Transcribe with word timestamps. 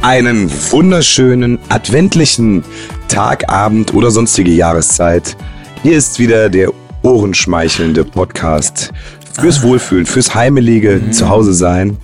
Einen 0.00 0.50
wunderschönen 0.70 1.58
adventlichen 1.68 2.64
Tag, 3.08 3.50
Abend 3.50 3.92
oder 3.92 4.10
sonstige 4.10 4.52
Jahreszeit. 4.52 5.36
Hier 5.82 5.98
ist 5.98 6.18
wieder 6.18 6.48
der 6.48 6.72
ohrenschmeichelnde 7.02 8.04
Podcast 8.04 8.92
fürs 9.38 9.62
Wohlfühlen, 9.62 10.06
fürs 10.06 10.34
heimelige 10.34 11.10
Zuhause 11.10 11.52
sein. 11.52 11.98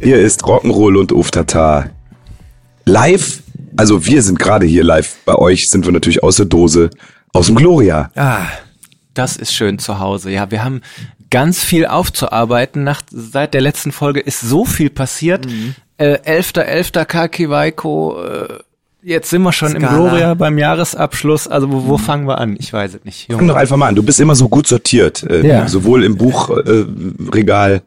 Hier 0.00 0.20
ist 0.20 0.44
Rock'n'Roll 0.44 0.98
und 0.98 1.10
Uftata. 1.10 1.90
Live, 2.84 3.42
also 3.78 4.04
wir 4.04 4.22
sind 4.22 4.38
gerade 4.38 4.66
hier 4.66 4.84
live. 4.84 5.16
Bei 5.24 5.36
euch 5.36 5.70
sind 5.70 5.86
wir 5.86 5.92
natürlich 5.92 6.22
aus 6.22 6.36
der 6.36 6.46
Dose, 6.46 6.90
aus 7.32 7.46
dem 7.46 7.54
Gloria. 7.56 8.10
Ah, 8.16 8.46
das 9.14 9.36
ist 9.36 9.54
schön 9.54 9.78
zu 9.78 9.98
Hause. 10.00 10.30
Ja, 10.30 10.50
wir 10.50 10.62
haben 10.64 10.82
ganz 11.30 11.62
viel 11.62 11.86
aufzuarbeiten. 11.86 12.84
Nach, 12.84 13.02
seit 13.10 13.54
der 13.54 13.60
letzten 13.60 13.92
Folge 13.92 14.20
ist 14.20 14.40
so 14.40 14.64
viel 14.64 14.90
passiert. 14.90 15.46
Äh, 15.96 16.18
11.11. 16.40 17.04
Kaki 17.04 17.50
Waiko, 17.50 18.22
äh, 18.22 18.58
jetzt 19.02 19.30
sind 19.30 19.42
wir 19.42 19.52
schon 19.52 19.74
im 19.74 19.82
Skala. 19.82 19.96
Gloria 19.96 20.34
beim 20.34 20.58
Jahresabschluss. 20.58 21.48
Also 21.48 21.70
wo, 21.70 21.86
wo 21.86 21.98
fangen 21.98 22.26
wir 22.26 22.38
an? 22.38 22.56
Ich 22.58 22.72
weiß 22.72 22.94
es 22.94 23.04
nicht. 23.04 23.26
Fang 23.30 23.46
doch 23.48 23.56
einfach 23.56 23.76
mal 23.76 23.88
an. 23.88 23.94
Du 23.94 24.02
bist 24.02 24.20
immer 24.20 24.34
so 24.34 24.48
gut 24.48 24.66
sortiert. 24.66 25.22
Äh, 25.22 25.46
Ja. 25.46 25.68
Sowohl 25.68 26.04
im 26.04 26.16
Buchregal 26.16 26.84
äh, 26.84 27.32
Regal 27.34 27.82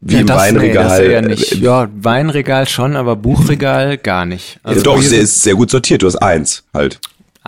wie 0.00 0.14
Ja, 0.14 0.20
im 0.20 0.26
das, 0.26 0.38
Weinregal. 0.38 1.00
Nee, 1.02 1.12
eher 1.12 1.22
nicht. 1.22 1.52
Äh, 1.52 1.56
Ja, 1.58 1.88
Weinregal 1.94 2.68
schon, 2.68 2.96
aber 2.96 3.16
Buchregal 3.16 3.98
gar 3.98 4.24
nicht. 4.26 4.54
ja, 4.56 4.60
Also 4.70 4.82
doch, 4.82 4.98
es 4.98 5.10
sind 5.10 5.20
ist 5.20 5.42
sehr 5.42 5.54
gut 5.54 5.70
sortiert. 5.70 6.02
Du 6.02 6.06
hast 6.06 6.16
eins 6.16 6.64
halt. 6.72 6.98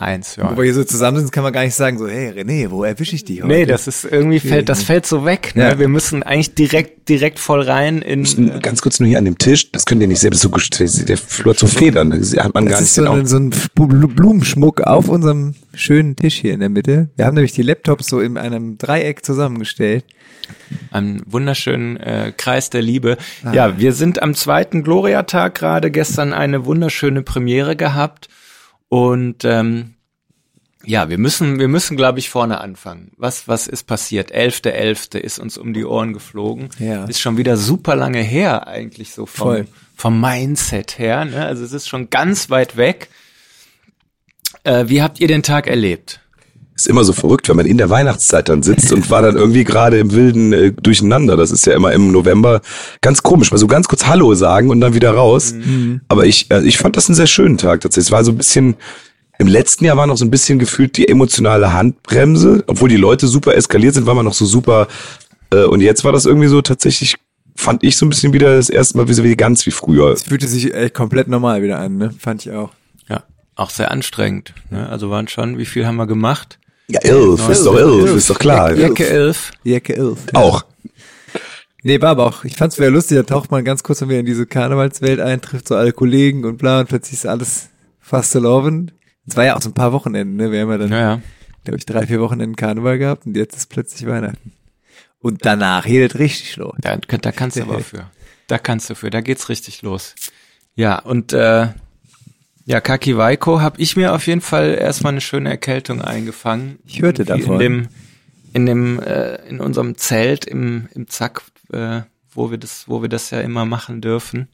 Eins, 0.03 0.37
ja. 0.37 0.51
Wo 0.53 0.57
wir 0.59 0.65
hier 0.65 0.75
so 0.75 0.85
zusammen 0.85 1.19
sind, 1.19 1.33
kann 1.33 1.43
man 1.43 1.53
gar 1.53 1.65
nicht 1.65 1.75
sagen, 1.75 1.99
so, 1.99 2.07
hey 2.09 2.31
René, 2.31 2.71
wo 2.71 2.85
erwische 2.85 3.15
ich 3.15 3.25
die 3.25 3.43
heute? 3.43 3.53
Nee, 3.53 3.67
das 3.67 3.87
ist 3.87 4.05
irgendwie 4.05 4.41
fällt, 4.41 4.69
das 4.69 4.83
fällt 4.83 5.07
so 5.07 5.25
weg. 5.25 5.53
Ne? 5.55 5.63
Ja. 5.63 5.79
Wir 5.79 5.89
müssen 5.89 6.23
eigentlich 6.23 6.55
direkt, 6.55 7.09
direkt 7.09 7.39
voll 7.39 7.63
rein 7.63 8.03
in. 8.03 8.61
Ganz 8.61 8.83
kurz 8.83 9.01
nur 9.01 9.09
hier 9.09 9.19
an 9.19 9.25
dem 9.25 9.39
Tisch. 9.39 9.73
Das 9.73 9.87
könnt 9.87 10.03
ihr 10.03 10.09
nicht 10.09 10.21
selbst 10.21 10.41
so. 10.41 10.51
Der 10.51 11.17
Flur 11.17 11.57
zu 11.57 11.67
Federn. 11.67 12.11
Das 12.11 12.37
hat 12.37 12.55
man 12.55 12.65
gar 12.67 12.73
Das 12.73 12.81
nicht 12.81 12.89
ist 12.91 12.95
so, 12.97 13.03
genau. 13.03 13.15
ein, 13.15 13.27
so 13.27 13.37
ein 13.39 13.51
Blu- 13.75 14.09
Blumenschmuck 14.09 14.83
auf 14.83 15.09
unserem 15.09 15.55
schönen 15.75 16.17
Tisch 16.17 16.35
hier 16.35 16.53
in 16.55 16.61
der 16.61 16.69
Mitte. 16.69 17.09
Wir 17.17 17.25
haben 17.27 17.35
nämlich 17.35 17.53
die 17.53 17.63
Laptops 17.63 18.09
so 18.09 18.21
in 18.21 18.37
einem 18.37 18.79
Dreieck 18.79 19.25
zusammengestellt. 19.25 20.05
Einen 20.91 21.23
wunderschönen 21.27 21.97
äh, 21.99 22.33
Kreis 22.37 22.69
der 22.69 22.83
Liebe. 22.83 23.17
Ja, 23.53 23.79
wir 23.79 23.93
sind 23.93 24.23
am 24.23 24.35
zweiten 24.35 24.83
Gloria-Tag 24.83 25.55
gerade, 25.55 25.91
gestern 25.91 26.33
eine 26.33 26.65
wunderschöne 26.67 27.23
Premiere 27.23 27.77
gehabt. 27.77 28.29
Und 28.93 29.47
ähm, 29.47 29.95
ja, 30.85 31.09
wir 31.09 31.17
müssen, 31.17 31.59
wir 31.59 31.69
müssen, 31.69 31.97
glaube 31.97 32.19
ich, 32.19 32.29
vorne 32.29 32.61
anfangen. 32.61 33.11
Was, 33.17 33.49
was 33.49 33.67
ist 33.67 33.85
passiert? 33.85 34.35
11.11. 34.35 35.17
ist 35.17 35.39
uns 35.39 35.57
um 35.57 35.73
die 35.73 35.87
Ohren 35.87 36.13
geflogen. 36.13 36.69
Ja. 36.79 37.07
Ist 37.07 37.19
schon 37.19 37.39
wieder 37.39 37.57
super 37.57 37.97
lange 37.97 38.21
her, 38.21 38.67
eigentlich 38.67 39.15
so 39.15 39.25
vom, 39.25 39.47
Voll. 39.47 39.67
vom 39.97 40.21
Mindset 40.21 40.99
her. 40.99 41.25
Ne? 41.25 41.43
Also 41.43 41.65
es 41.65 41.73
ist 41.73 41.89
schon 41.89 42.11
ganz 42.11 42.51
weit 42.51 42.77
weg. 42.77 43.09
Äh, 44.65 44.85
wie 44.89 45.01
habt 45.01 45.21
ihr 45.21 45.29
den 45.29 45.43
Tag 45.43 45.69
erlebt? 45.69 46.21
Ist 46.83 46.89
immer 46.89 47.05
so 47.05 47.13
verrückt, 47.13 47.49
wenn 47.49 47.57
man 47.57 47.67
in 47.67 47.79
der 47.79 47.91
Weihnachtszeit 47.91 48.49
dann 48.49 48.63
sitzt 48.63 48.93
und 48.93 49.09
war 49.11 49.23
dann 49.23 49.37
irgendwie 49.37 49.65
gerade 49.65 49.99
im 49.99 50.13
wilden 50.13 50.53
äh, 50.53 50.73
Durcheinander. 50.73 51.37
Das 51.37 51.51
ist 51.51 51.65
ja 51.67 51.75
immer 51.75 51.93
im 51.93 52.11
November 52.11 52.61
ganz 53.01 53.23
komisch, 53.23 53.51
mal 53.51 53.59
so 53.59 53.67
ganz 53.67 53.89
kurz 53.89 54.07
Hallo 54.07 54.35
sagen 54.35 54.71
und 54.71 54.81
dann 54.81 54.95
wieder 54.95 55.13
raus. 55.13 55.55
Aber 56.09 56.27
ich, 56.27 56.51
äh, 56.51 56.63
ich 56.63 56.79
fand 56.79 56.97
das 56.97 57.09
einen 57.09 57.17
sehr 57.17 57.27
schönen 57.27 57.57
Tag 57.57 57.81
tatsächlich. 57.81 58.09
Es 58.09 58.13
war 58.13 58.25
so 58.25 58.33
ein 58.33 58.37
bisschen, 58.37 58.75
im 59.39 59.47
letzten 59.47 59.85
Jahr 59.85 59.97
war 59.97 60.07
noch 60.07 60.17
so 60.17 60.25
ein 60.25 60.31
bisschen 60.31 60.59
gefühlt 60.59 60.97
die 60.97 61.09
emotionale 61.09 61.73
Handbremse, 61.73 62.65
obwohl 62.67 62.89
die 62.89 62.97
Leute 62.97 63.29
super 63.29 63.55
eskaliert 63.55 63.95
sind, 63.95 64.07
war 64.07 64.15
man 64.15 64.25
noch 64.25 64.35
so 64.35 64.45
super. 64.45 64.89
Äh, 65.53 65.65
und 65.65 65.81
jetzt 65.81 66.05
war 66.05 66.13
das 66.13 66.27
irgendwie 66.27 66.49
so 66.49 66.63
tatsächlich, 66.63 67.17
fand 67.55 67.85
ich 67.85 67.97
so 67.97 68.07
ein 68.07 68.09
bisschen 68.09 68.33
wieder 68.33 68.57
das 68.57 68.71
erste 68.71 68.99
Mal 68.99 69.09
wie 69.09 69.15
so 69.15 69.23
wie 69.23 69.37
ganz 69.37 69.65
wie 69.67 69.71
früher. 69.71 70.13
Es 70.13 70.25
fühlte 70.25 70.49
sich 70.49 70.75
echt 70.75 70.95
komplett 70.95 71.29
normal 71.29 71.63
wieder 71.63 71.79
an, 71.79 71.97
ne? 71.97 72.13
Fand 72.19 72.45
ich 72.45 72.53
auch. 72.53 72.71
Ja, 73.09 73.23
auch 73.55 73.71
sehr 73.71 73.91
anstrengend. 73.91 74.53
Ne? 74.71 74.89
Also 74.89 75.11
waren 75.11 75.29
schon, 75.29 75.59
wie 75.59 75.67
viel 75.67 75.87
haben 75.87 75.97
wir 75.97 76.07
gemacht? 76.07 76.59
Ja, 76.89 77.01
elf, 77.01 77.49
ist 77.49 77.65
doch 77.65 77.77
elf, 77.77 78.15
ist 78.17 78.29
doch 78.31 78.39
klar. 78.39 78.75
Jacke 78.75 79.07
elf. 79.09 79.53
Die 79.65 79.75
Ecke 79.75 79.97
11. 79.97 80.19
Auch. 80.35 80.65
Nee, 81.85 82.01
war 82.01 82.11
aber 82.11 82.27
auch, 82.27 82.45
ich 82.45 82.57
fand's 82.57 82.79
wieder 82.79 82.91
lustig, 82.91 83.17
da 83.17 83.23
taucht 83.25 83.51
man 83.51 83.65
ganz 83.65 83.83
kurz 83.83 84.01
wenn 84.03 84.09
wir 84.09 84.21
in 84.21 84.27
diese 84.27 84.47
Karnevalswelt 84.47 85.19
ein, 85.19 85.41
trifft 85.41 85.67
so 85.69 85.75
alle 85.75 85.93
Kollegen 85.93 86.45
und 86.45 86.59
bla 86.59 86.81
und 86.81 86.89
plötzlich 86.89 87.15
ist 87.15 87.27
alles 87.27 87.71
fast 87.99 88.35
loving. 88.35 88.93
Es 89.27 89.37
war 89.37 89.45
ja 89.45 89.57
auch 89.57 89.63
so 89.63 89.71
ein 89.71 89.75
paar 89.75 89.93
Wochenenden, 89.93 90.37
ne? 90.37 90.53
Wir 90.53 90.61
haben 90.61 90.71
ja 90.71 90.79
dann, 90.79 90.91
Ja, 90.91 90.99
ja. 90.99 91.21
glaube 91.65 91.79
ich, 91.79 91.87
drei, 91.87 92.07
vier 92.07 92.21
Wochenenden 92.21 92.55
Karneval 92.57 92.99
gehabt 92.99 93.27
und 93.27 93.37
jetzt 93.37 93.57
ist 93.57 93.69
plötzlich 93.69 94.09
Weihnachten. 94.09 94.53
Und 95.19 95.45
danach 95.45 95.85
geht 95.85 96.15
es 96.15 96.19
richtig 96.19 96.57
los. 96.57 96.75
Da, 96.81 96.97
da 96.97 97.33
kannst 97.33 97.57
du 97.57 97.63
aber 97.69 97.81
für. 97.81 98.11
Da 98.47 98.59
kannst 98.59 98.91
du 98.91 98.95
für. 98.95 99.11
Da 99.11 99.21
geht's 99.21 99.49
richtig 99.49 99.83
los. 99.83 100.15
Ja, 100.75 100.99
und 101.01 101.33
äh, 101.33 101.69
ja, 102.65 102.81
Kaki 102.81 103.17
Waiko 103.17 103.61
habe 103.61 103.81
ich 103.81 103.97
mir 103.97 104.15
auf 104.15 104.27
jeden 104.27 104.41
Fall 104.41 104.77
erstmal 104.79 105.13
eine 105.13 105.21
schöne 105.21 105.51
Erkältung 105.51 106.01
eingefangen. 106.01 106.79
Ich 106.87 107.03
hörte 107.03 107.23
Irgendwie 107.23 107.41
davon. 107.43 107.55
In 107.55 107.61
dem, 107.61 107.89
in 108.53 108.67
dem, 108.67 109.01
äh, 109.01 109.37
in 109.49 109.61
unserem 109.61 109.97
Zelt 109.97 110.45
im, 110.45 110.89
im 110.95 111.09
Zack, 111.09 111.43
äh, 111.73 112.03
wo 112.33 112.51
wir 112.51 112.59
das, 112.59 112.89
wo 112.89 113.03
wir 113.03 113.09
das 113.09 113.31
ja 113.31 113.41
immer 113.41 113.65
machen 113.65 114.01
dürfen. 114.01 114.49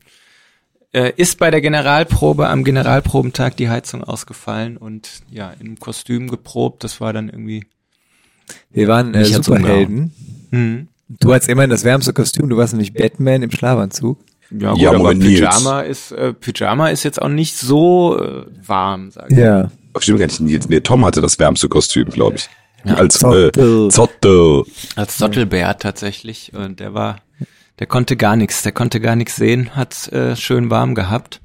Äh, 0.92 1.12
ist 1.16 1.38
bei 1.38 1.50
der 1.50 1.60
Generalprobe 1.60 2.48
am 2.48 2.64
Generalprobentag 2.64 3.56
die 3.56 3.68
Heizung 3.68 4.02
ausgefallen 4.02 4.78
und 4.78 5.22
ja, 5.30 5.52
im 5.60 5.78
Kostüm 5.78 6.28
geprobt. 6.28 6.82
Das 6.84 7.00
war 7.00 7.12
dann 7.12 7.28
irgendwie. 7.28 7.66
Wir 8.70 8.88
waren 8.88 9.14
äh, 9.14 9.26
Superhelden. 9.26 10.14
Hm. 10.50 10.88
Du 11.08 11.32
hattest 11.32 11.50
immerhin 11.50 11.70
das 11.70 11.84
wärmste 11.84 12.12
Kostüm, 12.12 12.48
du 12.48 12.56
warst 12.56 12.72
nämlich 12.72 12.94
Batman 12.94 13.42
im 13.42 13.50
Schlafanzug. 13.50 14.18
Ja, 14.50 14.72
gut, 14.72 14.80
Ja, 14.80 14.92
aber 14.92 15.14
Nils. 15.14 15.40
Pyjama 15.40 15.80
ist, 15.82 16.12
äh, 16.12 16.32
Pyjama 16.32 16.88
ist 16.88 17.02
jetzt 17.04 17.20
auch 17.20 17.28
nicht 17.28 17.56
so 17.56 18.18
äh, 18.18 18.44
warm, 18.66 19.10
sag 19.10 19.30
ich. 19.30 19.38
Ja. 19.38 19.70
Stimmt 19.98 20.20
gar 20.20 20.26
nicht. 20.26 20.40
Nils. 20.40 20.68
Nee, 20.68 20.80
Tom 20.80 21.04
hatte 21.04 21.20
das 21.20 21.38
wärmste 21.38 21.68
Kostüm, 21.68 22.08
glaube 22.08 22.36
ich. 22.36 22.48
Ja. 22.84 22.94
Als 22.94 23.16
äh, 23.16 23.18
Zottel. 23.18 23.90
Zottel. 23.90 24.64
Als 24.96 25.16
Zottelbär 25.18 25.76
tatsächlich. 25.78 26.52
Und 26.54 26.80
der 26.80 26.94
war, 26.94 27.20
der 27.78 27.86
konnte 27.86 28.16
gar 28.16 28.36
nichts, 28.36 28.62
der 28.62 28.72
konnte 28.72 29.00
gar 29.00 29.16
nichts 29.16 29.36
sehen, 29.36 29.74
hat 29.74 30.08
äh, 30.12 30.36
schön 30.36 30.70
warm 30.70 30.94
gehabt. 30.94 31.40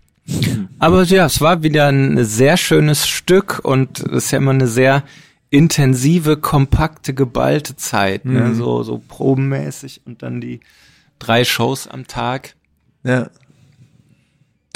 Aber 0.79 1.03
ja, 1.03 1.25
es 1.25 1.41
war 1.41 1.63
wieder 1.63 1.87
ein 1.87 2.23
sehr 2.23 2.55
schönes 2.55 3.07
Stück 3.07 3.59
und 3.63 3.99
es 3.99 4.25
ist 4.25 4.31
ja 4.31 4.37
immer 4.37 4.51
eine 4.51 4.67
sehr 4.67 5.03
intensive, 5.49 6.37
kompakte, 6.37 7.13
geballte 7.13 7.75
Zeit, 7.75 8.25
ne? 8.25 8.55
so, 8.55 8.83
so 8.83 9.01
probenmäßig 9.05 10.01
und 10.05 10.23
dann 10.23 10.41
die 10.41 10.61
drei 11.19 11.43
Shows 11.43 11.87
am 11.87 12.07
Tag. 12.07 12.55
Ja. 13.03 13.29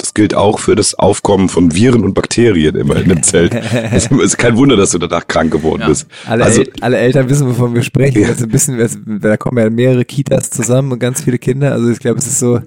Das 0.00 0.14
gilt 0.14 0.32
auch 0.32 0.60
für 0.60 0.76
das 0.76 0.94
Aufkommen 0.94 1.48
von 1.48 1.74
Viren 1.74 2.04
und 2.04 2.14
Bakterien 2.14 2.76
immer 2.76 2.94
in 2.96 3.08
dem 3.08 3.24
Zelt. 3.24 3.52
Es 3.92 4.06
ist 4.06 4.38
kein 4.38 4.56
Wunder, 4.56 4.76
dass 4.76 4.92
du 4.92 4.98
danach 4.98 5.26
krank 5.26 5.50
geworden 5.50 5.82
bist. 5.88 6.06
Alle, 6.24 6.44
also, 6.44 6.62
El 6.62 6.70
alle 6.80 6.98
Eltern 6.98 7.28
wissen, 7.28 7.48
wovon 7.48 7.74
wir 7.74 7.82
sprechen. 7.82 8.22
Ja. 8.22 8.28
Ist 8.28 8.40
ein 8.40 8.48
bisschen, 8.48 9.20
da 9.20 9.36
kommen 9.36 9.58
ja 9.58 9.68
mehrere 9.68 10.04
Kitas 10.04 10.50
zusammen 10.50 10.92
und 10.92 11.00
ganz 11.00 11.24
viele 11.24 11.38
Kinder. 11.38 11.72
Also 11.72 11.90
ich 11.90 11.98
glaube, 11.98 12.18
es 12.18 12.28
ist 12.28 12.38
so, 12.38 12.60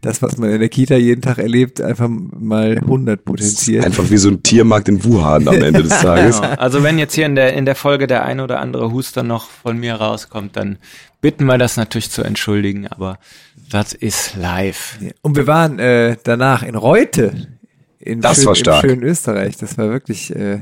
das, 0.00 0.22
was 0.22 0.38
man 0.38 0.50
in 0.50 0.60
der 0.60 0.68
Kita 0.68 0.94
jeden 0.94 1.22
Tag 1.22 1.38
erlebt, 1.38 1.80
einfach 1.80 2.08
mal 2.08 2.78
100 2.78 3.24
potenziert. 3.24 3.84
einfach 3.84 4.08
wie 4.08 4.16
so 4.16 4.28
ein 4.28 4.44
Tiermarkt 4.44 4.88
in 4.88 5.02
Wuhan 5.02 5.48
am 5.48 5.60
Ende 5.60 5.82
des 5.82 5.90
Tages. 6.00 6.40
Genau. 6.40 6.54
Also 6.54 6.84
wenn 6.84 7.00
jetzt 7.00 7.16
hier 7.16 7.26
in 7.26 7.34
der, 7.34 7.52
in 7.54 7.64
der 7.64 7.74
Folge 7.74 8.06
der 8.06 8.24
ein 8.24 8.38
oder 8.38 8.60
andere 8.60 8.92
Huster 8.92 9.24
noch 9.24 9.50
von 9.50 9.76
mir 9.76 9.94
rauskommt, 9.94 10.56
dann 10.56 10.78
bitten 11.20 11.46
wir 11.46 11.58
das 11.58 11.76
natürlich 11.76 12.12
zu 12.12 12.22
entschuldigen, 12.22 12.86
aber 12.86 13.18
das 13.70 13.92
ist 13.92 14.36
live. 14.36 14.98
Und 15.22 15.36
wir 15.36 15.46
waren 15.46 15.78
äh, 15.78 16.16
danach 16.22 16.62
in 16.62 16.74
Reute. 16.74 17.48
In 17.98 18.20
Das 18.20 18.38
schön, 18.38 18.46
war 18.46 18.54
stark. 18.54 18.84
Im 18.84 18.90
schönen 18.90 19.02
Österreich. 19.02 19.56
Das 19.56 19.76
war 19.78 19.88
wirklich 19.90 20.34
äh, 20.34 20.60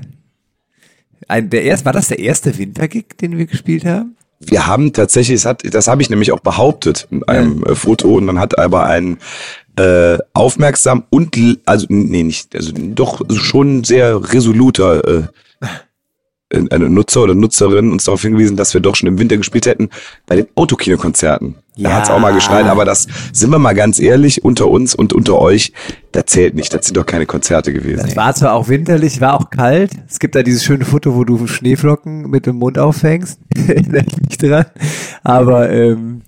ein, 1.29 1.51
der 1.51 1.63
erst, 1.63 1.85
war 1.85 1.93
das 1.93 2.09
der 2.09 2.19
erste 2.19 2.57
Wintergig, 2.59 3.19
den 3.19 3.37
wir 3.37 3.47
gespielt 3.47 3.85
haben? 3.85 4.17
Wir 4.41 4.67
haben 4.67 4.93
tatsächlich, 4.93 5.37
es 5.37 5.45
hat, 5.45 5.63
das 5.75 5.89
habe 5.89 6.03
ich 6.03 6.11
nämlich 6.11 6.33
auch 6.33 6.41
behauptet 6.41 7.07
in 7.11 7.23
einem 7.25 7.63
äh, 7.65 7.75
Foto 7.75 8.15
und 8.15 8.27
dann 8.27 8.39
hat 8.39 8.59
aber 8.59 8.85
ein 8.85 9.19
äh, 9.77 10.19
aufmerksam 10.35 11.05
und 11.11 11.37
also 11.65 11.87
nee 11.89 12.23
nicht 12.23 12.55
also 12.55 12.73
doch 12.75 13.23
schon 13.35 13.85
sehr 13.85 14.33
resoluter 14.33 15.07
äh, 15.07 15.23
eine 16.55 16.89
Nutzer 16.91 17.23
oder 17.23 17.35
Nutzerin 17.35 17.91
uns 17.93 18.05
darauf 18.05 18.23
hingewiesen, 18.23 18.57
dass 18.57 18.75
wir 18.75 18.81
doch 18.81 18.97
schon 18.97 19.09
im 19.09 19.19
Winter 19.19 19.37
gespielt 19.37 19.67
hätten 19.67 19.91
bei 20.27 20.37
den 20.37 20.47
Autokinokonzerten. 20.55 21.57
Da 21.77 21.91
Ja. 21.91 21.97
hat's 21.97 22.11
auch 22.11 22.21
mal 22.21 22.33
geschreit, 22.33 22.67
aber 22.67 22.85
das 22.85 23.07
sind 23.33 23.51
wir 23.51 23.59
mal 23.59 23.73
ganz 23.75 23.99
ehrlich 23.99 24.45
unter 24.45 24.69
uns 24.69 24.95
und 24.95 25.13
unter 25.13 25.41
euch, 25.41 25.73
da 26.13 26.25
zählt 26.25 26.55
nicht, 26.55 26.73
das 26.73 26.87
sind 26.87 26.97
doch 26.97 27.07
keine 27.07 27.27
Konzerte 27.27 27.73
gewesen. 27.73 28.07
Es 28.07 28.17
war 28.17 28.35
zwar 28.35 28.53
auch 28.55 28.69
winterlich, 28.69 29.21
war 29.21 29.35
auch 29.41 29.51
kalt. 29.51 29.91
Es 30.09 30.21
gibt 30.21 30.37
da 30.37 30.43
dieses 30.45 30.63
schöne 30.65 30.85
Foto, 30.85 31.15
wo 31.17 31.25
du 31.25 31.47
Schneeflocken 31.47 32.31
mit 32.31 32.47
dem 32.47 32.57
Mund 32.57 32.79
auffängst. 32.79 33.41
Erinnere 33.69 34.05
ich 34.07 34.17
mich 34.29 34.39
dran. 34.39 34.67
Aber 35.25 35.71
ähm, 35.71 36.23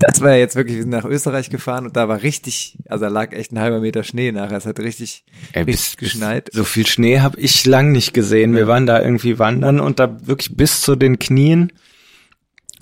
das 0.00 0.22
war 0.22 0.30
ja 0.30 0.36
jetzt 0.38 0.56
wirklich, 0.56 0.76
wir 0.76 0.82
sind 0.82 0.90
nach 0.90 1.04
Österreich 1.04 1.50
gefahren 1.50 1.86
und 1.86 1.96
da 1.96 2.08
war 2.08 2.22
richtig, 2.22 2.78
also 2.88 3.04
da 3.04 3.10
lag 3.10 3.32
echt 3.32 3.52
ein 3.52 3.60
halber 3.60 3.80
Meter 3.80 4.02
Schnee 4.02 4.32
nachher. 4.32 4.56
Es 4.56 4.64
hat 4.64 4.80
richtig, 4.80 5.24
Ey, 5.52 5.64
richtig 5.64 5.98
geschneit. 5.98 6.48
So 6.52 6.64
viel 6.64 6.86
Schnee 6.86 7.20
habe 7.20 7.38
ich 7.38 7.66
lang 7.66 7.92
nicht 7.92 8.14
gesehen. 8.14 8.54
Wir 8.54 8.66
waren 8.66 8.86
da 8.86 9.00
irgendwie 9.00 9.38
wandern 9.38 9.78
und 9.78 10.00
da 10.00 10.26
wirklich 10.26 10.56
bis 10.56 10.80
zu 10.80 10.96
den 10.96 11.18
Knien 11.18 11.72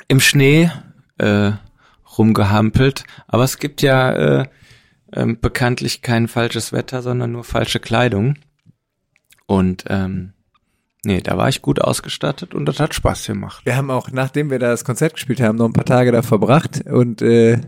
im 0.06 0.20
Schnee 0.20 0.70
äh, 1.18 1.52
rumgehampelt. 2.16 3.02
Aber 3.26 3.42
es 3.42 3.58
gibt 3.58 3.82
ja 3.82 4.40
äh, 4.40 4.46
ähm, 5.12 5.40
bekanntlich 5.40 6.02
kein 6.02 6.28
falsches 6.28 6.72
Wetter, 6.72 7.02
sondern 7.02 7.32
nur 7.32 7.42
falsche 7.42 7.80
Kleidung. 7.80 8.36
Und 9.46 9.84
ähm, 9.88 10.34
nee, 11.08 11.20
da 11.22 11.36
war 11.36 11.48
ich 11.48 11.62
gut 11.62 11.80
ausgestattet 11.80 12.54
und 12.54 12.66
das 12.66 12.78
hat 12.78 12.94
Spaß 12.94 13.26
gemacht. 13.26 13.64
Wir 13.64 13.76
haben 13.76 13.90
auch, 13.90 14.12
nachdem 14.12 14.50
wir 14.50 14.58
da 14.58 14.68
das 14.68 14.84
Konzert 14.84 15.14
gespielt 15.14 15.40
haben, 15.40 15.56
noch 15.56 15.64
ein 15.64 15.72
paar 15.72 15.86
Tage 15.86 16.12
da 16.12 16.22
verbracht 16.22 16.86
und 16.86 17.22
äh, 17.22 17.58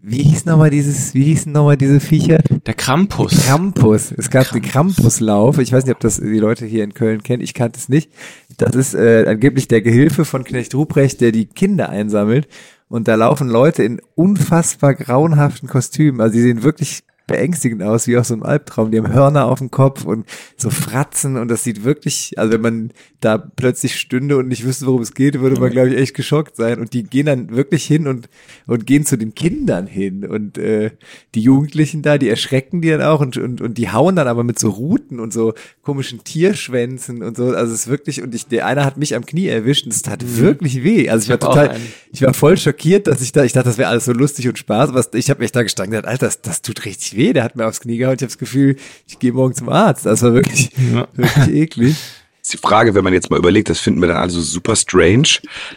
wie 0.00 0.22
hieß 0.22 0.46
nochmal 0.46 0.70
dieses, 0.70 1.12
wie 1.12 1.24
hießen 1.24 1.52
nochmal 1.52 1.76
diese 1.76 2.00
Viecher? 2.00 2.38
Der 2.66 2.74
Krampus. 2.74 3.46
Krampus. 3.46 4.12
Es 4.12 4.30
gab 4.30 4.50
den 4.52 4.62
Krampuslauf. 4.62 5.58
Ich 5.58 5.72
weiß 5.72 5.84
nicht, 5.84 5.94
ob 5.94 6.00
das 6.00 6.18
die 6.18 6.38
Leute 6.38 6.66
hier 6.66 6.84
in 6.84 6.94
Köln 6.94 7.22
kennen. 7.22 7.42
Ich 7.42 7.52
kannte 7.52 7.78
es 7.78 7.88
nicht. 7.88 8.10
Das 8.56 8.74
ist 8.74 8.94
äh, 8.94 9.26
angeblich 9.28 9.68
der 9.68 9.82
Gehilfe 9.82 10.24
von 10.24 10.44
Knecht 10.44 10.74
Ruprecht, 10.74 11.20
der 11.20 11.32
die 11.32 11.46
Kinder 11.46 11.90
einsammelt. 11.90 12.48
Und 12.88 13.08
da 13.08 13.16
laufen 13.16 13.48
Leute 13.48 13.82
in 13.82 14.00
unfassbar 14.14 14.94
grauenhaften 14.94 15.68
Kostümen. 15.68 16.20
Also 16.20 16.34
die 16.34 16.42
sehen 16.42 16.62
wirklich 16.62 17.02
beängstigend 17.28 17.82
aus, 17.82 18.08
wie 18.08 18.16
aus 18.16 18.28
so 18.28 18.34
einem 18.34 18.42
Albtraum. 18.42 18.90
Die 18.90 18.98
haben 18.98 19.12
Hörner 19.12 19.46
auf 19.46 19.60
dem 19.60 19.70
Kopf 19.70 20.04
und 20.04 20.26
so 20.56 20.70
Fratzen 20.70 21.36
und 21.36 21.48
das 21.48 21.62
sieht 21.62 21.84
wirklich, 21.84 22.36
also 22.36 22.52
wenn 22.52 22.60
man 22.60 22.90
da 23.20 23.38
plötzlich 23.38 23.96
stünde 23.96 24.36
und 24.36 24.48
nicht 24.48 24.64
wüsste, 24.64 24.86
worum 24.86 25.02
es 25.02 25.14
geht, 25.14 25.38
würde 25.40 25.60
man, 25.60 25.70
glaube 25.70 25.90
ich, 25.90 25.96
echt 25.96 26.14
geschockt 26.14 26.56
sein. 26.56 26.80
Und 26.80 26.92
die 26.92 27.04
gehen 27.04 27.26
dann 27.26 27.54
wirklich 27.54 27.84
hin 27.84 28.08
und, 28.08 28.28
und 28.66 28.86
gehen 28.86 29.06
zu 29.06 29.16
den 29.16 29.34
Kindern 29.34 29.86
hin 29.86 30.24
und 30.24 30.58
äh, 30.58 30.90
die 31.34 31.42
Jugendlichen 31.42 32.02
da, 32.02 32.18
die 32.18 32.28
erschrecken 32.28 32.82
die 32.82 32.90
dann 32.90 33.02
auch 33.02 33.20
und, 33.20 33.36
und, 33.36 33.60
und 33.60 33.78
die 33.78 33.90
hauen 33.90 34.16
dann 34.16 34.28
aber 34.28 34.42
mit 34.42 34.58
so 34.58 34.70
Ruten 34.70 35.20
und 35.20 35.32
so 35.32 35.54
komischen 35.82 36.24
Tierschwänzen 36.24 37.22
und 37.22 37.36
so. 37.36 37.46
Also 37.46 37.72
es 37.72 37.82
ist 37.82 37.88
wirklich, 37.88 38.22
und 38.22 38.34
ich, 38.34 38.46
der 38.46 38.66
einer 38.66 38.84
hat 38.84 38.96
mich 38.96 39.14
am 39.14 39.24
Knie 39.24 39.46
erwischt 39.46 39.84
und 39.84 39.92
es 39.92 40.02
tat 40.02 40.38
wirklich 40.38 40.82
weh. 40.82 41.08
Also 41.08 41.24
ich, 41.24 41.28
Mhm. 41.28 41.34
Ich 41.34 41.42
war 41.42 41.54
total, 41.54 41.76
ich 42.12 42.22
war 42.22 42.34
voll 42.34 42.56
schockiert, 42.56 43.06
dass 43.06 43.20
ich 43.20 43.32
da, 43.32 43.44
ich 43.44 43.52
dachte, 43.52 43.68
das 43.68 43.78
wäre 43.78 43.90
alles 43.90 44.04
so 44.04 44.12
lustig 44.12 44.48
und 44.48 44.58
Spaß, 44.58 44.94
was 44.94 45.10
ich 45.14 45.30
habe 45.30 45.40
mich 45.40 45.52
da 45.52 45.62
gestanden, 45.62 46.04
Alter, 46.04 46.26
das, 46.26 46.40
das 46.40 46.62
tut 46.62 46.84
richtig 46.84 47.16
weh. 47.16 47.17
Der 47.32 47.44
hat 47.44 47.56
mir 47.56 47.66
aufs 47.66 47.80
Knie 47.80 47.98
gehauen. 47.98 48.14
Ich 48.14 48.22
habe 48.22 48.28
das 48.30 48.38
Gefühl, 48.38 48.76
ich 49.06 49.18
gehe 49.18 49.32
morgen 49.32 49.54
zum 49.54 49.68
Arzt. 49.68 50.06
Das 50.06 50.22
war 50.22 50.32
wirklich, 50.34 50.70
Ja. 50.92 51.08
wirklich 51.14 51.54
eklig. 51.54 51.96
ist 52.40 52.52
die 52.54 52.56
Frage, 52.58 52.94
wenn 52.94 53.04
man 53.04 53.12
jetzt 53.12 53.30
mal 53.30 53.36
überlegt, 53.38 53.68
das 53.68 53.78
finden 53.78 54.00
wir 54.00 54.08
dann 54.08 54.16
also 54.16 54.40
super 54.40 54.74
strange, 54.74 55.28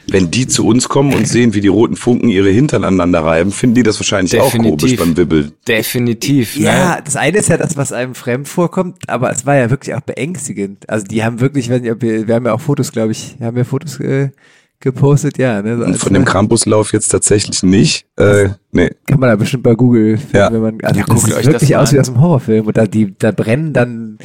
wenn 0.08 0.32
die 0.32 0.48
zu 0.48 0.66
uns 0.66 0.88
kommen 0.88 1.14
und 1.14 1.28
sehen, 1.28 1.54
wie 1.54 1.60
die 1.60 1.68
roten 1.68 1.98
Funken 1.98 2.30
ihre 2.30 2.50
Hintern 2.50 2.86
aneinander 2.86 3.26
reiben, 3.26 3.52
finden 3.52 3.76
die 3.76 3.84
das 3.84 4.00
wahrscheinlich 4.00 4.40
auch 4.40 4.46
Definitiv. 4.52 4.80
komisch 4.80 4.96
beim 4.98 5.18
Wibbeln. 5.18 5.52
Definitiv. 5.68 6.56
Ja, 6.56 6.96
Ne? 6.96 7.02
das 7.04 7.18
eine 7.18 7.38
ist 7.40 7.50
ja 7.50 7.58
das, 7.58 7.76
was 7.76 7.92
einem 7.92 8.16
fremd 8.16 8.48
vorkommt, 8.48 9.10
aber 9.10 9.32
es 9.32 9.46
war 9.46 9.56
ja 9.58 9.70
wirklich 9.70 9.94
auch 9.96 10.02
beängstigend. 10.02 10.90
Also 10.90 11.06
die 11.08 11.24
haben 11.26 11.42
wirklich, 11.42 11.70
ob 11.72 12.02
wir, 12.02 12.28
wir 12.28 12.36
haben 12.36 12.46
ja 12.46 12.54
auch 12.54 12.62
Fotos, 12.62 12.92
glaube 12.94 13.12
ich, 13.12 13.36
haben 13.42 13.58
wir 13.58 13.66
Fotos 13.66 14.00
äh, 14.00 14.30
gepostet, 14.80 15.38
ja. 15.38 15.62
Ne, 15.62 15.78
so 15.78 15.84
Und 15.84 15.98
von 15.98 16.14
dem 16.14 16.24
Krampuslauf 16.26 16.94
jetzt 16.94 17.10
tatsächlich 17.10 17.64
nicht. 17.64 18.06
Äh, 18.18 18.50
nee. 18.72 18.90
kann 19.08 19.20
man 19.20 19.30
da 19.30 19.36
bestimmt 19.36 19.64
bei 19.64 19.76
Google 19.76 20.18
finden, 20.18 20.38
Ja. 20.38 20.52
wenn 20.52 20.62
man, 20.62 20.78
also 20.82 21.00
Ja, 21.00 21.06
das 21.08 21.22
sieht 21.24 21.34
das 21.36 21.46
wirklich 21.46 21.70
mal 21.72 21.78
aus 21.80 21.94
wie 21.94 22.00
aus 22.00 22.10
einem 22.10 22.22
Horrorfilm 22.22 22.68
und 22.68 22.78
da, 22.78 22.86
die, 22.86 23.14
da 23.18 23.32
brennen 23.32 23.74
dann 23.74 24.18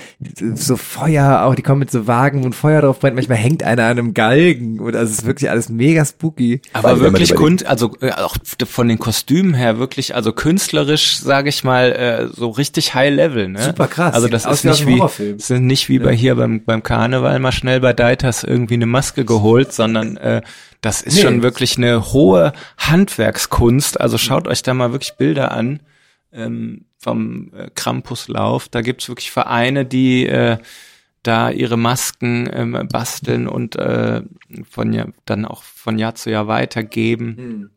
so 0.55 0.77
Feuer 0.77 1.43
auch, 1.45 1.55
die 1.55 1.63
kommen 1.63 1.81
mit 1.81 1.91
so 1.91 2.07
Wagen, 2.07 2.43
wo 2.43 2.47
ein 2.47 2.53
Feuer 2.53 2.83
drauf 2.83 3.01
brennt, 3.01 3.17
manchmal 3.17 3.39
hängt 3.39 3.63
einer 3.63 3.85
an 3.85 3.91
einem 3.99 4.15
Galgen 4.15 4.81
und 4.81 4.97
also 4.97 5.11
es 5.13 5.21
ist 5.21 5.27
wirklich 5.27 5.51
alles 5.51 5.69
mega 5.69 6.05
spooky. 6.05 6.61
Aber 6.73 6.89
Weil, 6.89 6.97
wenn 6.97 7.03
man 7.05 7.13
wirklich 7.15 7.35
Kunst, 7.35 7.67
also 7.67 7.93
äh, 8.01 8.13
auch 8.13 8.37
von 8.67 8.89
den 8.89 8.99
Kostümen 8.99 9.55
her 9.55 9.79
wirklich, 9.79 10.15
also 10.15 10.33
künstlerisch, 10.33 11.19
sage 11.19 11.49
ich 11.49 11.65
mal, 11.65 11.93
äh, 11.93 12.29
so 12.35 12.51
richtig 12.51 12.95
High 12.95 13.15
Level. 13.15 13.49
Ne? 13.49 13.63
Super 13.63 13.87
krass. 13.87 14.15
Also 14.15 14.29
das 14.29 14.47
aus 14.47 14.65
ist 14.65 14.85
nicht 14.85 14.87
wie, 14.87 14.99
das 14.99 15.47
sind 15.47 15.67
nicht 15.67 15.89
wie 15.89 15.99
bei 15.99 16.15
hier 16.15 16.35
beim 16.35 16.65
beim 16.65 16.83
Karneval 16.83 17.39
mal 17.39 17.53
schnell 17.53 17.81
bei 17.81 17.93
Deitas 17.93 18.45
irgendwie 18.45 18.75
eine 18.75 18.87
Maske 18.87 19.25
geholt, 19.25 19.73
sondern 19.73 20.17
äh, 20.17 20.43
das 20.87 21.03
ist 21.03 21.17
Nee. 21.17 21.23
schon 21.23 21.43
wirklich 21.43 21.77
eine 21.79 22.13
hohe 22.13 22.53
Handwerkskunst. 22.79 24.01
Also 24.01 24.19
schaut 24.19 24.47
euch 24.47 24.63
da 24.63 24.73
mal 24.73 24.93
wirklich 24.93 25.15
Bilder 25.15 25.51
an 25.51 25.81
ähm, 26.33 26.85
vom 26.99 27.53
äh, 27.55 27.71
Krampuslauf. 27.75 28.69
Da 28.69 28.83
gibt's 28.83 29.09
wirklich 29.09 29.33
Vereine, 29.33 29.85
die 29.85 30.27
äh, 30.27 30.59
da 31.25 31.51
ihre 31.51 31.77
Masken 31.77 32.49
ähm, 32.53 32.89
basteln 32.93 33.49
und 33.49 33.75
äh, 33.75 34.23
von 34.71 34.93
ja, 34.93 35.07
dann 35.25 35.45
auch 35.45 35.65
von 35.65 35.99
Jahr 35.99 36.15
zu 36.15 36.31
Jahr 36.31 36.47
weitergeben. 36.47 37.71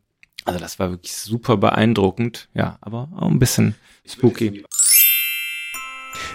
Also 0.44 0.60
das 0.60 0.78
war 0.78 0.90
wirklich 0.90 1.14
super 1.16 1.56
beeindruckend, 1.56 2.48
ja, 2.54 2.78
aber 2.80 3.08
auch 3.16 3.28
ein 3.28 3.40
bisschen 3.40 3.74
spooky. 4.06 4.62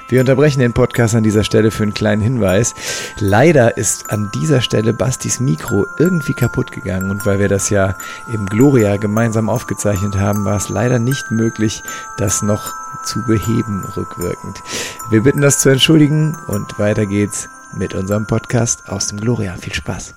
Wir 0.08 0.20
unterbrechen 0.20 0.60
den 0.60 0.74
Podcast 0.74 1.16
an 1.16 1.24
dieser 1.24 1.44
Stelle 1.44 1.72
für 1.72 1.82
einen 1.82 1.96
kleinen 1.96 2.22
Hinweis. 2.22 2.76
Leider 3.20 3.76
ist 3.76 4.12
an 4.12 4.30
dieser 4.36 4.62
Stelle 4.62 4.94
Bastis 4.94 5.40
Mikro 5.40 5.88
irgendwie 5.98 6.34
kaputt 6.34 6.72
gegangen 6.72 7.10
und 7.10 7.26
weil 7.26 7.40
wir 7.40 7.50
das 7.50 7.72
ja 7.72 7.98
im 8.32 8.46
Gloria 8.46 8.98
gemeinsam 8.98 9.50
aufgezeichnet 9.50 10.16
haben, 10.16 10.46
war 10.46 10.58
es 10.58 10.70
leider 10.70 11.00
nicht 11.00 11.32
möglich, 11.32 11.82
das 12.18 12.44
noch 12.44 12.72
zu 13.04 13.26
beheben 13.26 13.84
rückwirkend. 13.98 14.62
Wir 15.10 15.24
bitten 15.24 15.42
das 15.42 15.60
zu 15.60 15.70
entschuldigen 15.70 16.38
und 16.48 16.78
weiter 16.78 17.08
geht's 17.08 17.50
mit 17.76 17.96
unserem 17.96 18.28
Podcast 18.28 18.88
aus 18.88 19.08
dem 19.08 19.20
Gloria. 19.20 19.56
Viel 19.58 19.74
Spaß. 19.74 20.14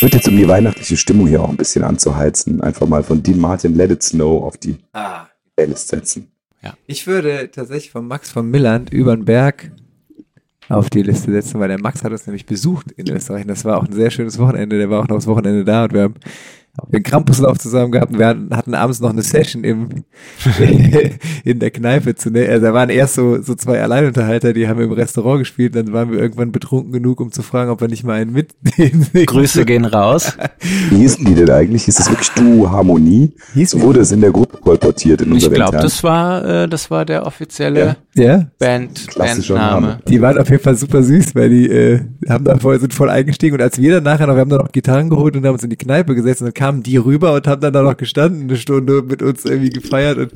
Wird 0.00 0.14
jetzt, 0.14 0.28
um 0.28 0.36
die 0.36 0.46
weihnachtliche 0.46 0.96
Stimmung 0.96 1.26
hier 1.26 1.42
auch 1.42 1.48
ein 1.48 1.56
bisschen 1.56 1.82
anzuheizen, 1.82 2.60
einfach 2.60 2.86
mal 2.86 3.02
von 3.02 3.22
Dean 3.22 3.40
Martin 3.40 3.74
Let 3.74 3.90
It 3.90 4.02
Snow 4.04 4.44
auf 4.44 4.56
die 4.56 4.76
Playlist 5.56 5.88
setzen. 5.88 6.30
Ich 6.86 7.06
würde 7.06 7.50
tatsächlich 7.50 7.90
von 7.90 8.06
Max 8.06 8.30
von 8.30 8.50
Milland 8.50 8.92
über 8.92 9.16
den 9.16 9.24
Berg 9.24 9.70
auf 10.68 10.90
die 10.90 11.02
Liste 11.02 11.30
setzen, 11.30 11.60
weil 11.60 11.68
der 11.68 11.80
Max 11.80 12.02
hat 12.02 12.12
uns 12.12 12.26
nämlich 12.26 12.46
besucht 12.46 12.90
in 12.92 13.08
Österreich. 13.08 13.42
Und 13.42 13.48
das 13.48 13.64
war 13.64 13.78
auch 13.78 13.84
ein 13.84 13.92
sehr 13.92 14.10
schönes 14.10 14.38
Wochenende. 14.38 14.78
Der 14.78 14.90
war 14.90 15.00
auch 15.00 15.08
noch 15.08 15.16
das 15.16 15.26
Wochenende 15.26 15.64
da 15.64 15.84
und 15.84 15.92
wir 15.92 16.02
haben 16.02 16.14
auch 16.78 16.90
den 16.90 17.02
Krampuslauf 17.02 17.58
zusammen 17.58 17.92
gehabt 17.92 18.12
und 18.12 18.18
wir 18.18 18.26
hatten, 18.26 18.74
abends 18.74 19.00
noch 19.00 19.10
eine 19.10 19.22
Session 19.22 19.64
im, 19.64 19.88
in 21.44 21.58
der 21.58 21.70
Kneipe 21.70 22.14
zu 22.14 22.30
ne 22.30 22.48
Also 22.48 22.66
da 22.66 22.74
waren 22.74 22.90
erst 22.90 23.14
so, 23.14 23.40
so 23.42 23.54
zwei 23.54 23.82
Alleinunterhalter, 23.82 24.52
die 24.52 24.68
haben 24.68 24.80
im 24.80 24.92
Restaurant 24.92 25.40
gespielt, 25.40 25.74
dann 25.74 25.92
waren 25.92 26.10
wir 26.10 26.18
irgendwann 26.18 26.52
betrunken 26.52 26.92
genug, 26.92 27.20
um 27.20 27.32
zu 27.32 27.42
fragen, 27.42 27.70
ob 27.70 27.80
wir 27.80 27.88
nicht 27.88 28.04
mal 28.04 28.14
einen 28.14 28.32
mitnehmen. 28.32 29.06
Grüße 29.26 29.64
gehen 29.64 29.84
raus. 29.84 30.36
Wie 30.90 30.96
hießen 30.96 31.24
die 31.24 31.34
denn 31.34 31.50
eigentlich? 31.50 31.88
Ist 31.88 31.98
das 31.98 32.10
wirklich 32.10 32.30
Duo 32.30 32.70
Harmonie? 32.70 33.34
Hieß 33.54 33.70
so 33.70 33.80
wurde 33.80 34.00
es 34.00 34.12
in 34.12 34.20
der 34.20 34.30
Gruppe 34.30 34.58
kolportiert 34.58 35.22
in 35.22 35.28
Ich 35.28 35.34
unserer 35.34 35.54
glaube, 35.54 35.76
internen. 35.76 35.82
das 35.84 36.04
war 36.04 36.44
äh, 36.44 36.68
das 36.68 36.90
war 36.90 37.04
der 37.04 37.26
offizielle 37.26 37.80
Ja? 37.80 37.96
Band 38.58 39.08
Klassischer 39.08 39.54
Bandname. 39.54 39.86
Name. 39.86 40.02
Die 40.08 40.20
waren 40.20 40.38
auf 40.38 40.48
jeden 40.50 40.62
Fall 40.62 40.76
super 40.76 41.02
süß, 41.02 41.34
weil 41.34 41.50
die 41.50 41.68
äh, 41.68 42.00
haben 42.28 42.44
da 42.44 42.58
voll, 42.58 42.80
sind 42.80 42.94
voll 42.94 43.10
eingestiegen 43.10 43.54
und 43.54 43.62
als 43.62 43.80
wir 43.80 43.94
dann 43.94 44.04
nachher 44.04 44.26
noch, 44.26 44.34
wir 44.34 44.40
haben 44.40 44.50
dann 44.50 44.60
noch 44.60 44.72
Gitarren 44.72 45.10
geholt 45.10 45.36
und 45.36 45.44
haben 45.44 45.54
uns 45.54 45.64
in 45.64 45.70
die 45.70 45.76
Kneipe 45.76 46.14
gesetzt 46.14 46.40
und 46.40 46.46
dann 46.46 46.54
kamen 46.54 46.82
die 46.82 46.96
rüber 46.96 47.34
und 47.34 47.46
haben 47.46 47.60
dann 47.60 47.72
da 47.72 47.82
noch 47.82 47.96
gestanden, 47.96 48.42
eine 48.42 48.56
Stunde 48.56 49.02
mit 49.02 49.22
uns 49.22 49.44
irgendwie 49.44 49.70
gefeiert 49.70 50.18
und 50.18 50.32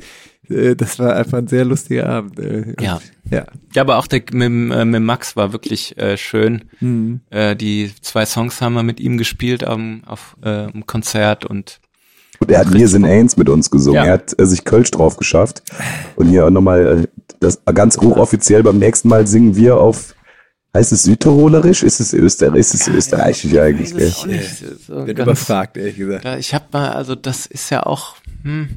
äh, 0.51 0.77
das 0.77 0.99
war 0.99 1.17
einfach 1.17 1.39
ein 1.39 1.47
sehr 1.49 1.65
lustiger 1.65 2.09
Abend. 2.09 2.39
Äh, 2.39 2.75
und, 2.77 2.81
Ja. 2.81 3.01
Ja. 3.31 3.45
Ja, 3.75 3.83
aber 3.83 3.99
auch 3.99 4.09
der 4.09 4.23
mit, 4.33 4.73
äh, 4.73 4.85
mit 4.85 5.03
Max 5.03 5.37
war 5.37 5.53
wirklich 5.53 5.97
äh, 5.99 6.17
schön. 6.17 6.65
Mhm. 6.81 7.21
Äh, 7.31 7.55
die 7.55 7.93
zwei 8.01 8.27
Songs 8.27 8.61
haben 8.61 8.75
wir 8.75 8.83
mit 8.83 8.99
ihm 8.99 9.19
gespielt 9.19 9.63
am 9.65 10.03
auf 10.05 10.37
äh, 10.43 10.65
am 10.65 10.85
Konzert 10.87 11.45
und 11.45 11.80
Und 12.41 12.51
er 12.51 12.61
hat 12.61 12.73
Wir 12.73 12.89
sind 12.89 13.05
Eins 13.05 13.37
mit 13.37 13.49
uns 13.49 13.71
gesungen. 13.71 13.97
Ja. 14.03 14.07
Er 14.07 14.13
hat 14.15 14.39
äh, 14.39 14.47
sich 14.47 14.65
Kölsch 14.65 14.91
drauf 14.91 15.17
geschafft. 15.17 15.63
Und 16.17 16.29
hier 16.29 16.47
auch 16.47 16.51
nochmal 16.51 17.05
äh, 17.05 17.07
das 17.41 17.61
ganz 17.75 17.99
hochoffiziell 17.99 18.63
beim 18.63 18.79
nächsten 18.79 19.09
Mal 19.09 19.27
singen 19.27 19.57
wir 19.57 19.77
auf, 19.77 20.15
heißt 20.75 20.93
es 20.93 21.03
Südtirolerisch? 21.05 21.83
Ist 21.83 22.01
es 22.01 22.13
Öster 22.13 22.55
ist 22.55 22.75
es 22.75 22.89
österreichisch 22.89 23.57
eigentlich? 23.57 23.95
Gell? 23.95 24.11
auch 24.11 24.27
nicht 24.27 24.65
so 24.87 25.05
Bin 25.05 25.15
ganz- 25.17 25.27
überfragt, 25.29 25.77
ehrlich 25.77 25.97
gesagt. 25.97 26.25
Ja, 26.25 26.37
ich 26.37 26.55
hab 26.55 26.73
mal, 26.73 26.91
also 26.93 27.15
das 27.15 27.47
ist 27.47 27.71
ja 27.71 27.85
auch, 27.85 28.17
hm, 28.43 28.77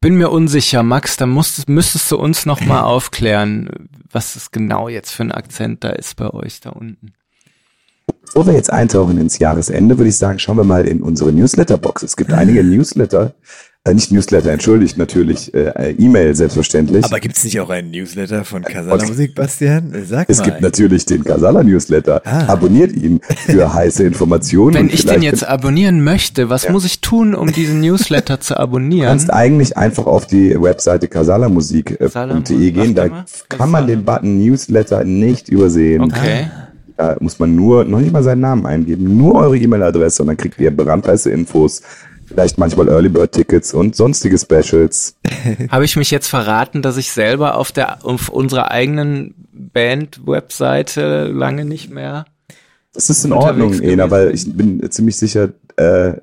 bin 0.00 0.16
mir 0.16 0.30
unsicher, 0.30 0.82
Max, 0.82 1.16
da 1.16 1.26
musstest, 1.26 1.68
müsstest 1.68 2.10
du 2.10 2.16
uns 2.18 2.46
noch 2.46 2.60
mal 2.60 2.82
aufklären, 2.84 3.70
was 4.10 4.36
es 4.36 4.50
genau 4.50 4.88
jetzt 4.88 5.10
für 5.12 5.22
ein 5.22 5.32
Akzent 5.32 5.84
da 5.84 5.90
ist 5.90 6.16
bei 6.16 6.30
euch 6.30 6.60
da 6.60 6.70
unten. 6.70 7.12
Bevor 8.26 8.46
wir 8.46 8.54
jetzt 8.54 8.72
eintauchen 8.72 9.18
ins 9.18 9.38
Jahresende, 9.38 9.98
würde 9.98 10.08
ich 10.08 10.16
sagen, 10.16 10.38
schauen 10.38 10.56
wir 10.56 10.64
mal 10.64 10.86
in 10.86 11.02
unsere 11.02 11.32
Newsletter-Box. 11.32 12.02
Es 12.02 12.16
gibt 12.16 12.32
einige 12.32 12.64
Newsletter, 12.64 13.34
äh, 13.86 13.92
nicht 13.92 14.10
Newsletter, 14.10 14.50
entschuldigt 14.50 14.96
natürlich, 14.96 15.52
äh, 15.52 15.90
E-Mail 15.98 16.34
selbstverständlich. 16.34 17.04
Aber 17.04 17.20
gibt 17.20 17.36
es 17.36 17.44
nicht 17.44 17.60
auch 17.60 17.68
einen 17.68 17.90
Newsletter 17.90 18.44
von 18.44 18.62
Casala 18.62 19.06
Musik, 19.06 19.34
Bastian? 19.34 19.92
Sag 20.06 20.30
es 20.30 20.38
mal. 20.38 20.44
gibt 20.44 20.62
natürlich 20.62 21.04
den 21.04 21.22
Casala 21.22 21.62
Newsletter. 21.62 22.22
Ah. 22.24 22.46
Abonniert 22.48 22.92
ihn 22.92 23.20
für 23.46 23.74
heiße 23.74 24.02
Informationen. 24.02 24.74
Wenn 24.74 24.86
und 24.86 24.94
ich 24.94 25.04
den 25.04 25.20
jetzt 25.20 25.46
abonnieren 25.46 26.02
möchte, 26.02 26.48
was 26.48 26.68
muss 26.70 26.86
ich 26.86 27.02
tun, 27.02 27.34
um 27.34 27.52
diesen 27.52 27.80
Newsletter 27.82 28.40
zu 28.40 28.54
Du 28.54 28.60
abonnieren? 28.60 29.06
kannst 29.08 29.30
eigentlich 29.30 29.76
einfach 29.76 30.06
auf 30.06 30.26
die 30.26 30.60
Webseite 30.60 31.06
casalamusik.de 31.06 32.08
Casalamusik, 32.08 32.74
gehen. 32.74 32.94
Da 32.94 33.26
kann 33.50 33.70
man 33.70 33.86
den 33.86 34.04
Button 34.04 34.38
Newsletter 34.38 35.04
nicht 35.04 35.50
übersehen. 35.50 36.00
Okay. 36.00 36.46
Da 36.96 37.16
muss 37.20 37.38
man 37.38 37.56
nur, 37.56 37.84
noch 37.84 37.98
nicht 37.98 38.12
mal 38.12 38.22
seinen 38.22 38.40
Namen 38.40 38.66
eingeben, 38.66 39.16
nur 39.16 39.34
eure 39.34 39.56
E-Mail-Adresse 39.56 40.22
und 40.22 40.28
dann 40.28 40.36
kriegt 40.36 40.60
ihr 40.60 40.70
brandheiße 40.70 41.30
Infos. 41.30 41.82
Vielleicht 42.26 42.56
manchmal 42.56 42.88
Early 42.88 43.08
Bird 43.08 43.32
Tickets 43.32 43.74
und 43.74 43.96
sonstige 43.96 44.38
Specials. 44.38 45.16
Habe 45.70 45.84
ich 45.84 45.96
mich 45.96 46.10
jetzt 46.10 46.28
verraten, 46.28 46.82
dass 46.82 46.96
ich 46.96 47.10
selber 47.10 47.56
auf 47.56 47.72
der 47.72 48.04
auf 48.04 48.28
unserer 48.28 48.70
eigenen 48.70 49.34
Band-Webseite 49.52 51.26
lange 51.26 51.64
nicht 51.64 51.90
mehr. 51.90 52.26
Das 52.92 53.10
ist 53.10 53.24
in 53.24 53.32
Ordnung, 53.32 53.80
Ena, 53.80 54.10
weil 54.10 54.32
ich 54.32 54.50
bin 54.56 54.88
ziemlich 54.90 55.16
sicher, 55.16 55.50
äh, 55.76 56.14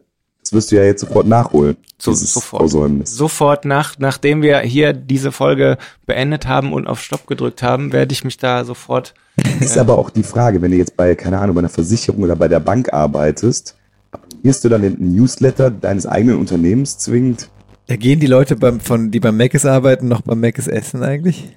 das 0.41 0.53
wirst 0.53 0.71
du 0.71 0.77
ja 0.77 0.83
jetzt 0.83 1.01
sofort 1.01 1.27
nachholen. 1.27 1.77
So, 1.97 2.13
sofort. 2.13 2.61
Versäumnis. 2.61 3.15
Sofort 3.15 3.65
nach, 3.65 3.99
nachdem 3.99 4.41
wir 4.41 4.59
hier 4.59 4.93
diese 4.93 5.31
Folge 5.31 5.77
beendet 6.07 6.47
haben 6.47 6.73
und 6.73 6.87
auf 6.87 7.01
Stopp 7.01 7.27
gedrückt 7.27 7.61
haben, 7.61 7.93
werde 7.93 8.13
ich 8.13 8.23
mich 8.23 8.37
da 8.37 8.65
sofort. 8.65 9.13
Ist 9.59 9.77
aber 9.77 9.97
auch 9.97 10.09
die 10.09 10.23
Frage, 10.23 10.61
wenn 10.61 10.71
du 10.71 10.77
jetzt 10.77 10.97
bei, 10.97 11.15
keine 11.15 11.39
Ahnung, 11.39 11.55
bei 11.55 11.59
einer 11.59 11.69
Versicherung 11.69 12.23
oder 12.23 12.35
bei 12.35 12.47
der 12.47 12.59
Bank 12.59 12.93
arbeitest, 12.93 13.75
abonnierst 14.11 14.63
du 14.63 14.69
dann 14.69 14.81
den 14.81 15.15
Newsletter 15.15 15.71
deines 15.71 16.05
eigenen 16.05 16.37
Unternehmens 16.37 16.97
zwingend? 16.97 17.49
Da 17.87 17.95
gehen 17.95 18.19
die 18.19 18.27
Leute, 18.27 18.55
beim, 18.55 18.79
von, 18.79 19.11
die 19.11 19.19
beim 19.19 19.37
Mc's 19.37 19.65
arbeiten, 19.65 20.07
noch 20.07 20.21
beim 20.21 20.39
Mc's 20.39 20.67
essen 20.67 21.03
eigentlich? 21.03 21.49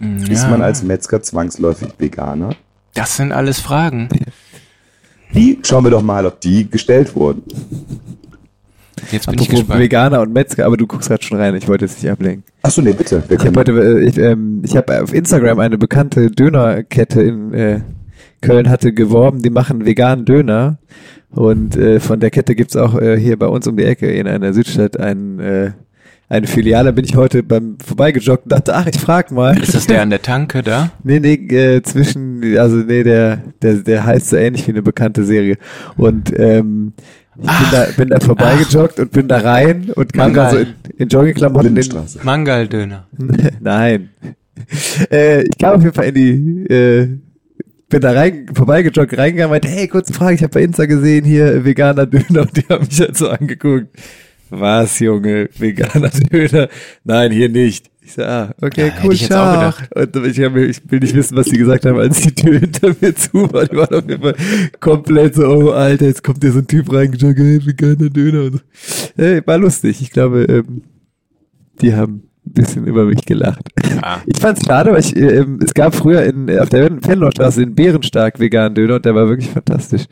Ist 0.00 0.48
man 0.48 0.62
als 0.62 0.82
Metzger 0.82 1.22
zwangsläufig 1.22 1.88
Veganer? 1.98 2.54
Das 2.94 3.16
sind 3.16 3.32
alles 3.32 3.58
Fragen. 3.58 4.08
Die 5.34 5.58
schauen 5.62 5.84
wir 5.84 5.90
doch 5.90 6.02
mal, 6.02 6.24
ob 6.24 6.40
die 6.40 6.70
gestellt 6.70 7.14
wurden. 7.16 7.42
Jetzt 9.10 9.26
bin 9.26 9.34
ich 9.34 9.42
Apropos 9.42 9.60
gespannt. 9.60 9.80
Veganer 9.80 10.20
und 10.20 10.32
Metzger, 10.32 10.66
aber 10.66 10.76
du 10.76 10.86
guckst 10.86 11.08
gerade 11.08 11.22
schon 11.22 11.38
rein, 11.38 11.54
ich 11.54 11.68
wollte 11.68 11.84
jetzt 11.84 12.02
nicht 12.02 12.10
ablenken. 12.10 12.44
Achso, 12.62 12.82
nee, 12.82 12.92
bitte. 12.92 13.22
Wir 13.28 13.38
Ich 13.38 13.46
habe 13.46 13.60
heute, 13.60 13.72
äh, 13.72 14.04
ich, 14.04 14.18
ähm, 14.18 14.62
ich 14.64 14.76
habe 14.76 15.02
auf 15.02 15.12
Instagram 15.12 15.58
eine 15.60 15.78
bekannte 15.78 16.30
Dönerkette 16.30 17.22
in 17.22 17.54
äh, 17.54 17.80
Köln 18.40 18.68
hatte 18.68 18.92
geworben, 18.92 19.42
die 19.42 19.50
machen 19.50 19.84
veganen 19.84 20.24
Döner. 20.24 20.78
Und 21.30 21.76
äh, 21.76 22.00
von 22.00 22.20
der 22.20 22.30
Kette 22.30 22.54
gibt's 22.54 22.76
auch 22.76 22.98
äh, 22.98 23.18
hier 23.18 23.38
bei 23.38 23.46
uns 23.46 23.66
um 23.66 23.76
die 23.76 23.84
Ecke 23.84 24.10
in 24.10 24.26
einer 24.26 24.52
Südstadt 24.54 24.98
ein, 24.98 25.40
äh, 25.40 25.72
eine 26.28 26.46
Filiale. 26.46 26.92
Bin 26.92 27.04
ich 27.04 27.16
heute 27.16 27.42
beim 27.42 27.76
vorbeigejoggt 27.84 28.44
und 28.44 28.52
dachte, 28.52 28.74
ach, 28.74 28.86
ich 28.86 28.98
frag 28.98 29.30
mal. 29.30 29.58
Ist 29.60 29.74
das 29.74 29.86
der 29.86 30.02
an 30.02 30.10
der 30.10 30.22
Tanke 30.22 30.62
da? 30.62 30.90
Nee, 31.02 31.20
nee, 31.20 31.34
äh, 31.34 31.82
zwischen, 31.82 32.56
also 32.56 32.76
nee, 32.76 33.02
der, 33.02 33.42
der, 33.60 33.74
der 33.74 34.06
heißt 34.06 34.30
so 34.30 34.36
ähnlich 34.36 34.66
wie 34.66 34.72
eine 34.72 34.82
bekannte 34.82 35.24
Serie. 35.24 35.58
Und 35.96 36.32
ähm, 36.38 36.92
ich 37.40 37.58
bin 37.58 37.68
da, 37.70 37.86
bin 37.96 38.08
da 38.08 38.20
vorbeigejoggt 38.20 38.98
und 39.00 39.12
bin 39.12 39.28
da 39.28 39.38
rein 39.38 39.90
und 39.94 40.12
kam 40.12 40.34
da 40.34 40.44
Mangal. 40.44 40.52
so 40.52 40.58
in, 40.58 40.74
in 40.98 41.08
Joggingklamotten 41.08 41.68
in, 41.68 41.74
Lindenstraße. 41.76 42.20
Mangaldöner. 42.22 43.06
Nein. 43.60 44.10
Äh, 45.10 45.42
ich 45.42 45.58
kam 45.58 45.76
auf 45.76 45.82
jeden 45.82 45.94
Fall 45.94 46.06
in 46.06 46.14
die, 46.14 46.72
äh, 46.72 47.08
bin 47.88 48.00
da 48.00 48.12
rein, 48.12 48.46
vorbeigejoggt, 48.52 49.16
reingegangen, 49.16 49.50
meinte, 49.50 49.68
hey, 49.68 49.88
kurze 49.88 50.12
Frage, 50.12 50.34
ich 50.34 50.42
habe 50.42 50.52
bei 50.52 50.62
Insta 50.62 50.86
gesehen, 50.86 51.24
hier, 51.24 51.64
veganer 51.64 52.06
Döner, 52.06 52.42
und 52.42 52.56
die 52.56 52.64
haben 52.68 52.86
mich 52.86 53.00
halt 53.00 53.16
so 53.16 53.28
angeguckt. 53.28 53.86
Was, 54.50 54.98
Junge, 55.00 55.48
veganer 55.58 56.10
Döner? 56.10 56.68
Nein, 57.04 57.32
hier 57.32 57.48
nicht. 57.48 57.90
Ich 58.00 58.14
so, 58.14 58.22
ah, 58.22 58.54
okay, 58.62 58.88
Ja, 58.88 58.94
cool, 59.04 59.12
ich 59.12 59.26
ciao. 59.26 59.72
Und 59.94 60.16
ich, 60.26 60.40
hab, 60.40 60.56
ich 60.56 60.80
will 60.90 61.00
nicht 61.00 61.14
wissen, 61.14 61.36
was 61.36 61.46
die 61.46 61.58
gesagt 61.58 61.84
haben, 61.84 61.98
als 61.98 62.22
die 62.22 62.34
Tür 62.34 62.60
hinter 62.60 62.96
mir 63.00 63.14
zu 63.14 63.52
war. 63.52 63.66
Die 63.66 63.76
waren 63.76 63.94
auf 63.94 64.08
jeden 64.08 64.22
Fall 64.22 64.36
komplett 64.80 65.34
so, 65.34 65.46
oh, 65.46 65.70
Alter, 65.72 66.06
jetzt 66.06 66.24
kommt 66.24 66.42
hier 66.42 66.52
so 66.52 66.60
ein 66.60 66.66
Typ 66.66 66.90
reingejoggt, 66.90 67.38
hey, 67.38 67.66
veganer 67.66 68.08
Döner. 68.08 68.44
Und 68.44 68.52
so. 68.54 68.60
Hey, 69.16 69.42
war 69.44 69.58
lustig. 69.58 70.00
Ich 70.00 70.10
glaube, 70.10 70.44
ähm, 70.44 70.82
die 71.82 71.94
haben 71.94 72.27
bisschen 72.52 72.86
über 72.86 73.04
mich 73.04 73.24
gelacht. 73.24 73.68
Ah. 74.02 74.18
Ich 74.26 74.38
fand's 74.40 74.64
schade, 74.64 74.92
weil 74.92 75.00
ich, 75.00 75.16
äh, 75.16 75.38
ähm, 75.38 75.58
es 75.62 75.74
gab 75.74 75.94
früher 75.94 76.22
in, 76.24 76.48
äh, 76.48 76.58
auf 76.58 76.68
der 76.68 76.90
Fenlochstraße 77.02 77.60
den 77.60 77.74
Bärenstark 77.74 78.38
veganen 78.40 78.74
Döner 78.74 78.96
und 78.96 79.04
der 79.04 79.14
war 79.14 79.28
wirklich 79.28 79.50
fantastisch. 79.50 80.04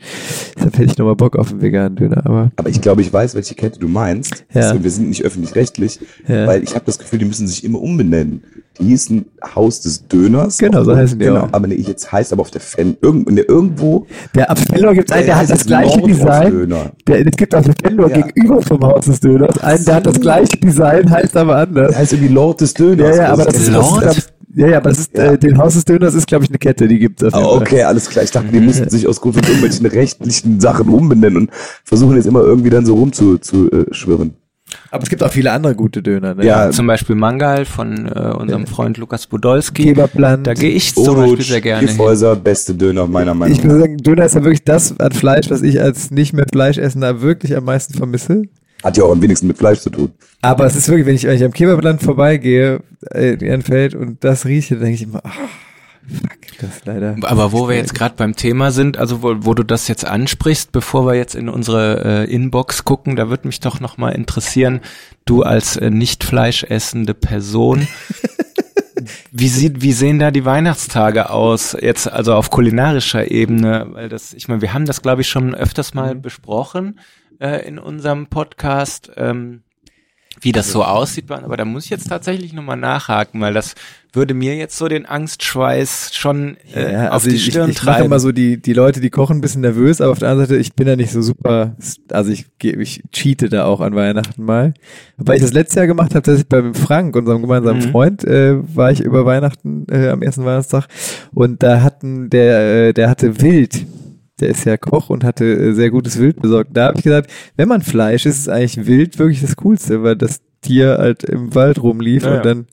Deshalb 0.55 0.73
hätte 0.77 0.91
ich 0.91 0.97
nochmal 0.97 1.15
Bock 1.15 1.35
auf 1.37 1.51
einen 1.51 1.61
veganen 1.61 1.95
Döner, 1.95 2.25
aber 2.25 2.51
Aber 2.55 2.69
ich 2.69 2.81
glaube, 2.81 3.01
ich 3.01 3.11
weiß, 3.11 3.35
welche 3.35 3.55
Kette 3.55 3.79
du 3.79 3.87
meinst. 3.87 4.45
Ja. 4.53 4.71
Und 4.71 4.83
wir 4.83 4.91
sind 4.91 5.09
nicht 5.09 5.23
öffentlich-rechtlich, 5.23 5.99
Ja. 6.27 6.47
weil 6.47 6.63
ich 6.63 6.75
habe 6.75 6.85
das 6.85 6.99
Gefühl, 6.99 7.19
die 7.19 7.25
müssen 7.25 7.47
sich 7.47 7.63
immer 7.63 7.81
umbenennen. 7.81 8.43
Die 8.79 8.85
hießen 8.85 9.25
Haus 9.55 9.81
des 9.81 10.07
Döners. 10.07 10.57
Genau, 10.57 10.83
so 10.83 10.95
heißen 10.95 11.17
die 11.17 11.25
Genau, 11.25 11.41
auch. 11.41 11.49
aber 11.51 11.67
nee, 11.67 11.75
jetzt 11.75 12.11
heißt 12.11 12.31
aber 12.33 12.41
auf 12.41 12.51
der 12.51 12.61
Fan, 12.61 12.95
irgendwo, 13.01 13.31
nee, 13.31 13.41
irgendwo 13.41 14.05
der 14.35 14.49
ab 14.51 14.59
Fenloch 14.59 14.93
gibt's 14.93 15.11
einen, 15.11 15.25
der 15.25 15.35
hat 15.35 15.41
heißt 15.43 15.51
das 15.51 15.65
gleiche 15.65 16.01
Design. 16.01 16.73
Der, 17.07 17.25
es 17.27 17.35
gibt 17.37 17.55
auf 17.55 17.65
der 17.65 17.73
Fenloch 17.81 18.09
Ja. 18.09 18.21
gegenüber 18.21 18.61
vom 18.61 18.81
Haus 18.81 19.05
des 19.05 19.19
Döners 19.19 19.57
einen, 19.59 19.83
der 19.85 19.95
hat 19.95 20.05
das 20.05 20.19
gleiche 20.19 20.57
Design, 20.57 21.09
heißt 21.09 21.35
aber 21.37 21.55
anders. 21.57 21.89
Der 21.89 21.97
heißt 21.99 22.13
irgendwie 22.13 22.33
Lord 22.33 22.61
des 22.61 22.73
Döners. 22.73 23.15
Ja, 23.17 23.23
ja, 23.23 23.33
aber 23.33 23.45
das 23.45 23.55
ist 23.55 23.67
ist, 23.69 23.73
das 23.75 24.27
ja, 24.55 24.67
ja, 24.69 24.77
aber 24.77 24.89
das 24.89 24.99
ist, 24.99 25.17
Ja. 25.17 25.33
äh, 25.33 25.37
den 25.37 25.57
Haus 25.57 25.73
des 25.75 25.85
Döners 25.85 26.15
ist, 26.15 26.25
glaube 26.25 26.45
ich, 26.45 26.49
eine 26.49 26.57
Kette, 26.57 26.87
die 26.87 26.95
auf 26.95 27.01
jeden 27.01 27.33
Ah, 27.33 27.45
okay, 27.47 27.83
alles 27.83 28.09
klar. 28.09 28.23
Ich 28.23 28.31
dachte, 28.31 28.47
die 28.51 28.59
mussten 28.59 28.89
sich 28.89 29.07
aus 29.07 29.21
Grund 29.21 29.35
von 29.35 29.43
irgendwelchen 29.43 29.85
rechtlichen 29.85 30.59
Sachen 30.59 30.89
umbenennen 30.89 31.37
und 31.43 31.51
versuchen 31.83 32.15
jetzt 32.15 32.25
immer 32.25 32.41
irgendwie 32.41 32.69
dann 32.71 32.85
so 32.85 32.95
rumzuschwirren. 32.95 33.41
Zu, 33.41 33.69
äh, 33.71 33.93
schwirren. 33.93 34.33
Aber 34.91 35.03
es 35.03 35.09
gibt 35.09 35.21
auch 35.23 35.31
viele 35.31 35.51
andere 35.51 35.75
gute 35.75 36.01
Döner, 36.01 36.35
ne? 36.35 36.45
Ja, 36.45 36.71
Zum 36.71 36.87
Beispiel 36.87 37.15
Mangal 37.15 37.65
von 37.65 38.07
äh, 38.07 38.33
unserem 38.37 38.67
Freund 38.67 38.97
Lukas 38.97 39.27
Budolski. 39.27 39.83
Kebabland. 39.83 40.47
Da 40.47 40.53
gehe 40.53 40.69
ich 40.71 40.93
zum 40.95 41.07
Oruc, 41.09 41.25
Beispiel 41.25 41.45
sehr 41.45 41.61
gerne 41.61 41.79
hin. 41.79 41.89
Gifhäuser, 41.89 42.35
beste 42.35 42.73
Döner 42.75 43.07
meiner 43.07 43.33
Meinung 43.33 43.53
Ich 43.55 43.63
nach. 43.63 43.69
würde 43.71 43.81
sagen, 43.81 43.97
Döner 43.97 44.25
ist 44.25 44.35
ja 44.35 44.43
wirklich 44.43 44.63
das 44.63 44.99
an 44.99 45.11
Fleisch, 45.11 45.49
was 45.49 45.61
ich 45.61 45.81
als 45.81 46.11
nicht 46.11 46.33
mehr 46.33 46.45
Fleischessender 46.51 47.21
wirklich 47.21 47.55
am 47.55 47.65
meisten 47.65 47.93
vermisse. 47.95 48.43
Hat 48.83 48.95
ja 48.95 49.03
auch 49.03 49.11
am 49.11 49.21
wenigsten 49.21 49.47
mit 49.47 49.57
Fleisch 49.57 49.79
zu 49.79 49.89
tun. 49.89 50.11
Aber 50.41 50.65
es 50.65 50.75
ist 50.75 50.87
wirklich, 50.87 51.05
wenn 51.07 51.15
ich, 51.15 51.23
wenn 51.23 51.35
ich 51.35 51.43
am 51.43 51.51
Kebabland 51.51 52.01
vorbeigehe, 52.03 52.81
äh, 53.11 53.33
in 53.33 53.39
Ehrenfeld 53.41 53.95
und 53.95 54.23
das 54.23 54.45
rieche, 54.45 54.75
dann 54.75 54.83
denke 54.85 54.95
ich 54.95 55.03
immer, 55.03 55.21
ah, 55.25 55.31
fuck, 56.07 56.37
das 56.59 56.85
leider. 56.85 57.15
Aber 57.21 57.51
wo 57.51 57.67
wir 57.67 57.75
jetzt 57.75 57.93
gerade 57.93 58.15
beim 58.15 58.35
Thema 58.35 58.71
sind, 58.71 58.97
also 58.97 59.21
wo, 59.21 59.35
wo 59.39 59.53
du 59.53 59.63
das 59.63 59.87
jetzt 59.87 60.05
ansprichst, 60.05 60.71
bevor 60.71 61.05
wir 61.05 61.15
jetzt 61.15 61.35
in 61.35 61.49
unsere 61.49 62.25
äh, 62.25 62.33
Inbox 62.33 62.83
gucken, 62.83 63.15
da 63.15 63.29
würde 63.29 63.47
mich 63.47 63.59
doch 63.59 63.79
nochmal 63.79 64.13
interessieren, 64.13 64.81
du 65.25 65.43
als 65.43 65.77
äh, 65.77 65.89
nicht 65.89 66.23
fleischessende 66.23 67.13
Person, 67.13 67.87
wie 69.31 69.47
sieht, 69.47 69.81
wie 69.81 69.93
sehen 69.93 70.19
da 70.19 70.31
die 70.31 70.45
Weihnachtstage 70.45 71.29
aus, 71.29 71.75
jetzt 71.79 72.11
also 72.11 72.33
auf 72.33 72.49
kulinarischer 72.49 73.29
Ebene? 73.29 73.87
Weil 73.91 74.09
das, 74.09 74.33
ich 74.33 74.47
meine, 74.47 74.61
wir 74.61 74.73
haben 74.73 74.85
das, 74.85 75.01
glaube 75.01 75.21
ich, 75.21 75.29
schon 75.29 75.55
öfters 75.55 75.93
mal 75.93 76.15
besprochen 76.15 76.99
äh, 77.39 77.67
in 77.67 77.79
unserem 77.79 78.27
Podcast. 78.27 79.11
Ähm, 79.15 79.63
wie 80.41 80.51
das 80.51 80.71
so 80.71 80.83
aussieht, 80.83 81.31
aber 81.31 81.57
da 81.57 81.65
muss 81.65 81.85
ich 81.85 81.89
jetzt 81.89 82.09
tatsächlich 82.09 82.53
nochmal 82.53 82.77
nachhaken, 82.77 83.41
weil 83.41 83.53
das 83.53 83.73
würde 84.13 84.33
mir 84.33 84.55
jetzt 84.55 84.77
so 84.77 84.87
den 84.87 85.05
Angstschweiß 85.05 86.11
schon 86.13 86.57
äh, 86.73 86.93
Ja, 86.93 87.07
auf 87.07 87.13
also 87.15 87.29
die 87.29 87.39
Stirn 87.39 87.69
ich, 87.69 87.75
ich 87.75 87.81
treiben. 87.81 88.05
immer 88.05 88.19
so 88.19 88.31
die, 88.31 88.61
die 88.61 88.73
Leute, 88.73 88.99
die 89.01 89.09
kochen, 89.09 89.37
ein 89.37 89.41
bisschen 89.41 89.61
nervös, 89.61 90.01
aber 90.01 90.11
auf 90.11 90.19
der 90.19 90.29
anderen 90.29 90.47
Seite, 90.47 90.59
ich 90.59 90.73
bin 90.73 90.87
da 90.87 90.95
nicht 90.95 91.11
so 91.11 91.21
super, 91.21 91.75
also 92.11 92.31
ich, 92.31 92.45
ich 92.61 93.03
cheate 93.11 93.49
da 93.49 93.65
auch 93.65 93.81
an 93.81 93.95
Weihnachten 93.95 94.43
mal. 94.43 94.73
Weil 95.17 95.37
ich 95.37 95.41
das 95.43 95.53
letztes 95.53 95.75
Jahr 95.75 95.87
gemacht 95.87 96.15
habe, 96.15 96.23
dass 96.23 96.39
ich 96.39 96.47
beim 96.47 96.73
Frank, 96.73 97.15
unserem 97.15 97.41
gemeinsamen 97.41 97.85
Mhm. 97.85 97.91
Freund, 97.91 98.23
äh, 98.23 98.55
war 98.75 98.91
ich 98.91 99.01
über 99.01 99.25
Weihnachten 99.25 99.85
äh, 99.91 100.09
am 100.09 100.21
ersten 100.21 100.45
Weihnachtstag 100.45 100.87
und 101.33 101.61
da 101.63 101.81
hatten 101.81 102.29
der, 102.29 102.87
äh, 102.89 102.93
der 102.93 103.09
hatte 103.09 103.41
Wild. 103.41 103.85
Der 104.39 104.49
ist 104.49 104.65
ja 104.65 104.77
Koch 104.77 105.09
und 105.09 105.23
hatte 105.23 105.45
äh, 105.45 105.73
sehr 105.73 105.89
gutes 105.89 106.19
Wild 106.19 106.41
besorgt. 106.41 106.71
Da 106.73 106.87
habe 106.87 106.97
ich 106.97 107.03
gesagt, 107.03 107.31
wenn 107.55 107.67
man 107.67 107.81
Fleisch 107.81 108.25
isst, 108.25 108.41
ist 108.41 108.49
eigentlich 108.49 108.85
Wild 108.85 109.17
wirklich 109.19 109.41
das 109.41 109.55
Coolste, 109.55 110.03
weil 110.03 110.15
das 110.15 110.41
Tier 110.61 110.97
halt 110.99 111.23
im 111.23 111.53
Wald 111.55 111.81
rumlief 111.81 112.23
Ja, 112.23 112.31
ja. 112.31 112.37
und 112.37 112.45
dann 112.45 112.67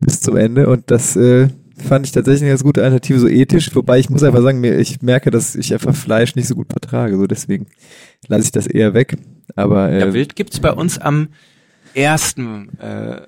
bis 0.00 0.20
zum 0.20 0.36
Ende. 0.36 0.68
Und 0.68 0.90
das 0.90 1.16
äh, 1.16 1.48
fand 1.76 2.06
ich 2.06 2.12
tatsächlich 2.12 2.42
eine 2.42 2.50
ganz 2.50 2.62
gute 2.62 2.82
Alternative, 2.82 3.18
so 3.18 3.28
ethisch. 3.28 3.74
Wobei 3.74 3.98
ich 3.98 4.10
muss 4.10 4.22
einfach 4.22 4.42
sagen, 4.42 4.60
mir, 4.60 4.78
ich 4.78 5.02
merke, 5.02 5.30
dass 5.30 5.56
ich 5.56 5.72
einfach 5.72 5.94
Fleisch 5.94 6.36
nicht 6.36 6.48
so 6.48 6.54
gut 6.54 6.70
vertrage. 6.70 7.16
So 7.16 7.26
deswegen 7.26 7.66
lasse 8.28 8.44
ich 8.44 8.52
das 8.52 8.66
eher 8.66 8.94
weg. 8.94 9.16
Aber 9.56 9.90
äh, 9.90 10.00
ja, 10.00 10.12
Wild 10.12 10.36
gibt's 10.36 10.60
bei 10.60 10.72
uns 10.72 10.98
am 10.98 11.28
ersten, 11.94 12.78
äh, 12.78 13.22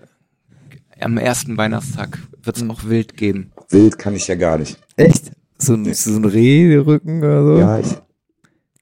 am 1.01 1.19
ersten 1.19 1.57
Weihnachtstag 1.57 2.19
wird's 2.43 2.63
auch 2.69 2.85
Wild 2.85 3.17
geben. 3.17 3.53
Wild 3.71 3.99
kann 3.99 4.15
ich 4.15 4.29
ja 4.29 4.35
gar 4.35 4.59
nicht. 4.59 4.79
echt? 4.97 5.33
So 5.63 5.75
ein, 5.75 5.93
so 5.95 6.11
ein 6.17 6.25
Rehrücken 6.25 7.19
oder 7.23 7.45
so? 7.47 7.59
Ja, 7.59 7.79
ich, 7.79 7.87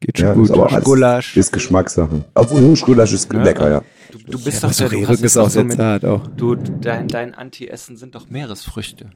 Geht 0.01 0.19
schon 0.19 0.27
ja, 0.29 0.35
gut. 0.35 0.45
ist 0.47 0.51
aber 0.53 0.73
alles, 0.73 0.85
Gulasch. 0.85 1.37
ist 1.37 1.53
Geschmackssache. 1.53 2.25
Obwohl 2.35 2.61
Hirschgulasch 2.61 3.13
ist 3.13 3.31
Ja. 3.33 3.43
lecker, 3.43 3.71
ja. 3.71 3.83
Du, 4.11 4.19
du 4.19 4.43
bist 4.43 4.63
ja, 4.63 4.69
doch 4.69 4.73
so 4.75 4.85
der, 4.89 4.93
hast 4.93 4.99
Rehrücken 5.09 5.25
ist 5.25 5.37
auch 5.37 5.45
so 5.45 5.51
sehr 5.51 5.65
mit, 5.65 5.77
zart 5.77 6.05
auch. 6.07 6.27
du, 6.37 6.55
dein, 6.55 7.07
dein 7.07 7.35
Anti-Essen 7.35 7.97
sind 7.97 8.15
doch 8.15 8.31
Meeresfrüchte. 8.31 9.11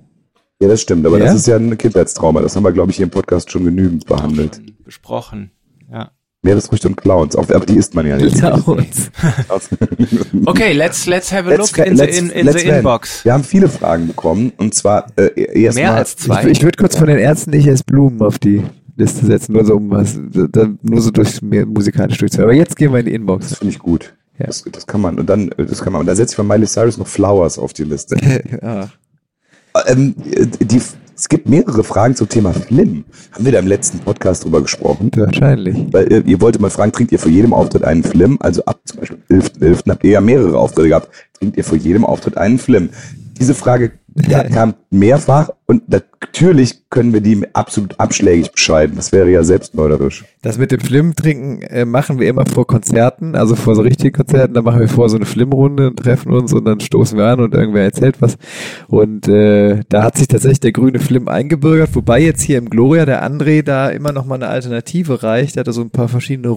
Ja, 0.61 0.69
das 0.69 0.83
stimmt, 0.83 1.07
aber 1.07 1.19
Ja? 1.19 1.25
das 1.25 1.37
ist 1.37 1.47
ja 1.47 1.57
ein 1.57 1.77
Kindheitstrauma. 1.77 2.41
Das 2.43 2.55
haben 2.55 2.65
wir, 2.65 2.73
glaube 2.73 2.91
ich, 2.91 2.97
hier 2.99 3.05
im 3.05 3.11
Podcast 3.11 3.51
schon 3.51 3.65
genügend 3.65 4.07
behandelt. 4.07 4.61
besprochen. 4.85 5.51
Ja. 5.91 6.11
Meeresfrüchte 6.45 6.89
und 6.89 6.97
Clowns, 6.97 7.35
auch, 7.37 7.49
aber 7.51 7.67
die 7.67 7.77
isst 7.77 7.95
man 7.95 8.07
ja 8.07 8.17
nicht. 8.17 8.37
Clowns. 8.39 9.11
Okay, 10.47 10.73
let's 10.73 11.07
let's 11.07 11.33
have 11.33 11.47
a 11.49 11.51
Let's 11.57 11.77
look 11.77 11.87
in 11.87 11.97
the, 11.97 12.03
let's- 12.05 12.19
in, 12.19 12.31
in 12.31 12.47
let's 12.47 12.63
the 12.63 12.69
inbox. 12.69 13.25
Wir 13.25 13.33
haben 13.33 13.45
viele 13.45 13.69
Fragen 13.69 14.07
bekommen 14.07 14.53
und 14.59 14.75
zwar 14.75 15.07
äh, 15.17 15.63
erstmal 15.63 15.85
Mehr 15.85 15.95
als 15.95 16.17
zwei. 16.17 16.43
Ich, 16.45 16.59
ich 16.59 16.63
würde 16.63 16.77
kurz 16.77 16.97
von 16.97 17.07
den 17.07 17.19
Ärzten 17.19 17.51
nicht 17.51 17.67
erst 17.67 17.87
Blumen 17.87 18.21
auf 18.21 18.39
die 18.39 18.63
Liste 18.97 19.27
setzen, 19.27 19.53
nur 19.55 19.65
so 19.65 19.77
um 19.77 19.91
was, 19.91 20.19
da, 20.53 20.69
nur 20.83 21.01
so 21.01 21.11
durch 21.11 21.41
musikalisch 21.43 22.19
durchzuhören. 22.19 22.51
Aber 22.51 22.59
jetzt 22.59 22.77
gehen 22.77 22.93
wir 22.93 23.01
in 23.01 23.07
die 23.07 23.13
Das 23.13 23.21
Inbox. 23.21 23.55
finde 23.57 23.73
ich 23.73 23.79
gut. 23.79 24.15
Ja. 24.39 24.47
Das, 24.47 24.65
das 24.71 24.87
kann 24.87 25.01
man 25.01 25.19
und 25.19 25.29
dann 25.31 25.49
äh, 25.53 25.65
das 25.65 25.81
kann 25.83 25.93
man 25.93 26.01
und 26.01 26.07
da 26.07 26.15
setze 26.15 26.33
ich 26.33 26.37
von 26.37 26.47
Miley 26.47 26.67
Cyrus 26.67 26.99
noch 26.99 27.07
Flowers 27.07 27.59
auf 27.59 27.73
die 27.73 27.85
Liste. 27.85 28.17
ja. 28.63 28.89
ähm, 29.87 30.15
äh, 30.31 30.47
die, 30.65 30.81
es 31.17 31.29
gibt 31.29 31.49
mehrere 31.49 31.85
Fragen 31.85 32.17
zum 32.17 32.29
Thema 32.29 32.53
Flim. 32.53 33.05
Haben 33.33 33.45
wir 33.45 33.53
da 33.53 33.59
im 33.59 33.67
letzten 33.67 34.01
Podcast 34.01 34.45
drüber 34.45 34.63
gesprochen? 34.63 35.11
Wahrscheinlich. 35.15 35.77
Weil 35.93 36.13
äh, 36.13 36.23
ihr 36.27 36.41
wolltet 36.41 36.61
mal 36.61 36.71
fragen, 36.71 36.93
trinkt 36.93 37.13
ihr 37.13 37.19
vor 37.19 37.31
jedem 37.31 37.53
Auftritt 37.53 37.85
einen 37.85 38.03
Flim? 38.03 38.39
Also 38.41 38.65
ab 38.65 38.81
zum 38.85 39.01
Beispiel 39.01 39.19
11.11. 39.31 39.91
habt 39.91 40.05
ihr 40.05 40.11
ja 40.11 40.21
mehrere 40.21 40.59
Auftritte 40.59 40.89
gehabt. 40.89 41.09
Trinkt 41.39 41.57
ihr 41.57 41.65
vor 41.65 41.79
jedem 41.79 42.05
Auftritt 42.05 42.37
einen 42.37 42.59
Flim? 42.59 42.91
Diese 43.39 43.55
Frage 43.55 43.93
kam 44.53 44.75
mehrfach 44.91 45.51
und 45.67 45.89
natürlich 45.89 46.89
können 46.89 47.13
wir 47.13 47.21
die 47.21 47.43
absolut 47.53 47.99
abschlägig 47.99 48.53
bescheiden. 48.53 48.97
Das 48.97 49.11
wäre 49.11 49.31
ja 49.31 49.43
selbstmörderisch. 49.43 50.25
Das 50.43 50.59
mit 50.59 50.71
dem 50.71 50.81
Flim-Trinken 50.81 51.63
äh, 51.63 51.85
machen 51.85 52.21
wir 52.21 52.29
immer 52.29 52.47
vor 52.47 52.67
Konzerten, 52.67 53.35
also 53.35 53.57
vor 53.57 53.75
so 53.75 53.83
richtigen 53.83 54.13
Konzerten. 54.13 54.55
Da 54.55 54.63
machen 54.63 54.81
wir 54.81 54.89
vor 54.89 55.09
so 55.09 55.17
eine 55.17 55.27
Flim-Runde 55.27 55.89
und 55.89 55.97
treffen 55.97 56.33
uns 56.33 56.53
und 56.53 56.65
dann 56.65 56.81
stoßen 56.81 57.19
wir 57.19 57.25
an 57.25 57.41
und 57.41 57.55
irgendwer 57.55 57.83
erzählt 57.83 58.17
was. 58.21 58.37
Und 58.87 59.27
äh, 59.27 59.81
da 59.89 60.05
hat 60.05 60.17
sich 60.17 60.29
tatsächlich 60.29 60.61
der 60.61 60.73
grüne 60.73 61.01
Flim 61.01 61.29
eingebürgert, 61.29 61.95
wobei 61.95 62.21
jetzt 62.21 62.43
hier 62.43 62.59
im 62.59 62.71
Gloria 62.71 63.07
der 63.07 63.29
André 63.29 63.63
da 63.63 63.89
immer 63.89 64.13
noch 64.13 64.27
mal 64.27 64.37
eine 64.37 64.49
Alternative 64.49 65.23
reicht. 65.25 65.57
Der 65.57 65.61
hat 65.61 65.69
da 65.69 65.73
so 65.73 65.83
ein 65.83 65.91
paar 65.91 66.09
verschiedene 66.09 66.49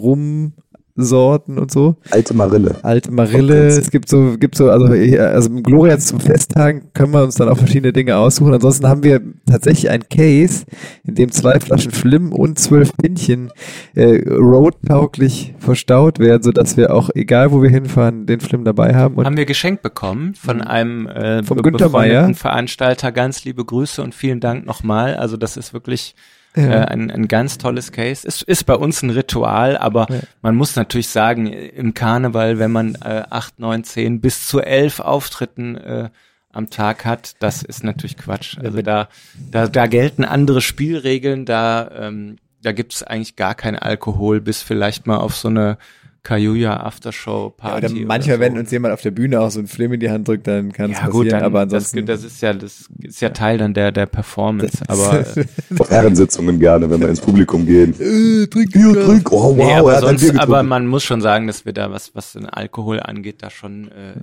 Rum-Sorten 0.97 1.57
und 1.57 1.71
so. 1.71 1.95
Alte 2.09 2.33
Marille. 2.33 2.75
Alte 2.81 3.11
Marille, 3.11 3.67
es 3.67 3.91
gibt 3.91 4.09
so, 4.09 4.37
gibt 4.37 4.55
so, 4.55 4.69
also, 4.69 4.85
also 4.85 5.49
im 5.49 5.63
Gloria 5.63 5.97
zum 5.99 6.19
Festtagen 6.19 6.89
können 6.93 7.13
wir 7.13 7.23
uns 7.23 7.35
dann 7.35 7.49
auch 7.49 7.57
verschiedene 7.57 7.93
Dinge 7.93 8.17
aussuchen. 8.17 8.53
Ansonsten 8.53 8.87
haben 8.87 9.03
wir 9.03 9.21
tatsächlich 9.45 9.89
ein 9.89 10.07
Case, 10.09 10.65
in 11.05 11.15
dem 11.15 11.31
zwei 11.31 11.59
Flaschen 11.59 11.91
Flim 11.91 12.33
und 12.33 12.59
zwölf 12.59 12.91
Pinchen 12.97 13.51
äh, 13.95 14.27
roadtauglich 14.29 15.53
verstaut 15.59 16.19
werden, 16.19 16.43
sodass 16.43 16.77
wir 16.77 16.93
auch, 16.93 17.09
egal 17.13 17.51
wo 17.51 17.61
wir 17.61 17.69
hinfahren, 17.69 18.25
den 18.25 18.39
Flim 18.39 18.63
dabei 18.63 18.95
haben. 18.95 19.15
Und 19.15 19.25
haben 19.25 19.37
wir 19.37 19.45
geschenkt 19.45 19.83
bekommen 19.83 20.33
von 20.33 20.61
einem 20.61 21.07
äh, 21.07 21.43
Vom 21.43 21.61
Günther. 21.61 21.87
Veranstalter. 22.33 23.11
Ganz 23.11 23.45
liebe 23.45 23.63
Grüße 23.63 24.01
und 24.01 24.13
vielen 24.13 24.39
Dank 24.39 24.65
nochmal. 24.65 25.15
Also 25.15 25.37
das 25.37 25.57
ist 25.57 25.73
wirklich 25.73 26.15
Ja. 26.57 26.83
äh, 26.83 26.85
ein, 26.87 27.09
ein 27.11 27.27
ganz 27.27 27.57
tolles 27.57 27.91
Case. 27.91 28.27
Es 28.27 28.41
ist 28.41 28.65
bei 28.65 28.75
uns 28.75 29.01
ein 29.03 29.09
Ritual, 29.11 29.77
aber 29.77 30.07
Ja. 30.09 30.19
man 30.41 30.55
muss 30.55 30.75
natürlich 30.75 31.07
sagen, 31.09 31.47
im 31.47 31.93
Karneval, 31.93 32.59
wenn 32.59 32.71
man 32.71 32.95
äh, 32.95 33.23
acht, 33.29 33.59
neun, 33.59 33.83
zehn 33.83 34.19
bis 34.19 34.47
zu 34.47 34.59
elf 34.59 34.99
Auftritten 34.99 35.75
äh, 35.75 36.09
am 36.51 36.69
Tag 36.69 37.05
hat, 37.05 37.35
das 37.39 37.61
ist 37.63 37.83
natürlich 37.83 38.17
Quatsch. 38.17 38.57
Also 38.57 38.81
da, 38.81 39.07
da, 39.51 39.67
da 39.67 39.85
gelten 39.87 40.25
andere 40.25 40.61
Spielregeln, 40.61 41.45
da, 41.45 41.89
ähm, 41.95 42.37
da 42.63 42.71
gibt's 42.71 43.03
eigentlich 43.03 43.35
gar 43.35 43.53
kein 43.53 43.77
Alkohol, 43.77 44.41
bis 44.41 44.63
vielleicht 44.63 45.05
mal 45.05 45.17
auf 45.17 45.35
so 45.35 45.49
eine 45.49 45.77
Kajuja 46.27 46.83
Aftershow 46.83 47.53
ja, 47.57 47.69
Party. 47.69 47.85
oder 47.85 48.05
manchmal, 48.05 48.35
so. 48.35 48.41
wenn 48.41 48.57
uns 48.57 48.69
jemand 48.69 48.93
auf 48.93 48.99
der 48.99 49.11
Bühne 49.11 49.39
auch 49.39 49.49
so 49.49 49.59
einen 49.59 49.69
Flim 49.69 49.93
in 49.93 50.01
die 50.01 50.09
Hand 50.09 50.27
drückt, 50.27 50.45
dann 50.45 50.73
kann 50.73 50.91
es 50.91 50.97
ja 50.97 51.05
passieren, 51.05 51.23
gut, 51.23 51.31
dann, 51.31 51.43
aber 51.43 51.65
das, 51.65 51.73
ansonsten. 51.95 52.05
das 52.05 52.23
ist 52.25 52.41
ja 52.41 52.53
das 52.53 52.89
ist 53.01 53.21
ja 53.21 53.29
Teil 53.29 53.57
dann 53.57 53.73
der 53.73 53.93
der 53.93 54.07
Performance, 54.07 54.83
aber 54.89 55.21
äh, 55.37 55.45
Auf 55.79 55.89
Herrensitzungen 55.89 56.59
gerne, 56.59 56.89
wenn 56.89 56.99
wir 56.99 57.07
ins 57.07 57.21
Publikum 57.21 57.65
gehen. 57.65 57.93
Äh, 57.93 58.47
trink 58.47 58.73
Bier, 58.73 59.05
trink. 59.05 59.31
Oh, 59.31 59.55
wow, 59.55 59.55
nee, 59.55 59.71
er 59.71 59.79
aber, 59.79 59.95
hat 59.95 60.03
ein 60.03 60.17
sonst, 60.17 60.37
aber 60.37 60.63
man 60.63 60.85
muss 60.85 61.05
schon 61.05 61.21
sagen, 61.21 61.47
dass 61.47 61.63
wir 61.63 61.71
da 61.71 61.91
was 61.91 62.13
was 62.13 62.33
den 62.33 62.45
Alkohol 62.45 62.99
angeht, 62.99 63.37
da 63.41 63.49
schon 63.49 63.87
äh, 63.87 64.15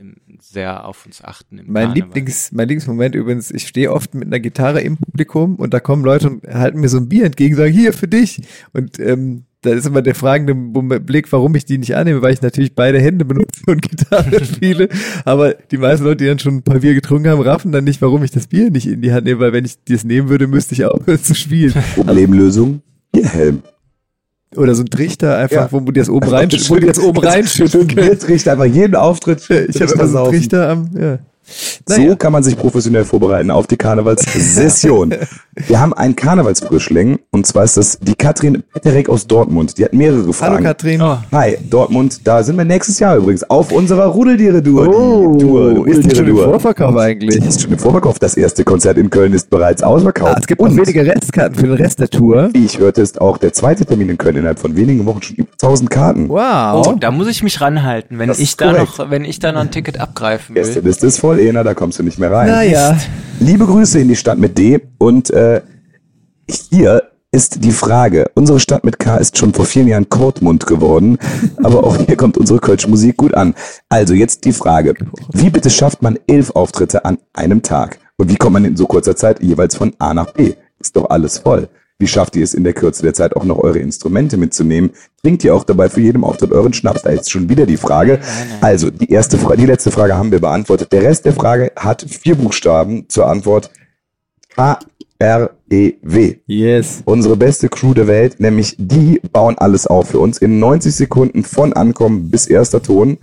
sehr 0.43 0.87
auf 0.87 1.07
uns 1.07 1.25
achten. 1.25 1.57
Im 1.57 1.73
Mein 1.73 1.87
Karneval. 1.87 2.09
Lieblings, 2.09 2.53
mein 2.53 2.69
Lieblingsmoment 2.69 3.15
übrigens, 3.15 3.51
ich 3.51 3.67
stehe 3.67 3.91
oft 3.91 4.15
mit 4.15 4.27
einer 4.27 4.41
Gitarre 4.41 4.83
im 4.83 4.99
Publikum 4.99 5.57
und 5.57 5.73
da 5.73 5.81
kommen 5.81 6.05
Leute 6.05 6.29
und 6.29 6.47
halten 6.47 6.81
mir 6.81 6.91
so 6.91 6.99
ein 6.99 7.09
Bier 7.09 7.25
entgegen, 7.25 7.57
sagen, 7.57 7.73
hier 7.73 7.95
für 7.95 8.09
dich. 8.09 8.43
Und 8.75 8.99
ähm, 8.99 9.47
da 9.65 9.71
ist 9.71 9.87
immer 9.87 10.03
der 10.03 10.15
fragende 10.15 10.55
Blick, 11.01 11.33
warum 11.33 11.55
ich 11.55 11.65
die 11.65 11.79
nicht 11.79 11.97
annehme, 11.97 12.23
weil 12.23 12.35
ich 12.35 12.43
natürlich 12.43 12.75
beide 12.75 13.01
Hände 13.01 13.25
benutze 13.25 13.63
und 13.67 13.83
Gitarre 13.83 14.45
spiele. 14.45 14.89
Aber 15.25 15.55
die 15.55 15.79
meisten 15.79 16.05
Leute, 16.05 16.19
die 16.19 16.27
dann 16.27 16.39
schon 16.39 16.57
ein 16.57 16.63
paar 16.63 16.79
Bier 16.81 16.95
getrunken 16.95 17.29
haben, 17.29 17.41
raffen 17.41 17.73
dann 17.73 17.85
nicht, 17.85 18.01
warum 18.03 18.23
ich 18.23 18.31
das 18.31 18.47
Bier 18.47 18.71
nicht 18.71 18.87
in 18.87 19.01
die 19.03 19.13
Hand 19.13 19.25
nehme, 19.25 19.41
weil 19.41 19.53
wenn 19.53 19.65
ich 19.65 19.77
das 19.89 20.05
nehmen 20.05 20.29
würde, 20.29 20.47
müsste 20.47 20.75
ich 20.75 20.85
aufhören 20.85 21.19
zu 21.23 21.35
spielen. 21.35 21.73
Problemlösung? 21.95 22.83
Bierhelm. 23.13 23.63
Oder 24.57 24.75
so 24.75 24.83
ein 24.83 24.91
Trichter 24.91 25.37
einfach, 25.37 25.57
Ja. 25.57 25.73
wo 25.73 25.81
du 25.81 25.91
das 25.93 26.09
oben 26.09 26.29
rein, 26.29 26.49
wo 26.69 26.75
du 26.77 26.87
das 26.87 27.01
oben 27.01 27.19
reinschütten 27.19 27.89
kannst. 27.89 27.97
Bier 27.97 28.19
trinkt 28.19 28.47
einfach 28.49 28.67
jeden 28.67 28.95
Auftritt. 28.95 29.41
Ich 29.69 29.81
habe 29.83 29.93
immer 29.93 30.07
so 30.07 30.19
einen 30.19 30.31
Trichter 30.31 30.69
am, 30.69 30.91
ja. 30.97 31.19
So 31.87 32.17
kann 32.17 32.33
man 32.33 32.43
sich 32.43 32.57
professionell 32.57 33.05
vorbereiten 33.05 33.51
auf 33.51 33.67
die 33.67 33.77
Karnevalssession. 33.77 35.15
Wir 35.55 35.81
haben 35.81 35.93
einen 35.93 36.17
Karnevalsfrischling 36.17 37.19
und 37.31 37.47
zwar 37.47 37.65
ist 37.65 37.77
das 37.77 37.99
die 38.01 38.15
Katrin 38.15 38.65
Petterek 38.73 39.09
aus 39.09 39.27
Dortmund. 39.27 39.79
Die 39.79 39.85
hat 39.85 39.93
mehrere 39.93 40.33
Fragen. 40.33 40.55
Hallo 40.57 40.65
Katrin. 40.65 41.01
Oh, 41.03 41.19
Hi, 41.33 41.57
Dortmund, 41.71 42.27
da 42.27 42.43
sind 42.43 42.57
wir 42.57 42.65
nächstes 42.65 42.99
Jahr 42.99 43.17
übrigens 43.17 43.49
auf 43.49 43.71
unserer 43.71 44.07
Rudeltiere-Tour. 44.07 44.89
Oh, 44.89 45.37
Tour, 45.39 45.87
ist 45.87 46.11
die 46.11 46.17
schon 46.17 46.27
im. 46.29 46.37
Vorverkauf 46.37 46.97
eigentlich? 46.97 47.39
Die 47.41 47.47
ist 47.47 47.63
schon 47.63 47.73
im 47.73 47.79
Vorverkauf. 47.79 48.19
Das 48.19 48.37
erste 48.37 48.65
Konzert 48.65 48.99
in 48.99 49.11
Köln 49.11 49.33
ist 49.33 49.49
bereits 49.51 49.83
ausverkauft. 49.83 50.35
Ah, 50.37 50.41
es 50.41 50.47
gibt 50.47 50.61
noch 50.61 50.69
Und 50.69 50.77
wenige 50.77 51.07
Restkarten 51.07 51.55
für 51.57 51.67
den 51.67 51.77
Rest 51.77 52.01
der 52.01 52.11
Tour. 52.11 52.51
Wie 52.53 52.65
ich 52.65 52.79
hörte, 52.79 53.01
ist 53.03 53.21
auch 53.21 53.39
der 53.39 53.53
zweite 53.53 53.85
Termin 53.87 54.09
in 54.09 54.19
Köln 54.19 54.37
innerhalb 54.37 54.59
von 54.59 54.77
wenigen 54.77 55.07
Wochen 55.07 55.23
schon 55.23 55.37
über 55.37 55.49
1000 55.53 55.91
Karten. 55.91 56.29
Wow. 56.29 56.87
oh, 56.89 56.95
da 56.99 57.11
muss 57.13 57.29
ich 57.29 57.43
mich 57.43 57.61
ranhalten, 57.61 58.19
wenn 58.19 58.29
Das 58.29 58.39
ich 58.41 58.57
da 58.57 58.73
korrekt. 58.73 58.99
noch 58.99 59.11
wenn 59.11 59.25
ich 59.25 59.39
da 59.39 59.53
noch 59.53 59.61
ein 59.61 59.71
Ticket 59.71 60.01
abgreifen 60.01 60.57
Erste 60.57 60.77
will. 60.77 60.89
Liste 60.89 61.07
ist 61.07 61.19
voll, 61.19 61.34
Ena, 61.39 61.63
da 61.63 61.75
kommst 61.75 61.99
du 61.99 62.03
nicht 62.03 62.19
mehr 62.19 62.31
rein. 62.31 62.49
Naja. 62.49 62.97
Liebe 63.41 63.67
Grüße 63.67 63.99
in 63.99 64.09
die 64.09 64.17
Stadt 64.17 64.39
mit 64.39 64.57
D 64.57 64.81
und 64.99 65.31
äh, 65.31 65.61
hier 66.47 67.03
ist 67.33 67.65
die 67.65 67.73
Frage. 67.73 68.31
Unsere 68.35 68.61
Stadt 68.61 68.85
mit 68.85 69.01
K 69.01 69.17
ist 69.17 69.37
schon 69.37 69.53
vor 69.53 69.65
vielen 69.65 69.89
Jahren 69.89 70.09
Kortmund 70.09 70.67
geworden, 70.67 71.19
aber 71.63 71.83
auch 71.83 71.97
hier 71.97 72.17
kommt 72.17 72.39
unsere 72.39 72.61
Kölsche 72.61 72.89
Musik 72.89 73.17
gut 73.17 73.35
an. 73.35 73.55
Also 73.89 74.15
jetzt 74.15 74.45
die 74.45 74.53
Frage. 74.53 74.95
Wie 75.33 75.51
bitte 75.51 75.69
schafft 75.71 76.01
man 76.01 76.19
elf 76.29 76.51
Auftritte 76.51 77.05
an 77.05 77.19
einem 77.33 77.63
Tag? 77.63 77.99
Und 78.17 78.31
wie 78.31 78.37
kommt 78.37 78.53
man 78.53 78.65
in 78.65 78.77
so 78.77 78.87
kurzer 78.87 79.17
Zeit 79.17 79.43
jeweils 79.43 79.75
von 79.75 79.95
A 79.99 80.15
nach 80.15 80.33
B? 80.33 80.55
Ist 80.79 80.95
doch 80.95 81.11
alles 81.11 81.39
voll. 81.39 81.69
Wie 82.05 82.09
schafft 82.09 82.37
ihr 82.37 82.45
es 82.45 82.53
in 82.53 82.65
der 82.65 82.75
Kürze 82.75 83.03
der 83.03 83.15
Zeit 83.15 83.35
auch 83.35 83.45
noch 83.45 83.57
eure 83.57 83.79
Instrumente 83.79 84.37
mitzunehmen? 84.37 84.91
Trinkt 85.23 85.43
ihr 85.43 85.55
auch 85.55 85.65
dabei 85.65 85.89
für 85.89 86.03
jedem 86.03 86.23
Auftritt 86.23 86.53
euren 86.53 86.75
Schnaps? 86.75 87.01
Da 87.01 87.09
ist 87.09 87.31
schon 87.31 87.49
wieder 87.49 87.65
die 87.65 87.79
Frage. 87.79 88.21
Also, 88.61 88.91
die 88.91 89.11
erste 89.11 89.39
Frage, 89.39 89.57
die 89.57 89.65
letzte 89.65 89.91
Frage 89.91 90.15
haben 90.15 90.31
wir 90.31 90.39
beantwortet. 90.39 90.93
Der 90.93 91.01
Rest 91.01 91.25
der 91.25 91.33
Frage 91.33 91.73
hat 91.77 92.03
vier 92.07 92.35
Buchstaben 92.35 93.09
zur 93.09 93.27
Antwort 93.27 93.71
K-R-E-W. 94.55 96.35
Yes. 96.45 97.01
Unsere 97.07 97.39
beste 97.39 97.71
Crew 97.71 97.95
der 97.95 98.07
Welt, 98.07 98.39
nämlich 98.39 98.77
die 98.77 99.23
bauen 99.33 99.57
alles 99.57 99.87
auf 99.87 100.11
für 100.11 100.19
uns 100.19 100.37
in 100.37 100.59
90 100.59 100.95
Sekunden 100.95 101.43
von 101.43 101.73
Ankommen 101.73 102.31
bis 102.31 102.47
erster 102.47 102.83
Ton. 102.83 103.17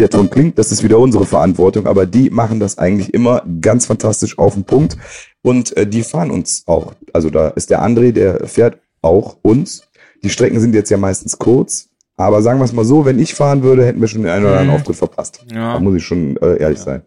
Der 0.00 0.08
Ton 0.08 0.30
klingt, 0.30 0.58
das 0.58 0.70
ist 0.70 0.84
wieder 0.84 0.98
unsere 0.98 1.26
Verantwortung, 1.26 1.86
aber 1.86 2.06
die 2.06 2.30
machen 2.30 2.60
das 2.60 2.78
eigentlich 2.78 3.12
immer 3.12 3.42
ganz 3.60 3.86
fantastisch 3.86 4.38
auf 4.38 4.54
den 4.54 4.62
Punkt 4.62 4.96
und 5.42 5.76
äh, 5.76 5.88
die 5.88 6.02
fahren 6.04 6.30
uns 6.30 6.62
auch. 6.66 6.94
Also 7.12 7.30
da 7.30 7.48
ist 7.48 7.70
der 7.70 7.82
André, 7.82 8.12
der 8.12 8.46
fährt 8.46 8.78
auch 9.02 9.38
uns. 9.42 9.82
Die 10.22 10.30
Strecken 10.30 10.60
sind 10.60 10.74
jetzt 10.74 10.90
ja 10.90 10.98
meistens 10.98 11.36
kurz, 11.38 11.88
aber 12.16 12.42
sagen 12.42 12.60
wir 12.60 12.64
es 12.64 12.72
mal 12.72 12.84
so, 12.84 13.04
wenn 13.04 13.18
ich 13.18 13.34
fahren 13.34 13.62
würde, 13.64 13.84
hätten 13.84 14.00
wir 14.00 14.06
schon 14.06 14.22
den 14.22 14.30
einen 14.30 14.44
oder 14.44 14.52
anderen 14.58 14.70
Mhm. 14.70 14.76
Auftritt 14.76 14.96
verpasst. 14.96 15.44
Ja. 15.52 15.74
Da 15.74 15.80
muss 15.80 15.96
ich 15.96 16.04
schon 16.04 16.36
äh, 16.36 16.58
ehrlich 16.58 16.78
sein. 16.78 17.02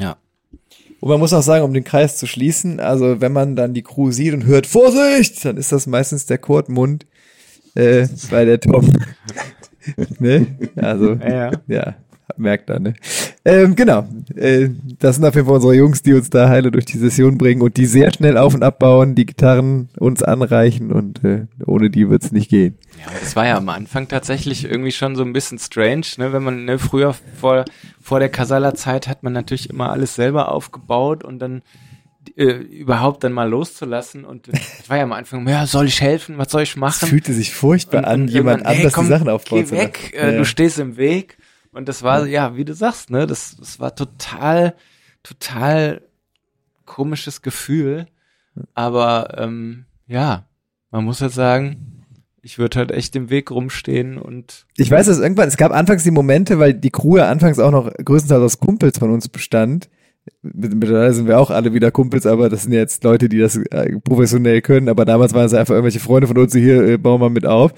Ja. 0.00 0.16
Und 1.00 1.10
man 1.10 1.20
muss 1.20 1.32
auch 1.32 1.42
sagen, 1.42 1.64
um 1.64 1.72
den 1.72 1.84
Kreis 1.84 2.16
zu 2.16 2.26
schließen, 2.26 2.80
also 2.80 3.20
wenn 3.20 3.32
man 3.32 3.54
dann 3.54 3.72
die 3.72 3.82
Crew 3.82 4.10
sieht 4.10 4.34
und 4.34 4.46
hört 4.46 4.66
Vorsicht, 4.66 5.44
dann 5.44 5.56
ist 5.56 5.70
das 5.70 5.86
meistens 5.86 6.26
der 6.26 6.38
Kurtmund 6.38 7.06
äh, 7.76 8.08
bei 8.32 8.44
der 8.44 8.58
Tom. 8.58 8.92
ne? 10.18 10.46
Also, 10.76 11.12
Ja, 11.28 11.28
ja. 11.28 11.50
ja, 11.66 11.94
merkt 12.36 12.70
er, 12.70 12.80
ne? 12.80 12.94
Ähm, 13.44 13.74
genau. 13.74 14.06
Äh, 14.36 14.68
das 14.98 15.16
sind 15.16 15.24
auf 15.24 15.34
jeden 15.34 15.46
Fall 15.46 15.56
unsere 15.56 15.74
Jungs, 15.74 16.02
die 16.02 16.12
uns 16.12 16.28
da 16.30 16.48
heile 16.48 16.70
durch 16.70 16.84
die 16.84 16.98
Session 16.98 17.38
bringen 17.38 17.62
und 17.62 17.76
die 17.76 17.86
sehr 17.86 18.12
schnell 18.12 18.36
auf 18.36 18.54
und 18.54 18.62
abbauen, 18.62 19.14
die 19.14 19.26
Gitarren 19.26 19.88
uns 19.98 20.22
anreichen 20.22 20.92
und 20.92 21.24
äh, 21.24 21.46
ohne 21.64 21.90
die 21.90 22.10
wird's 22.10 22.32
nicht 22.32 22.50
gehen. 22.50 22.76
Ja, 22.98 23.12
das 23.20 23.36
war 23.36 23.46
ja 23.46 23.56
am 23.56 23.68
Anfang 23.68 24.08
tatsächlich 24.08 24.64
irgendwie 24.64 24.92
schon 24.92 25.16
so 25.16 25.22
ein 25.22 25.32
bisschen 25.32 25.58
strange, 25.58 26.06
ne? 26.18 26.32
Wenn 26.32 26.42
man 26.42 26.64
ne, 26.64 26.78
früher 26.78 27.14
vor 27.40 27.64
vor 28.00 28.20
der 28.20 28.28
Kasala-Zeit 28.28 29.06
hat 29.08 29.22
man 29.22 29.32
natürlich 29.32 29.70
immer 29.70 29.90
alles 29.90 30.14
selber 30.14 30.50
aufgebaut 30.52 31.24
und 31.24 31.38
dann 31.38 31.62
äh, 32.36 32.52
überhaupt 32.58 33.24
dann 33.24 33.32
mal 33.32 33.48
loszulassen 33.48 34.24
und 34.24 34.48
das 34.48 34.58
war 34.88 34.96
ja 34.98 35.02
am 35.04 35.12
Anfang, 35.12 35.46
ja, 35.48 35.66
soll 35.66 35.86
ich 35.86 36.00
helfen, 36.00 36.38
was 36.38 36.50
soll 36.50 36.62
ich 36.62 36.70
Es 36.70 36.76
machen? 36.76 37.08
fühlte 37.08 37.32
sich 37.32 37.52
furchtbar 37.54 37.98
Und- 37.98 38.04
an, 38.06 38.20
und 38.22 38.28
jemand 38.28 38.64
hey, 38.66 38.76
anders 38.78 38.92
komm, 38.92 39.04
die 39.06 39.10
Sachen 39.10 39.28
aufbauen 39.28 39.64
Geh 39.64 39.70
weg, 39.70 40.12
äh, 40.16 40.32
Ja. 40.32 40.38
du 40.38 40.44
stehst 40.44 40.78
im 40.78 40.96
Weg. 40.96 41.38
Und 41.72 41.88
das 41.88 42.02
war, 42.02 42.26
ja, 42.26 42.56
wie 42.56 42.64
du 42.64 42.74
sagst, 42.74 43.10
ne, 43.10 43.26
das, 43.26 43.56
das 43.56 43.78
war 43.78 43.94
total, 43.94 44.74
total 45.22 46.00
komisches 46.84 47.42
Gefühl. 47.42 48.06
Aber 48.74 49.34
ähm, 49.38 49.84
ja, 50.06 50.46
man 50.90 51.04
muss 51.04 51.20
halt 51.20 51.32
sagen, 51.32 52.04
ich 52.42 52.58
würde 52.58 52.78
halt 52.78 52.90
echt 52.90 53.14
im 53.16 53.30
Weg 53.30 53.50
rumstehen 53.50 54.16
und. 54.18 54.66
Ich 54.76 54.90
weiß, 54.90 55.06
dass 55.06 55.18
irgendwann, 55.18 55.48
es 55.48 55.56
gab 55.56 55.70
anfangs 55.72 56.02
die 56.04 56.10
Momente, 56.10 56.58
weil 56.58 56.72
die 56.74 56.90
Crew 56.90 57.18
ja 57.18 57.28
anfangs 57.28 57.58
auch 57.58 57.70
noch 57.70 57.92
größtenteils 57.92 58.42
aus 58.42 58.58
Kumpels 58.58 58.98
von 58.98 59.10
uns 59.10 59.28
bestand. 59.28 59.88
Mittlerweile 60.42 61.12
sind 61.12 61.26
wir 61.26 61.38
auch 61.38 61.50
alle 61.50 61.74
wieder 61.74 61.90
Kumpels, 61.90 62.26
aber 62.26 62.48
das 62.48 62.64
sind 62.64 62.72
jetzt 62.72 63.04
Leute, 63.04 63.28
die 63.28 63.38
das 63.38 63.56
äh, 63.56 63.98
professionell 64.00 64.62
können. 64.62 64.88
Aber 64.88 65.04
damals 65.04 65.34
waren 65.34 65.46
es 65.46 65.54
einfach 65.54 65.74
irgendwelche 65.74 66.00
Freunde 66.00 66.26
von 66.26 66.38
uns, 66.38 66.52
die 66.52 66.60
hier 66.60 66.82
äh, 66.82 66.98
bauen 66.98 67.20
wir 67.20 67.30
mit 67.30 67.46
auf. 67.46 67.72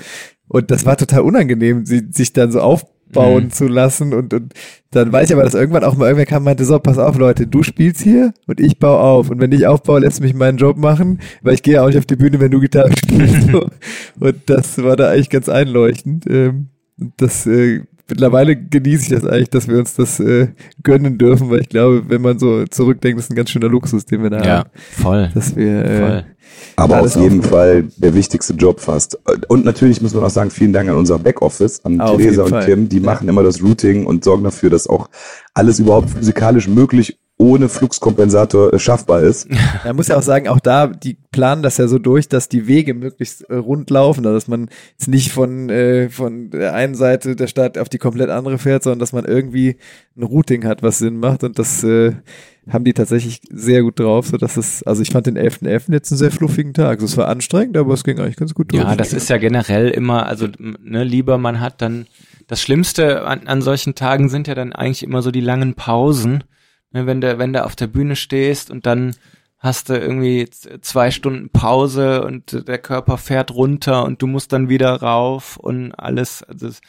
Und 0.49 0.71
das 0.71 0.85
war 0.85 0.97
total 0.97 1.21
unangenehm, 1.21 1.87
sie, 1.87 2.09
sich 2.11 2.33
dann 2.33 2.51
so 2.51 2.61
aufbauen 2.61 3.45
mhm. 3.45 3.51
zu 3.51 3.69
lassen. 3.69 4.13
Und, 4.13 4.35
und 4.35 4.53
dann 4.91 5.13
weiß 5.13 5.31
ich 5.31 5.35
aber, 5.35 5.45
dass 5.45 5.55
irgendwann 5.55 5.85
auch 5.85 5.97
mal 5.97 6.07
irgendwer 6.07 6.27
kam 6.27 6.39
und 6.39 6.45
meinte, 6.47 6.65
so, 6.65 6.79
pass 6.79 6.99
auf 6.99 7.17
Leute, 7.17 7.47
du 7.47 7.63
spielst 7.63 8.03
hier 8.03 8.35
und 8.47 8.61
ich 8.61 8.79
baue 8.79 8.99
auf. 8.99 9.31
Und 9.31 9.41
wenn 9.41 9.53
ich 9.53 9.67
aufbaue, 9.67 10.01
lässt 10.01 10.21
mich 10.21 10.35
meinen 10.35 10.59
Job 10.59 10.77
machen, 10.77 11.21
weil 11.43 11.55
ich 11.55 11.63
gehe 11.63 11.83
auch 11.83 11.87
nicht 11.87 11.99
auf 11.99 12.07
die 12.07 12.17
Bühne, 12.17 12.41
wenn 12.41 12.51
du 12.51 12.61
Gitarre 12.61 12.93
spielst. 12.97 13.49
und 14.21 14.37
das 14.47 14.83
war 14.83 14.97
da 14.97 15.11
eigentlich 15.11 15.31
ganz 15.31 15.49
einleuchtend. 15.49 16.27
Ähm, 16.29 16.69
das 17.17 17.47
äh, 17.47 17.83
mittlerweile 18.11 18.57
genieße 18.57 19.03
ich 19.15 19.21
das 19.21 19.25
eigentlich, 19.31 19.51
dass 19.51 19.69
wir 19.69 19.79
uns 19.79 19.95
das 19.95 20.21
äh, 20.21 20.49
gönnen 20.83 21.19
dürfen, 21.19 21.51
weil 21.51 21.61
ich 21.61 21.69
glaube, 21.69 22.05
wenn 22.09 22.23
man 22.23 22.39
so 22.39 22.65
zurückdenkt, 22.67 23.19
das 23.19 23.27
ist 23.27 23.31
ein 23.31 23.37
ganz 23.37 23.51
schöner 23.51 23.69
Luxus, 23.69 24.05
den 24.05 24.23
wir 24.23 24.31
da 24.31 24.43
ja, 24.45 24.59
haben. 24.59 24.71
voll. 24.93 25.31
Dass 25.35 25.57
wir, 25.57 25.85
äh, 25.85 25.99
voll. 25.99 26.25
Aber 26.77 27.01
auf 27.03 27.15
jeden 27.17 27.43
Fall 27.43 27.85
der 27.97 28.15
wichtigste 28.15 28.55
Job 28.55 28.81
fast. 28.81 29.19
Und 29.49 29.65
natürlich 29.65 30.03
muss 30.03 30.15
man 30.15 30.25
auch 30.25 30.31
sagen, 30.31 30.51
vielen 30.51 30.73
Dank 30.73 30.89
an 30.89 30.97
unser 30.97 31.19
Backoffice, 31.19 31.85
an 31.85 32.01
Auf 32.01 32.17
Theresa 32.17 32.43
und 32.43 32.51
Fall. 32.51 32.65
Kim. 32.65 32.89
Die 32.89 32.99
Ja. 32.99 33.03
machen 33.03 33.29
immer 33.29 33.43
das 33.43 33.63
Routing 33.63 34.05
und 34.07 34.25
sorgen 34.25 34.45
dafür, 34.45 34.71
dass 34.71 34.87
auch 34.87 35.09
alles 35.55 35.79
überhaupt 35.79 36.11
physikalisch 36.11 36.69
möglich 36.69 37.19
ohne 37.41 37.71
Fluxkompensator 37.71 38.75
äh, 38.75 38.79
schaffbar 38.79 39.23
ist. 39.23 39.49
Man 39.85 39.97
muss 39.97 40.09
ja 40.09 40.19
auch 40.19 40.23
sagen, 40.23 40.49
auch 40.49 40.61
da, 40.61 40.89
die 40.89 41.17
planen 41.33 41.63
das 41.63 41.79
ja 41.79 41.89
so 41.89 41.99
durch, 41.99 42.29
dass 42.29 42.51
die 42.51 42.67
Wege 42.67 42.93
möglichst 42.93 43.43
äh, 43.49 43.55
rund 43.55 43.89
laufen, 43.89 44.27
also 44.27 44.37
dass 44.37 44.47
man 44.47 44.69
jetzt 44.93 45.09
nicht 45.09 45.33
von, 45.33 45.71
äh, 45.71 46.11
von 46.11 46.51
der 46.51 46.75
einen 46.75 46.95
Seite 46.95 47.37
der 47.37 47.47
Stadt 47.47 47.79
auf 47.79 47.89
die 47.89 47.99
komplett 47.99 48.29
andere 48.29 48.59
fährt, 48.59 48.83
sondern 48.83 48.99
dass 48.99 49.15
man 49.15 49.25
irgendwie 49.25 49.77
ein 50.17 50.23
Routing 50.23 50.67
hat, 50.67 50.83
was 50.83 50.99
Sinn 50.99 51.17
macht 51.17 51.43
und 51.43 51.59
das 51.59 51.83
äh, 51.83 52.13
haben 52.69 52.85
die 52.85 52.93
tatsächlich 52.93 53.41
sehr 53.51 53.83
gut 53.83 53.99
drauf, 53.99 54.27
so 54.27 54.37
dass 54.37 54.59
es, 54.59 54.83
also 54.83 55.01
ich 55.01 55.11
fand 55.11 55.27
den 55.27 55.39
11.11. 55.39 55.93
jetzt 55.93 56.13
einen 56.13 56.19
sehr 56.19 56.31
fluffigen 56.31 56.75
Tag. 56.75 57.01
Also 57.01 57.07
es 57.07 57.17
war 57.17 57.29
anstrengend, 57.29 57.79
aber 57.79 57.95
es 57.95 58.05
ging 58.05 58.19
eigentlich 58.19 58.37
ganz 58.37 58.53
gut 58.53 58.73
durch. 58.73 58.83
Ja, 58.83 58.95
das 58.97 59.15
ist 59.15 59.31
ja 59.31 59.39
generell 59.39 59.89
immer, 59.89 60.27
also 60.27 60.47
ne, 60.59 61.05
lieber 61.05 61.39
man 61.39 61.61
hat 61.61 61.81
dann, 61.81 62.07
das 62.49 62.61
Schlimmste 62.61 63.25
an, 63.25 63.47
an 63.47 63.63
solchen 63.63 63.95
Tagen 63.95 64.29
sind 64.29 64.47
ja 64.47 64.55
dann 64.55 64.73
eigentlich 64.75 65.03
immer 65.03 65.23
so 65.23 65.31
die 65.31 65.41
langen 65.41 65.75
Pausen, 65.75 66.45
ne, 66.93 67.07
wenn 67.07 67.21
du, 67.21 67.39
wenn 67.39 67.53
du 67.53 67.65
auf 67.65 67.77
der 67.77 67.87
Bühne 67.87 68.17
stehst 68.17 68.71
und 68.71 68.87
dann 68.87 69.15
hast 69.59 69.89
du 69.91 69.95
irgendwie 69.99 70.49
zwei 70.81 71.11
Stunden 71.11 71.51
Pause 71.51 72.25
und 72.25 72.67
der 72.67 72.79
Körper 72.79 73.19
fährt 73.19 73.51
runter 73.53 74.05
und 74.05 74.23
du 74.23 74.27
musst 74.27 74.53
dann 74.53 74.69
wieder 74.69 74.95
rauf 75.03 75.57
und 75.59 75.93
alles, 75.93 76.43
also 76.43 76.69
es- 76.69 76.81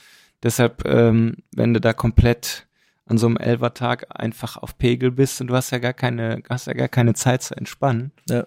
deshalb, 0.42 0.86
ähm, 0.88 1.38
wenn 1.54 1.74
du 1.74 1.82
da 1.82 1.92
komplett 1.94 2.68
an 3.06 3.18
so 3.18 3.28
einem 3.28 3.36
Elfertag 3.38 4.06
einfach 4.10 4.56
auf 4.56 4.78
Pegel 4.78 5.12
bist 5.12 5.42
und 5.42 5.48
du 5.48 5.56
hast 5.56 5.72
ja 5.72 5.80
gar 5.80 5.92
keine, 5.94 6.42
hast 6.50 6.68
ja 6.68 6.74
gar 6.74 6.88
keine 6.88 7.14
Zeit 7.14 7.44
zu 7.44 7.56
entspannen. 7.58 8.12
Ja. 8.30 8.46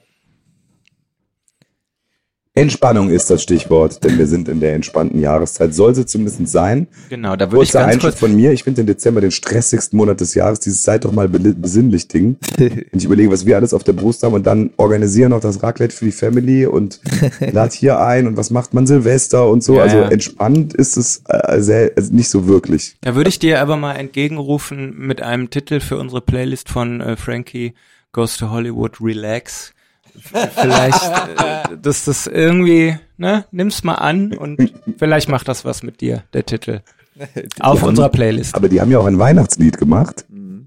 Entspannung 2.56 3.10
ist 3.10 3.30
das 3.30 3.42
Stichwort, 3.42 4.04
denn 4.04 4.16
wir 4.16 4.28
sind 4.28 4.48
in 4.48 4.60
der 4.60 4.74
entspannten 4.74 5.18
Jahreszeit. 5.18 5.74
Soll 5.74 5.92
sie 5.96 6.06
zumindest 6.06 6.46
sein. 6.46 6.86
Genau, 7.10 7.34
da 7.34 7.50
würde 7.50 7.64
ich 7.64 7.72
ganz 7.72 7.86
Einschub 7.86 8.10
kurz 8.10 8.20
von 8.20 8.36
mir. 8.36 8.52
Ich 8.52 8.62
finde 8.62 8.82
den 8.82 8.86
Dezember 8.86 9.20
den 9.20 9.32
stressigsten 9.32 9.96
Monat 9.96 10.20
des 10.20 10.34
Jahres. 10.34 10.60
Dieses 10.60 10.84
Seid 10.84 11.04
doch 11.04 11.10
mal 11.10 11.28
besinnlich 11.28 12.06
Ding. 12.06 12.36
Wenn 12.56 12.86
ich 12.92 13.06
überlege, 13.06 13.32
was 13.32 13.44
wir 13.44 13.56
alles 13.56 13.74
auf 13.74 13.82
der 13.82 13.94
Brust 13.94 14.22
haben 14.22 14.34
und 14.34 14.46
dann 14.46 14.70
organisieren 14.76 15.30
noch 15.30 15.40
das 15.40 15.64
Raclette 15.64 15.96
für 15.96 16.04
die 16.04 16.12
Family 16.12 16.64
und 16.64 17.00
lad 17.40 17.72
hier 17.72 17.98
ein 17.98 18.28
und 18.28 18.36
was 18.36 18.50
macht 18.50 18.72
man 18.72 18.86
Silvester 18.86 19.48
und 19.48 19.64
so. 19.64 19.74
Ja, 19.78 19.82
also 19.82 19.96
ja. 19.96 20.08
entspannt 20.10 20.74
ist 20.74 20.96
es 20.96 21.24
äh, 21.28 21.60
sehr, 21.60 21.90
also 21.96 22.14
nicht 22.14 22.28
so 22.28 22.46
wirklich. 22.46 22.94
Da 23.00 23.16
würde 23.16 23.30
ich 23.30 23.40
dir 23.40 23.60
aber 23.60 23.76
mal 23.76 23.94
entgegenrufen 23.94 24.94
mit 24.96 25.22
einem 25.22 25.50
Titel 25.50 25.80
für 25.80 25.98
unsere 25.98 26.20
Playlist 26.20 26.68
von 26.68 27.00
äh, 27.00 27.16
Frankie 27.16 27.74
Goes 28.12 28.36
to 28.36 28.50
Hollywood 28.50 29.00
Relax. 29.00 29.74
Vielleicht, 30.20 31.02
äh, 31.02 31.76
dass 31.80 32.04
das 32.04 32.26
irgendwie, 32.26 32.96
ne, 33.16 33.44
nimm's 33.50 33.84
mal 33.84 33.94
an 33.96 34.32
und 34.36 34.72
vielleicht 34.98 35.28
macht 35.28 35.48
das 35.48 35.64
was 35.64 35.82
mit 35.82 36.00
dir, 36.00 36.24
der 36.32 36.46
Titel. 36.46 36.80
Auf 37.60 37.80
haben- 37.82 37.88
unserer 37.90 38.08
Playlist. 38.08 38.54
Aber 38.54 38.68
die 38.68 38.80
haben 38.80 38.90
ja 38.90 38.98
auch 38.98 39.06
ein 39.06 39.18
Weihnachtslied 39.18 39.78
gemacht, 39.78 40.24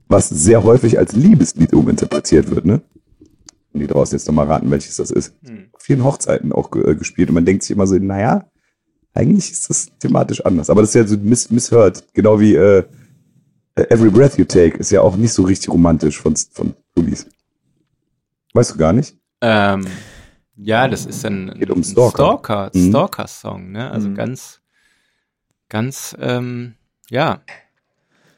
was 0.07 0.29
sehr 0.29 0.63
häufig 0.63 0.97
als 0.97 1.13
Liebeslied 1.13 1.73
uminterpretiert 1.73 2.49
wird, 2.49 2.65
ne? 2.65 2.81
Und 3.73 3.81
die 3.81 3.87
draußen 3.87 4.17
jetzt 4.17 4.25
nochmal 4.27 4.47
raten, 4.47 4.71
welches 4.71 4.95
das 4.95 5.11
ist. 5.11 5.33
Auf 5.73 5.81
vielen 5.81 6.03
Hochzeiten 6.03 6.51
auch 6.51 6.73
äh, 6.75 6.95
gespielt. 6.95 7.29
Und 7.29 7.35
man 7.35 7.45
denkt 7.45 7.63
sich 7.63 7.71
immer 7.71 7.85
so, 7.85 7.95
naja, 7.95 8.49
eigentlich 9.13 9.51
ist 9.51 9.69
das 9.69 9.87
thematisch 9.99 10.43
anders. 10.45 10.69
Aber 10.69 10.81
das 10.81 10.91
ist 10.91 10.95
ja 10.95 11.05
so 11.05 11.17
miss 11.21 11.51
misshört. 11.51 12.03
Genau 12.13 12.39
wie 12.39 12.55
äh, 12.55 12.83
Every 13.75 14.09
Breath 14.09 14.37
You 14.37 14.45
Take 14.45 14.77
ist 14.77 14.89
ja 14.91 15.01
auch 15.01 15.15
nicht 15.17 15.33
so 15.33 15.43
richtig 15.43 15.69
romantisch 15.69 16.17
von, 16.19 16.35
von 16.51 16.73
Police. 16.95 17.27
Weißt 18.53 18.73
du 18.73 18.77
gar 18.77 18.93
nicht? 18.93 19.15
Ähm, 19.41 19.85
ja, 20.55 20.87
das 20.87 21.05
ist 21.05 21.25
ein, 21.25 21.53
Geht 21.57 21.69
um 21.69 21.79
ein 21.79 21.83
Stalker. 21.83 22.09
Stalker, 22.17 22.71
Mhm. 22.73 22.89
Stalker-Song, 22.89 23.71
ne? 23.71 23.91
Also 23.91 24.09
Mhm. 24.09 24.15
ganz, 24.15 24.61
ganz, 25.69 26.15
ähm, 26.19 26.75
ja. 27.09 27.41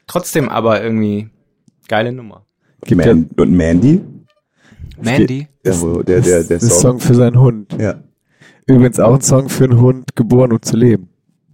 Trotzdem 0.06 0.48
aber 0.48 0.82
irgendwie 0.82 1.30
geile 1.88 2.12
Nummer. 2.12 2.44
Man 2.88 3.28
und 3.36 3.52
Mandy? 3.52 4.00
Mandy. 5.00 5.48
Der, 5.64 5.74
der, 6.02 6.20
der 6.20 6.20
das 6.20 6.50
ist 6.50 6.62
ein 6.62 6.68
Song. 6.70 6.80
Song 6.80 7.00
für 7.00 7.14
seinen 7.14 7.38
Hund. 7.38 7.76
Ja. 7.78 8.02
Übrigens 8.66 8.98
auch 9.00 9.14
ein 9.14 9.20
Song 9.20 9.48
für 9.48 9.64
einen 9.64 9.80
Hund, 9.80 10.16
geboren 10.16 10.52
um 10.52 10.62
zu 10.62 10.76
leben. 10.76 11.09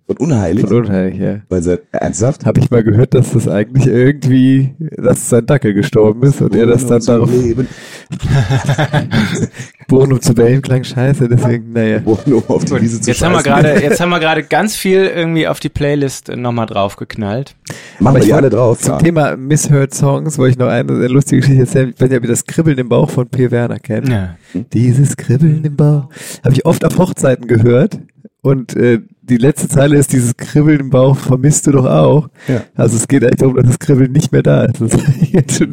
Und 0.08 0.20
unheilig. 0.20 0.66
Von 0.66 0.84
unheilig, 0.84 1.18
ja. 1.18 1.40
Weil 1.48 1.62
sie, 1.62 1.80
ernsthaft? 1.90 2.46
Habe 2.46 2.60
ich 2.60 2.70
mal 2.70 2.84
gehört, 2.84 3.12
dass 3.14 3.32
das 3.32 3.48
eigentlich 3.48 3.88
irgendwie, 3.88 4.74
dass 4.78 5.28
sein 5.28 5.46
Dackel 5.46 5.74
gestorben 5.74 6.22
ist 6.22 6.40
und 6.40 6.54
er 6.54 6.66
das 6.66 6.86
dann 6.86 7.00
Zu 7.00 7.10
darauf 7.10 7.32
leben. 7.32 7.66
geboren 9.80 10.12
um 10.12 10.20
zu 10.20 10.34
bellen 10.34 10.62
klang 10.62 10.84
scheiße, 10.84 11.28
deswegen, 11.28 11.72
naja. 11.72 11.98
Geboren, 11.98 12.32
um 12.34 12.44
auf 12.48 12.64
die 12.64 12.80
Wiese 12.80 13.00
zu 13.00 13.10
Jetzt 13.10 13.22
haben 13.22 13.32
wir 13.32 13.40
scheißen. 13.40 13.62
gerade, 13.62 13.82
jetzt 13.82 14.00
haben 14.00 14.10
wir 14.10 14.20
gerade 14.20 14.42
ganz 14.44 14.76
viel 14.76 15.06
irgendwie 15.06 15.48
auf 15.48 15.58
die 15.58 15.68
Playlist 15.68 16.28
äh, 16.28 16.36
nochmal 16.36 16.66
draufgeknallt. 16.66 17.56
Machen 17.98 18.14
wir 18.14 18.20
ich 18.20 18.26
die 18.26 18.32
alle 18.32 18.50
drauf. 18.50 18.80
Zum 18.80 18.94
ja. 18.94 18.98
Thema 18.98 19.36
Misheard 19.36 19.92
Songs 19.92 20.38
wollte 20.38 20.52
ich 20.52 20.58
noch 20.58 20.68
eine 20.68 20.96
sehr 20.96 21.08
lustige 21.08 21.40
Geschichte 21.40 21.62
erzählen. 21.62 21.92
Ich 21.94 22.00
weiß 22.00 22.08
nicht, 22.08 22.18
ob 22.18 22.24
ihr 22.24 22.30
das 22.30 22.44
Kribbeln 22.44 22.78
im 22.78 22.88
Bauch 22.88 23.10
von 23.10 23.28
P. 23.28 23.50
Werner 23.50 23.80
kennt. 23.80 24.08
Ja. 24.08 24.36
Dieses 24.72 25.16
Kribbeln 25.16 25.64
im 25.64 25.74
Bauch 25.74 26.08
habe 26.44 26.52
ich 26.52 26.64
oft 26.64 26.84
auf 26.84 26.96
Hochzeiten 26.98 27.48
gehört. 27.48 27.98
Und 28.42 28.76
äh, 28.76 29.00
die 29.28 29.36
letzte 29.38 29.68
Zeile 29.68 29.96
ist, 29.96 30.12
dieses 30.12 30.36
Kribbeln 30.36 30.80
im 30.80 30.90
Bauch 30.90 31.16
vermisst 31.16 31.66
du 31.66 31.72
doch 31.72 31.86
auch. 31.86 32.28
Ja. 32.48 32.62
Also 32.74 32.96
es 32.96 33.08
geht 33.08 33.22
eigentlich 33.24 33.36
darum, 33.38 33.56
dass 33.56 33.66
das 33.66 33.78
Kribbeln 33.78 34.12
nicht 34.12 34.32
mehr 34.32 34.42
da 34.42 34.64
ist. 34.64 34.80
Das 34.80 34.92
ist 34.94 35.32
ganz 35.32 35.56
schön, 35.56 35.70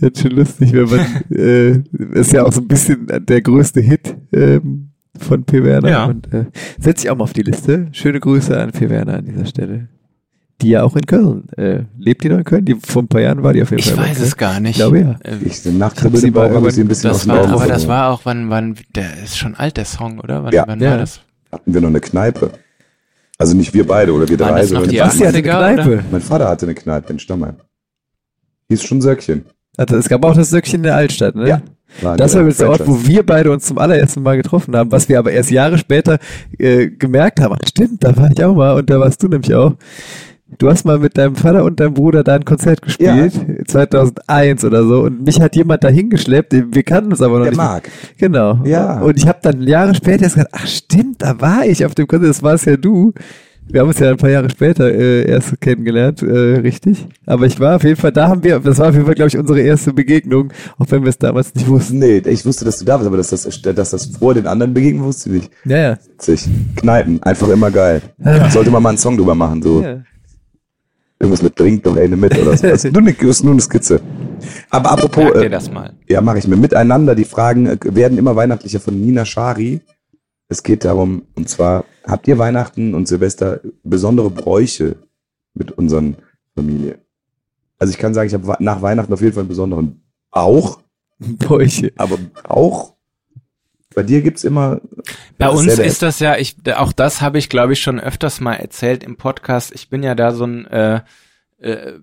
ganz 0.00 0.20
schön 0.20 0.30
lustig, 0.32 0.72
wenn 0.72 0.88
man, 0.88 1.06
äh, 1.30 2.18
ist 2.18 2.32
ja 2.32 2.44
auch 2.44 2.52
so 2.52 2.60
ein 2.60 2.68
bisschen 2.68 3.06
der 3.08 3.42
größte 3.42 3.80
Hit 3.80 4.16
ähm, 4.32 4.90
von 5.18 5.44
P. 5.44 5.62
Werner. 5.64 5.88
Ja. 5.90 6.04
Und 6.06 6.32
äh, 6.32 6.46
setze 6.78 7.06
ich 7.06 7.10
auch 7.10 7.16
mal 7.16 7.24
auf 7.24 7.32
die 7.32 7.42
Liste. 7.42 7.88
Schöne 7.92 8.20
Grüße 8.20 8.58
an 8.58 8.72
P. 8.72 8.88
Werner 8.88 9.18
an 9.18 9.24
dieser 9.26 9.44
Stelle. 9.46 9.88
Die 10.62 10.68
ja 10.70 10.82
auch 10.82 10.94
in 10.94 11.06
Köln. 11.06 11.48
Äh, 11.56 11.84
lebt 11.98 12.22
die 12.22 12.28
noch 12.28 12.36
in 12.38 12.44
Köln? 12.44 12.64
Die, 12.66 12.74
vor 12.74 13.02
ein 13.02 13.08
paar 13.08 13.22
Jahren 13.22 13.42
war 13.42 13.54
die 13.54 13.62
auf 13.62 13.70
jeden 13.70 13.80
Ich 13.80 13.90
Fall. 13.92 14.04
in 14.04 14.10
weiß 14.10 14.16
Köln. 14.18 14.28
es 14.28 14.36
gar 14.36 14.60
nicht. 14.60 14.70
Ich 14.72 14.76
glaube 14.76 15.00
ja. 15.00 15.16
Äh, 15.24 15.36
Ich, 15.44 15.64
nach 15.64 15.94
Kribbel 15.94 16.20
sie 16.20 16.28
im 16.28 16.34
Bauch 16.34 16.50
habe 16.54 16.68
ich 16.68 16.74
sie 16.74 16.82
ein 16.82 16.88
bisschen 16.88 17.10
aus 17.10 17.16
Das 17.18 17.24
dem 17.24 17.32
war, 17.32 17.40
Augen 17.44 17.52
aber 17.52 17.66
das 17.66 17.88
war 17.88 18.10
auch, 18.10 18.20
wann, 18.24 18.50
wann, 18.50 18.74
der 18.94 19.06
ist 19.24 19.38
schon 19.38 19.54
alt, 19.54 19.76
der 19.78 19.86
Song, 19.86 20.18
oder? 20.20 20.44
Wann, 20.44 20.52
Ja. 20.52 20.64
wann 20.66 20.80
Ja. 20.80 20.90
war 20.90 20.98
das? 20.98 21.20
Hatten 21.50 21.72
wir 21.74 21.80
noch 21.80 21.88
eine 21.88 22.00
Kneipe. 22.00 22.52
Also 23.40 23.56
nicht 23.56 23.72
wir 23.72 23.86
beide 23.86 24.12
oder 24.12 24.28
wir 24.28 24.36
drei, 24.36 24.60
das 24.60 24.70
noch 24.70 24.80
sondern 24.80 24.90
die 24.90 24.98
Basti 24.98 25.24
hatte 25.24 25.38
eine 25.38 25.48
80er, 25.48 25.56
oder? 25.56 25.72
Kneipe. 25.72 26.04
mein 26.10 26.20
Vater 26.20 26.46
hatte 26.46 26.66
eine 26.66 26.74
Kneipe 26.74 27.10
in 27.14 27.18
Stammheim. 27.18 27.54
Hieß 28.68 28.82
schon 28.82 29.00
Söckchen. 29.00 29.46
Also, 29.78 29.96
es 29.96 30.10
gab 30.10 30.22
auch 30.26 30.34
das 30.34 30.50
Söckchen 30.50 30.80
in 30.80 30.82
der 30.82 30.96
Altstadt, 30.96 31.34
ne? 31.36 31.48
Ja. 31.48 31.62
War 32.02 32.18
Das 32.18 32.34
war 32.34 32.42
übrigens 32.42 32.58
der 32.58 32.68
Ort, 32.68 32.86
wo 32.86 33.02
wir 33.06 33.24
beide 33.24 33.50
uns 33.50 33.64
zum 33.64 33.78
allerersten 33.78 34.22
Mal 34.22 34.36
getroffen 34.36 34.76
haben, 34.76 34.92
was 34.92 35.08
wir 35.08 35.18
aber 35.18 35.32
erst 35.32 35.50
Jahre 35.50 35.78
später 35.78 36.18
äh, 36.58 36.88
gemerkt 36.88 37.40
haben. 37.40 37.56
Stimmt, 37.66 38.04
da 38.04 38.14
war 38.14 38.30
ich 38.30 38.44
auch 38.44 38.54
mal 38.54 38.74
und 38.74 38.90
da 38.90 39.00
warst 39.00 39.22
du 39.22 39.28
nämlich 39.28 39.54
auch. 39.54 39.72
Du 40.58 40.68
hast 40.68 40.84
mal 40.84 40.98
mit 40.98 41.16
deinem 41.16 41.36
Vater 41.36 41.64
und 41.64 41.80
deinem 41.80 41.94
Bruder 41.94 42.24
da 42.24 42.34
ein 42.34 42.44
Konzert 42.44 42.82
gespielt, 42.82 43.32
2001 43.66 44.64
oder 44.64 44.84
so, 44.84 45.02
und 45.02 45.24
mich 45.24 45.40
hat 45.40 45.54
jemand 45.56 45.84
da 45.84 45.88
hingeschleppt, 45.88 46.52
wir 46.52 46.82
kannten 46.82 47.12
uns 47.12 47.22
aber 47.22 47.38
noch 47.38 47.44
Der 47.44 47.52
nicht. 47.52 47.58
Marc. 47.58 47.88
Genau. 48.18 48.58
Ja. 48.64 49.00
Und 49.00 49.16
ich 49.16 49.26
habe 49.26 49.38
dann 49.42 49.62
Jahre 49.62 49.94
später 49.94 50.24
erst 50.24 50.34
gesagt, 50.34 50.52
ach 50.52 50.66
stimmt, 50.66 51.22
da 51.22 51.40
war 51.40 51.64
ich 51.66 51.84
auf 51.86 51.94
dem 51.94 52.06
Konzert, 52.06 52.30
das 52.30 52.42
war 52.42 52.54
es 52.54 52.64
ja 52.64 52.76
du. 52.76 53.12
Wir 53.72 53.82
haben 53.82 53.88
uns 53.88 54.00
ja 54.00 54.10
ein 54.10 54.16
paar 54.16 54.30
Jahre 54.30 54.50
später 54.50 54.92
äh, 54.92 55.30
erst 55.30 55.60
kennengelernt, 55.60 56.22
äh, 56.22 56.26
richtig. 56.58 57.06
Aber 57.24 57.46
ich 57.46 57.60
war 57.60 57.76
auf 57.76 57.84
jeden 57.84 57.94
Fall, 57.94 58.10
da 58.10 58.26
haben 58.26 58.42
wir, 58.42 58.58
das 58.58 58.78
war 58.78 58.88
auf 58.88 58.94
jeden 58.94 59.06
Fall, 59.06 59.14
glaube 59.14 59.28
ich, 59.28 59.38
unsere 59.38 59.60
erste 59.60 59.92
Begegnung, 59.92 60.52
auch 60.78 60.86
wenn 60.88 61.02
wir 61.02 61.10
es 61.10 61.18
damals 61.18 61.54
nicht 61.54 61.68
wussten. 61.68 62.00
Nee, 62.00 62.18
ich 62.26 62.44
wusste, 62.44 62.64
dass 62.64 62.80
du 62.80 62.84
da 62.84 62.96
bist, 62.96 63.06
aber 63.06 63.16
dass 63.16 63.30
das, 63.30 63.62
dass 63.62 63.90
das 63.90 64.06
vor 64.06 64.34
den 64.34 64.48
anderen 64.48 64.74
begegnen, 64.74 65.04
wusste 65.04 65.28
ich 65.30 65.34
nicht. 65.42 65.50
Ja, 65.66 65.76
ja. 65.76 65.98
Witzig. 66.14 66.48
Kneipen, 66.74 67.22
einfach 67.22 67.48
immer 67.48 67.70
geil. 67.70 68.02
Sollte 68.50 68.72
man 68.72 68.82
mal 68.82 68.88
einen 68.88 68.98
Song 68.98 69.16
drüber 69.16 69.36
machen, 69.36 69.62
so. 69.62 69.82
ja. 69.82 69.98
Irgendwas 71.20 71.42
mit 71.42 71.54
Trink 71.54 71.82
doch 71.84 71.96
eine 71.96 72.16
mit 72.16 72.36
oder 72.38 72.56
so. 72.56 72.66
Das 72.66 72.84
ist 72.84 72.92
nur 72.92 73.02
eine, 73.02 73.10
ist 73.10 73.44
nur 73.44 73.52
eine 73.52 73.60
Skizze. 73.60 74.00
Aber 74.70 74.92
apropos, 74.92 75.22
Merkt 75.24 75.36
äh, 75.36 75.42
ihr 75.44 75.50
das 75.50 75.70
mal? 75.70 75.92
ja, 76.08 76.22
mache 76.22 76.38
ich 76.38 76.48
mir 76.48 76.56
miteinander. 76.56 77.14
Die 77.14 77.26
Fragen 77.26 77.66
äh, 77.66 77.76
werden 77.82 78.16
immer 78.16 78.36
weihnachtlicher 78.36 78.80
von 78.80 78.98
Nina 78.98 79.26
Schari. 79.26 79.82
Es 80.48 80.62
geht 80.62 80.84
darum, 80.84 81.22
und 81.36 81.48
zwar, 81.48 81.84
habt 82.06 82.26
ihr 82.26 82.38
Weihnachten 82.38 82.94
und 82.94 83.06
Silvester 83.06 83.60
besondere 83.84 84.30
Bräuche 84.30 84.96
mit 85.54 85.72
unseren 85.72 86.16
Familien? 86.54 86.96
Also 87.78 87.92
ich 87.92 87.98
kann 87.98 88.14
sagen, 88.14 88.26
ich 88.26 88.34
habe 88.34 88.56
nach 88.58 88.82
Weihnachten 88.82 89.12
auf 89.12 89.20
jeden 89.20 89.34
Fall 89.34 89.42
einen 89.42 89.48
besonderen 89.48 90.02
Bauch, 90.30 90.80
Bräuche. 91.18 91.92
aber 91.98 92.18
auch 92.48 92.94
bei 93.94 94.02
dir 94.02 94.22
gibt's 94.22 94.44
immer. 94.44 94.80
Bei 95.38 95.48
uns 95.48 95.78
ist 95.78 96.02
das 96.02 96.20
ja, 96.20 96.36
ich, 96.36 96.56
auch 96.74 96.92
das 96.92 97.20
habe 97.20 97.38
ich 97.38 97.48
glaube 97.48 97.72
ich 97.72 97.80
schon 97.80 98.00
öfters 98.00 98.40
mal 98.40 98.54
erzählt 98.54 99.02
im 99.02 99.16
Podcast. 99.16 99.72
Ich 99.74 99.88
bin 99.88 100.02
ja 100.02 100.14
da 100.14 100.32
so 100.32 100.44
ein 100.44 100.66
äh, 100.66 101.00
äh, 101.58 101.94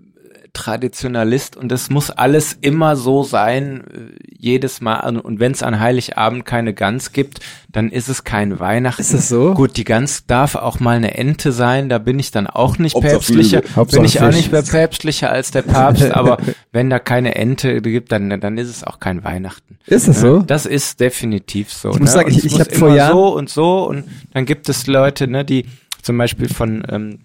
Traditionalist 0.52 1.56
und 1.56 1.70
es 1.72 1.90
muss 1.90 2.10
alles 2.10 2.56
immer 2.60 2.96
so 2.96 3.22
sein, 3.22 3.84
äh, 3.92 4.18
jedes 4.38 4.80
Mal. 4.80 5.00
Und- 5.08 5.18
Und 5.20 5.40
wenn 5.40 5.52
es 5.52 5.62
an 5.62 5.80
Heiligabend 5.80 6.44
keine 6.46 6.74
Gans 6.74 7.12
gibt, 7.12 7.40
dann 7.70 7.90
ist 7.90 8.08
es 8.08 8.24
kein 8.24 8.58
Weihnachten. 8.60 9.00
Ist 9.00 9.12
das 9.14 9.28
so? 9.28 9.54
Gut, 9.54 9.76
die 9.76 9.84
Gans 9.84 10.26
darf 10.26 10.54
auch 10.54 10.80
mal 10.80 10.96
eine 10.96 11.16
Ente 11.16 11.52
sein, 11.52 11.88
da 11.88 11.98
bin 11.98 12.18
ich 12.18 12.30
dann 12.30 12.46
auch 12.46 12.78
nicht 12.78 12.94
Hauptsache 12.94 13.14
päpstlicher, 13.16 13.62
bin 13.90 14.04
ich 14.04 14.20
auch 14.22 14.30
nicht 14.32 14.50
mehr 14.52 14.62
päpstlicher 14.62 15.30
als 15.30 15.50
der 15.50 15.62
Papst, 15.62 16.10
aber 16.12 16.38
wenn 16.72 16.88
da 16.90 16.98
keine 16.98 17.34
Ente 17.34 17.80
gibt, 17.82 18.12
dann, 18.12 18.40
dann 18.40 18.58
ist 18.58 18.68
es 18.68 18.84
auch 18.84 19.00
kein 19.00 19.24
Weihnachten. 19.24 19.78
Ist 19.86 20.08
das 20.08 20.20
so? 20.20 20.40
Das 20.40 20.66
ist 20.66 21.00
definitiv 21.00 21.72
so. 21.72 21.90
Ich 21.90 21.98
muss 22.00 22.10
ne? 22.10 22.14
sagen, 22.14 22.26
Und 22.26 22.32
ich- 22.32 22.38
es 22.38 22.44
ich 22.46 22.52
muss 22.52 22.60
hab 22.60 22.74
vor 22.74 22.88
immer 22.88 22.96
Jahren- 22.96 23.12
so 23.12 23.36
und 23.36 23.50
so 23.50 23.88
und 23.88 24.04
dann 24.32 24.44
gibt 24.44 24.68
es 24.68 24.86
Leute, 24.86 25.28
ne, 25.28 25.44
die 25.44 25.66
zum 26.02 26.16
Beispiel 26.16 26.48
von 26.48 26.82
ähm, 26.90 27.18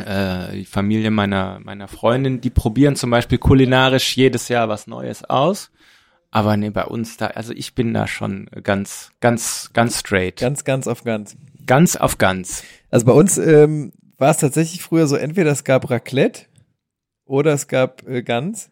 äh, 0.00 0.52
die 0.52 0.64
Familie 0.64 1.10
meiner 1.10 1.60
meiner 1.60 1.88
Freundin, 1.88 2.40
die 2.40 2.50
probieren 2.50 2.96
zum 2.96 3.10
Beispiel 3.10 3.38
kulinarisch 3.38 4.16
jedes 4.16 4.48
Jahr 4.48 4.68
was 4.68 4.86
Neues 4.86 5.24
aus. 5.24 5.70
Aber 6.30 6.56
nee, 6.56 6.70
bei 6.70 6.84
uns 6.84 7.16
da, 7.16 7.28
also 7.28 7.52
ich 7.52 7.74
bin 7.74 7.92
da 7.92 8.06
schon 8.06 8.48
ganz, 8.62 9.10
ganz, 9.20 9.70
ganz 9.72 9.98
straight. 9.98 10.36
Ganz, 10.36 10.64
ganz 10.64 10.86
auf 10.86 11.02
ganz. 11.02 11.36
Ganz 11.66 11.96
auf 11.96 12.18
ganz. 12.18 12.62
Also 12.90 13.06
bei 13.06 13.12
uns 13.12 13.36
ähm, 13.38 13.92
war 14.16 14.30
es 14.30 14.38
tatsächlich 14.38 14.82
früher 14.82 15.06
so, 15.06 15.16
entweder 15.16 15.50
es 15.50 15.64
gab 15.64 15.90
Raclette 15.90 16.42
oder 17.24 17.52
es 17.52 17.68
gab 17.68 18.06
äh, 18.06 18.22
Gans. 18.22 18.70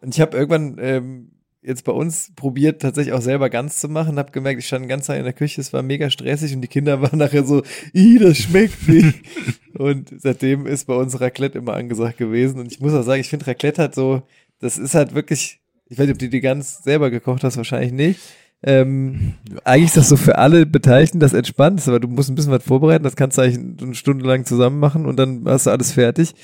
Und 0.00 0.14
ich 0.14 0.20
habe 0.20 0.36
irgendwann 0.36 0.78
ähm, 0.80 1.32
jetzt 1.62 1.84
bei 1.84 1.92
uns 1.92 2.32
probiert, 2.36 2.80
tatsächlich 2.80 3.12
auch 3.12 3.20
selber 3.20 3.50
Gans 3.50 3.78
zu 3.78 3.88
machen. 3.88 4.18
Habe 4.18 4.32
gemerkt, 4.32 4.60
ich 4.60 4.66
stand 4.66 4.88
ganz 4.88 5.06
Zeit 5.06 5.18
in 5.18 5.24
der 5.24 5.32
Küche, 5.32 5.60
es 5.60 5.72
war 5.72 5.82
mega 5.82 6.10
stressig 6.10 6.54
und 6.54 6.62
die 6.62 6.68
Kinder 6.68 7.02
waren 7.02 7.18
nachher 7.18 7.44
so, 7.44 7.62
ih, 7.92 8.18
das 8.18 8.38
schmeckt 8.38 8.88
nicht. 8.88 9.18
und 9.74 10.10
seitdem 10.18 10.66
ist 10.66 10.86
bei 10.86 10.94
uns 10.94 11.20
Raclette 11.20 11.58
immer 11.58 11.74
angesagt 11.74 12.18
gewesen. 12.18 12.60
Und 12.60 12.72
ich 12.72 12.80
muss 12.80 12.94
auch 12.94 13.02
sagen, 13.02 13.20
ich 13.20 13.28
finde 13.28 13.46
Raclette 13.46 13.82
halt 13.82 13.94
so, 13.94 14.22
das 14.60 14.78
ist 14.78 14.94
halt 14.94 15.14
wirklich, 15.14 15.60
ich 15.88 15.98
weiß 15.98 16.06
nicht, 16.06 16.14
ob 16.14 16.18
du 16.18 16.28
die 16.28 16.40
Gans 16.40 16.82
selber 16.82 17.10
gekocht 17.10 17.44
hast, 17.44 17.56
wahrscheinlich 17.56 17.92
nicht. 17.92 18.20
Ähm, 18.62 19.34
eigentlich 19.64 19.86
ist 19.86 19.96
das 19.96 20.10
so 20.10 20.16
für 20.16 20.36
alle 20.36 20.66
Beteiligten 20.66 21.18
das 21.18 21.32
Entspannendste, 21.32 21.90
aber 21.90 22.00
du 22.00 22.08
musst 22.08 22.28
ein 22.28 22.34
bisschen 22.34 22.52
was 22.52 22.62
vorbereiten, 22.62 23.04
das 23.04 23.16
kannst 23.16 23.38
du 23.38 23.42
eigentlich 23.42 23.82
eine 23.82 23.94
Stunde 23.94 24.26
lang 24.26 24.44
zusammen 24.44 24.78
machen 24.78 25.06
und 25.06 25.16
dann 25.16 25.44
hast 25.46 25.64
du 25.64 25.70
alles 25.70 25.92
fertig 25.92 26.34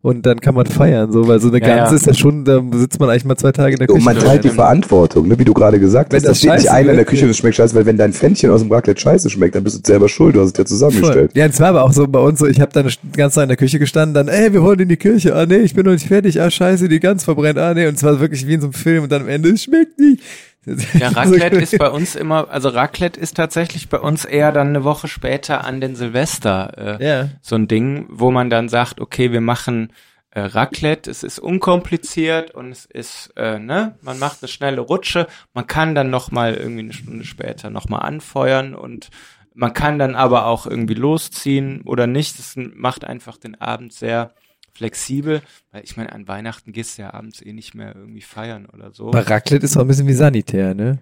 und 0.00 0.24
dann 0.26 0.40
kann 0.40 0.54
man 0.54 0.64
feiern, 0.64 1.10
so, 1.10 1.26
weil 1.26 1.40
so 1.40 1.48
eine 1.48 1.60
Ja, 1.60 1.76
Gans 1.76 1.90
ja. 1.90 1.96
ist 1.96 2.06
ja 2.06 2.14
schon, 2.14 2.44
da 2.44 2.62
sitzt 2.72 3.00
man 3.00 3.10
eigentlich 3.10 3.24
mal 3.24 3.36
zwei 3.36 3.50
Tage 3.50 3.72
in 3.72 3.78
der 3.78 3.88
Küche. 3.88 3.98
Und 3.98 4.04
man 4.04 4.16
teilt 4.16 4.44
die 4.44 4.48
Verantwortung, 4.48 5.26
ne, 5.26 5.36
wie 5.38 5.44
du 5.44 5.52
gerade 5.52 5.80
gesagt 5.80 6.12
Wenn 6.12 6.18
hast. 6.18 6.24
Da 6.24 6.28
das 6.28 6.38
steht 6.38 6.52
nicht 6.52 6.70
einer 6.70 6.90
in 6.90 6.96
der 6.96 7.04
Küche 7.04 7.24
und 7.24 7.32
es 7.32 7.38
schmeckt 7.38 7.56
scheiße, 7.56 7.74
weil 7.74 7.84
wenn 7.84 7.96
dein 7.96 8.12
Pfännchen 8.12 8.50
aus 8.50 8.60
dem 8.60 8.70
Raclette 8.70 9.00
scheiße 9.00 9.28
schmeckt, 9.28 9.56
dann 9.56 9.64
bist 9.64 9.76
du 9.76 9.80
selber 9.84 10.08
schuld, 10.08 10.36
du 10.36 10.40
hast 10.40 10.52
es 10.52 10.52
ja 10.52 10.64
Voll. 10.64 10.66
zusammengestellt. 10.66 11.32
Ja, 11.34 11.46
es 11.46 11.58
war 11.58 11.68
aber 11.68 11.82
auch 11.82 11.92
so 11.92 12.06
bei 12.06 12.20
uns 12.20 12.38
so, 12.38 12.46
ich 12.46 12.60
habe 12.60 12.70
dann 12.72 12.86
die 12.86 13.16
ganze 13.16 13.36
Zeit 13.36 13.44
in 13.44 13.48
der 13.48 13.56
Küche 13.56 13.80
gestanden, 13.80 14.14
dann, 14.14 14.28
ey, 14.28 14.52
wir 14.52 14.62
wollen 14.62 14.78
in 14.78 14.88
die 14.88 14.96
Kirche, 14.96 15.34
ah 15.34 15.46
nee, 15.46 15.56
ich 15.56 15.74
bin 15.74 15.84
noch 15.84 15.92
nicht 15.92 16.06
fertig, 16.06 16.40
ah 16.40 16.48
scheiße, 16.48 16.88
die 16.88 17.00
Gans 17.00 17.24
verbrennt, 17.24 17.58
ah 17.58 17.74
nee, 17.74 17.88
und 17.88 17.96
es 17.96 18.02
war 18.04 18.20
wirklich 18.20 18.46
wie 18.46 18.54
in 18.54 18.60
so 18.60 18.68
einem 18.68 18.74
Film 18.74 19.02
und 19.02 19.10
dann 19.10 19.22
am 19.22 19.28
Ende, 19.28 19.48
es 19.48 19.64
schmeckt 19.64 19.98
nicht. 19.98 20.22
Ja, 20.66 21.08
Raclette 21.14 21.56
ist 21.56 21.78
bei 21.78 21.88
uns 21.88 22.14
immer, 22.14 22.50
also 22.50 22.68
Raclette 22.68 23.18
ist 23.18 23.36
tatsächlich 23.36 23.88
bei 23.88 23.98
uns 23.98 24.24
eher 24.24 24.52
dann 24.52 24.68
eine 24.68 24.84
Woche 24.84 25.08
später 25.08 25.64
an 25.64 25.80
den 25.80 25.96
Silvester 25.96 26.98
äh, 27.00 27.04
Ja. 27.06 27.28
so 27.42 27.54
ein 27.56 27.68
Ding, 27.68 28.06
wo 28.10 28.30
man 28.30 28.50
dann 28.50 28.68
sagt, 28.68 29.00
okay, 29.00 29.32
wir 29.32 29.40
machen 29.40 29.92
äh, 30.30 30.40
Raclette, 30.40 31.10
es 31.10 31.22
ist 31.22 31.38
unkompliziert 31.38 32.50
und 32.50 32.70
es 32.70 32.84
ist, 32.84 33.32
äh, 33.36 33.58
ne, 33.58 33.96
man 34.02 34.18
macht 34.18 34.42
eine 34.42 34.48
schnelle 34.48 34.82
Rutsche, 34.82 35.26
man 35.54 35.66
kann 35.66 35.94
dann 35.94 36.10
noch 36.10 36.30
mal 36.30 36.54
irgendwie 36.54 36.80
eine 36.80 36.92
Stunde 36.92 37.24
später 37.24 37.70
noch 37.70 37.88
mal 37.88 38.00
anfeuern 38.00 38.74
und 38.74 39.08
man 39.54 39.72
kann 39.72 39.98
dann 39.98 40.14
aber 40.14 40.46
auch 40.46 40.66
irgendwie 40.66 40.94
losziehen 40.94 41.80
oder 41.82 42.06
nicht. 42.06 42.38
Das 42.38 42.54
macht 42.56 43.04
einfach 43.04 43.38
den 43.38 43.60
Abend 43.60 43.92
sehr 43.92 44.32
flexibel, 44.78 45.42
weil 45.72 45.82
ich 45.84 45.96
meine, 45.96 46.12
an 46.12 46.26
Weihnachten 46.28 46.72
gehst 46.72 46.96
du 46.98 47.02
ja 47.02 47.12
abends 47.14 47.42
eh 47.42 47.52
nicht 47.52 47.74
mehr 47.74 47.94
irgendwie 47.94 48.20
feiern 48.22 48.66
oder 48.72 48.92
so. 48.92 49.08
Aber 49.08 49.28
Raclette 49.28 49.66
ist 49.66 49.76
auch 49.76 49.82
ein 49.82 49.88
bisschen 49.88 50.06
wie 50.06 50.14
Sanitär, 50.14 50.74
ne? 50.74 50.98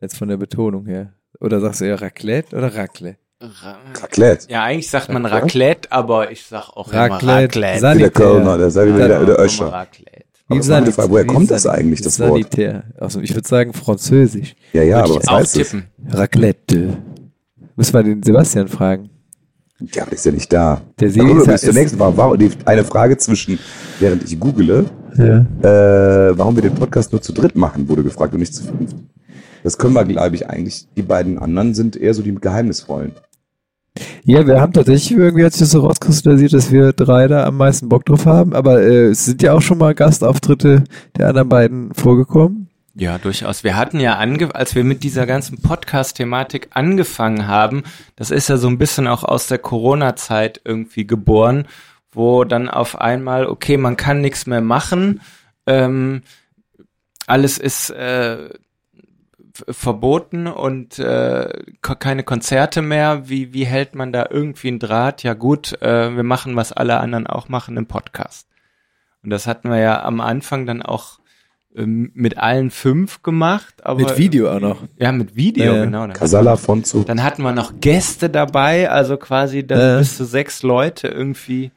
Jetzt 0.00 0.16
von 0.16 0.28
der 0.28 0.36
Betonung 0.36 0.86
her. 0.86 1.12
Oder 1.40 1.60
sagst 1.60 1.80
du 1.80 1.84
eher 1.86 2.00
Raclette 2.00 2.56
oder 2.56 2.74
Raclette? 2.74 3.18
Ra 3.40 3.76
Raclette. 4.00 4.46
ja, 4.50 4.62
eigentlich 4.62 4.88
sagt 4.88 5.08
man 5.08 5.26
Raclette, 5.26 5.90
aber 5.90 6.30
ich 6.30 6.44
sag 6.44 6.68
auch 6.70 6.92
Raclette, 6.92 7.24
immer 7.24 7.32
Raclette. 7.42 7.56
Wie 7.56 7.60
der 7.60 7.80
Sanitär. 7.80 8.10
Kölner, 8.10 8.58
der 8.58 8.70
Dann- 8.70 8.96
der, 8.96 9.08
der 9.08 9.20
Immer 9.22 9.38
Öscher. 9.40 9.66
Raclette. 9.66 10.10
Aber 10.48 10.60
Wie 10.64 10.68
meine 10.68 10.86
Sanit- 10.86 10.92
Frage, 10.92 11.10
woher 11.10 11.26
kommt 11.26 11.50
das 11.50 11.66
eigentlich, 11.66 12.02
das 12.02 12.20
Wort? 12.20 12.30
Sanitär. 12.30 12.84
Also 12.98 13.20
ich 13.20 13.34
würde 13.34 13.48
sagen 13.48 13.72
Französisch. 13.72 14.54
Ja, 14.72 14.82
ja, 14.82 14.98
Würde 14.98 15.04
aber 15.14 15.16
was 15.16 15.54
heißt 15.54 15.56
das? 15.58 15.76
Raclette. 16.16 16.96
Müssen 17.74 17.94
wir 17.94 18.02
den 18.04 18.22
Sebastian 18.22 18.68
fragen. 18.68 19.10
Ja, 19.92 20.04
der 20.04 20.12
ist 20.12 20.24
ja 20.26 20.32
nicht 20.32 20.52
da. 20.52 20.80
Der 21.00 21.10
Sebi 21.10 21.32
ist 21.32 21.46
bis 21.46 21.60
zur 21.62 21.74
nächsten 21.74 21.98
die, 22.38 22.50
eine 22.64 22.84
Frage 22.84 23.16
zwischen, 23.16 23.58
während 23.98 24.22
ich 24.24 24.38
google, 24.38 24.86
Ja. 25.16 25.46
äh, 25.62 26.38
warum 26.38 26.54
wir 26.54 26.62
den 26.62 26.74
Podcast 26.74 27.12
nur 27.12 27.20
zu 27.22 27.32
dritt 27.32 27.56
machen, 27.56 27.88
wurde 27.88 28.02
gefragt 28.02 28.32
und 28.34 28.40
nicht 28.40 28.54
zu 28.54 28.64
fünf. 28.64 28.94
Das 29.62 29.78
können 29.78 29.94
wir, 29.94 30.04
glaube 30.04 30.34
ich, 30.34 30.48
eigentlich. 30.48 30.88
Die 30.96 31.02
beiden 31.02 31.38
anderen 31.38 31.74
sind 31.74 31.96
eher 31.96 32.14
so 32.14 32.22
die 32.22 32.34
geheimnisvollen. 32.34 33.12
Ja, 34.24 34.46
wir 34.46 34.60
haben 34.60 34.72
tatsächlich 34.72 35.12
irgendwie 35.12 35.44
hat 35.44 35.52
sich 35.52 35.60
das 35.60 35.70
so 35.72 35.80
rauskristallisiert, 35.80 36.52
dass 36.54 36.72
wir 36.72 36.92
drei 36.92 37.28
da 37.28 37.44
am 37.44 37.56
meisten 37.56 37.88
Bock 37.88 38.04
drauf 38.06 38.24
haben. 38.26 38.54
Aber 38.54 38.80
äh, 38.82 39.08
es 39.08 39.24
sind 39.26 39.42
ja 39.42 39.52
auch 39.52 39.60
schon 39.60 39.78
mal 39.78 39.94
Gastauftritte 39.94 40.84
der 41.16 41.28
anderen 41.28 41.48
beiden 41.48 41.92
vorgekommen. 41.94 42.68
Ja, 42.94 43.16
durchaus. 43.16 43.64
Wir 43.64 43.76
hatten 43.76 44.00
ja 44.00 44.18
ange 44.18 44.54
als 44.54 44.74
wir 44.74 44.84
mit 44.84 45.02
dieser 45.02 45.24
ganzen 45.24 45.62
Podcast-Thematik 45.62 46.68
angefangen 46.74 47.46
haben, 47.46 47.84
das 48.16 48.30
ist 48.30 48.48
ja 48.48 48.58
so 48.58 48.68
ein 48.68 48.76
bisschen 48.76 49.08
auch 49.08 49.24
aus 49.24 49.46
der 49.46 49.58
Corona-Zeit 49.58 50.60
irgendwie 50.64 51.06
geboren, 51.06 51.66
wo 52.10 52.44
dann 52.44 52.68
auf 52.68 53.00
einmal, 53.00 53.46
okay, 53.46 53.78
man 53.78 53.96
kann 53.96 54.20
nichts 54.20 54.46
mehr 54.46 54.60
machen, 54.60 55.22
ähm, 55.66 56.22
alles 57.26 57.56
ist 57.56 57.88
äh, 57.90 58.50
verboten 59.68 60.46
und 60.46 60.98
äh, 60.98 61.48
keine 61.80 62.24
Konzerte 62.24 62.82
mehr. 62.82 63.28
Wie, 63.28 63.54
wie 63.54 63.64
hält 63.64 63.94
man 63.94 64.12
da 64.12 64.26
irgendwie 64.28 64.68
einen 64.68 64.78
Draht? 64.78 65.22
Ja 65.22 65.32
gut, 65.32 65.80
äh, 65.80 66.14
wir 66.14 66.24
machen, 66.24 66.56
was 66.56 66.72
alle 66.72 66.98
anderen 67.00 67.26
auch 67.26 67.48
machen, 67.48 67.76
im 67.78 67.86
Podcast. 67.86 68.48
Und 69.22 69.30
das 69.30 69.46
hatten 69.46 69.70
wir 69.70 69.78
ja 69.78 70.02
am 70.02 70.20
Anfang 70.20 70.66
dann 70.66 70.82
auch 70.82 71.20
mit 71.74 72.36
allen 72.38 72.70
fünf 72.70 73.22
gemacht. 73.22 73.74
Aber 73.82 74.00
Mit 74.00 74.18
Video 74.18 74.50
auch 74.54 74.60
noch. 74.60 74.82
Ja, 74.98 75.10
mit 75.12 75.34
Video, 75.36 75.74
ja. 75.74 75.84
genau. 75.84 76.02
Dann, 76.06 76.12
Casala 76.12 76.56
Fonzo. 76.56 77.02
dann 77.04 77.22
hatten 77.22 77.42
wir 77.42 77.52
noch 77.52 77.80
Gäste 77.80 78.28
dabei, 78.28 78.90
also 78.90 79.16
quasi 79.16 79.66
dann 79.66 79.78
Ja. 79.78 79.98
bis 79.98 80.16
zu 80.16 80.24
sechs 80.24 80.62
Leute 80.62 81.08
irgendwie. 81.08 81.70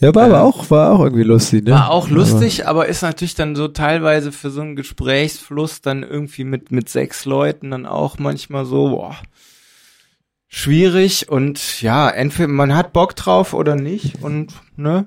Ja, 0.00 0.14
war 0.14 0.24
aber 0.24 0.38
Äh, 0.38 0.40
auch, 0.40 0.70
war 0.70 0.92
auch 0.92 1.00
irgendwie 1.00 1.22
lustig, 1.22 1.64
ne? 1.64 1.70
War 1.72 1.90
auch 1.90 2.08
lustig, 2.08 2.66
aber 2.66 2.86
ist 2.86 3.02
natürlich 3.02 3.34
dann 3.36 3.54
so 3.56 3.68
teilweise 3.68 4.32
für 4.32 4.50
so 4.50 4.60
einen 4.60 4.76
Gesprächsfluss 4.76 5.80
dann 5.80 6.02
irgendwie 6.02 6.44
mit, 6.44 6.70
mit 6.72 6.88
sechs 6.88 7.24
Leuten 7.24 7.70
dann 7.70 7.86
auch 7.86 8.18
manchmal 8.18 8.64
so, 8.66 8.90
boah, 8.90 9.16
schwierig 10.48 11.28
und 11.28 11.80
ja, 11.82 12.08
entweder 12.08 12.48
man 12.48 12.74
hat 12.76 12.92
Bock 12.92 13.16
drauf 13.16 13.54
oder 13.54 13.76
nicht 13.76 14.22
und 14.22 14.52
ne, 14.76 15.06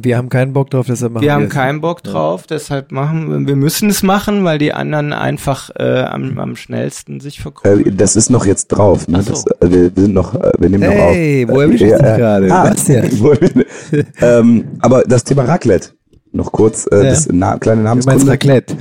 wir 0.00 0.16
haben 0.16 0.28
keinen 0.28 0.52
Bock 0.52 0.70
drauf, 0.70 0.86
deshalb 0.88 1.12
machen 1.12 1.22
wir 1.24 1.32
haben 1.34 1.44
es. 1.44 1.50
keinen 1.50 1.80
Bock 1.80 2.02
drauf, 2.02 2.46
deshalb 2.46 2.92
machen 2.92 3.28
wir, 3.30 3.46
wir 3.46 3.56
müssen 3.56 3.90
es 3.90 4.02
machen, 4.02 4.44
weil 4.44 4.58
die 4.58 4.72
anderen 4.72 5.12
einfach 5.12 5.70
äh, 5.78 6.00
am, 6.02 6.38
am 6.38 6.56
schnellsten 6.56 7.20
sich 7.20 7.40
verkrümmeln. 7.40 7.86
Äh, 7.86 7.92
das 7.92 8.16
ist 8.16 8.30
noch 8.30 8.46
jetzt 8.46 8.68
drauf. 8.68 9.06
Ne? 9.08 9.22
So. 9.22 9.30
das, 9.32 9.44
äh, 9.60 9.70
wir, 9.70 9.94
wir 9.96 10.02
sind 10.04 10.14
noch, 10.14 10.34
äh, 10.34 10.52
wir 10.58 10.68
nehmen 10.70 10.82
Hey, 10.84 11.44
noch 11.44 11.50
auf. 11.52 11.56
wo 11.56 11.60
erwische 11.60 11.84
ich 11.84 11.90
Ja, 11.90 11.98
dich 11.98 12.06
äh, 12.06 12.16
gerade? 12.16 12.52
ah, 12.52 12.70
Was 12.70 12.84
denn? 12.84 13.64
ähm, 14.20 14.64
aber 14.80 15.02
das 15.02 15.24
Thema 15.24 15.42
Raclette. 15.44 15.90
Noch 16.32 16.50
kurz, 16.52 16.86
äh, 16.90 16.96
Ja. 16.96 17.02
das 17.10 17.28
na, 17.30 17.58
kleine 17.58 17.82
Du 17.82 17.84
meinst 17.88 18.06
Namenskunde. 18.06 18.32
Raclette. 18.32 18.76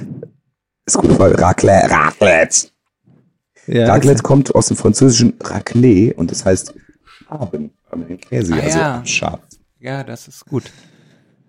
Ist 0.86 0.96
Frage. 0.96 1.38
Raclette. 1.42 1.90
Raclette. 1.92 2.68
Ja, 3.68 3.88
Raclette 3.88 4.24
kommt 4.24 4.56
aus 4.56 4.68
dem 4.68 4.78
französischen 4.78 5.34
Raclette 5.44 6.14
und 6.16 6.32
das 6.32 6.46
heißt 6.46 6.74
Schaben. 7.04 7.72
Den 8.10 8.18
Käse, 8.18 8.54
Ah, 8.54 8.60
also 8.64 8.80
ja. 8.80 8.96
abschabt. 9.00 9.58
Ja, 9.80 10.04
das 10.04 10.28
ist 10.30 10.46
gut. 10.46 10.64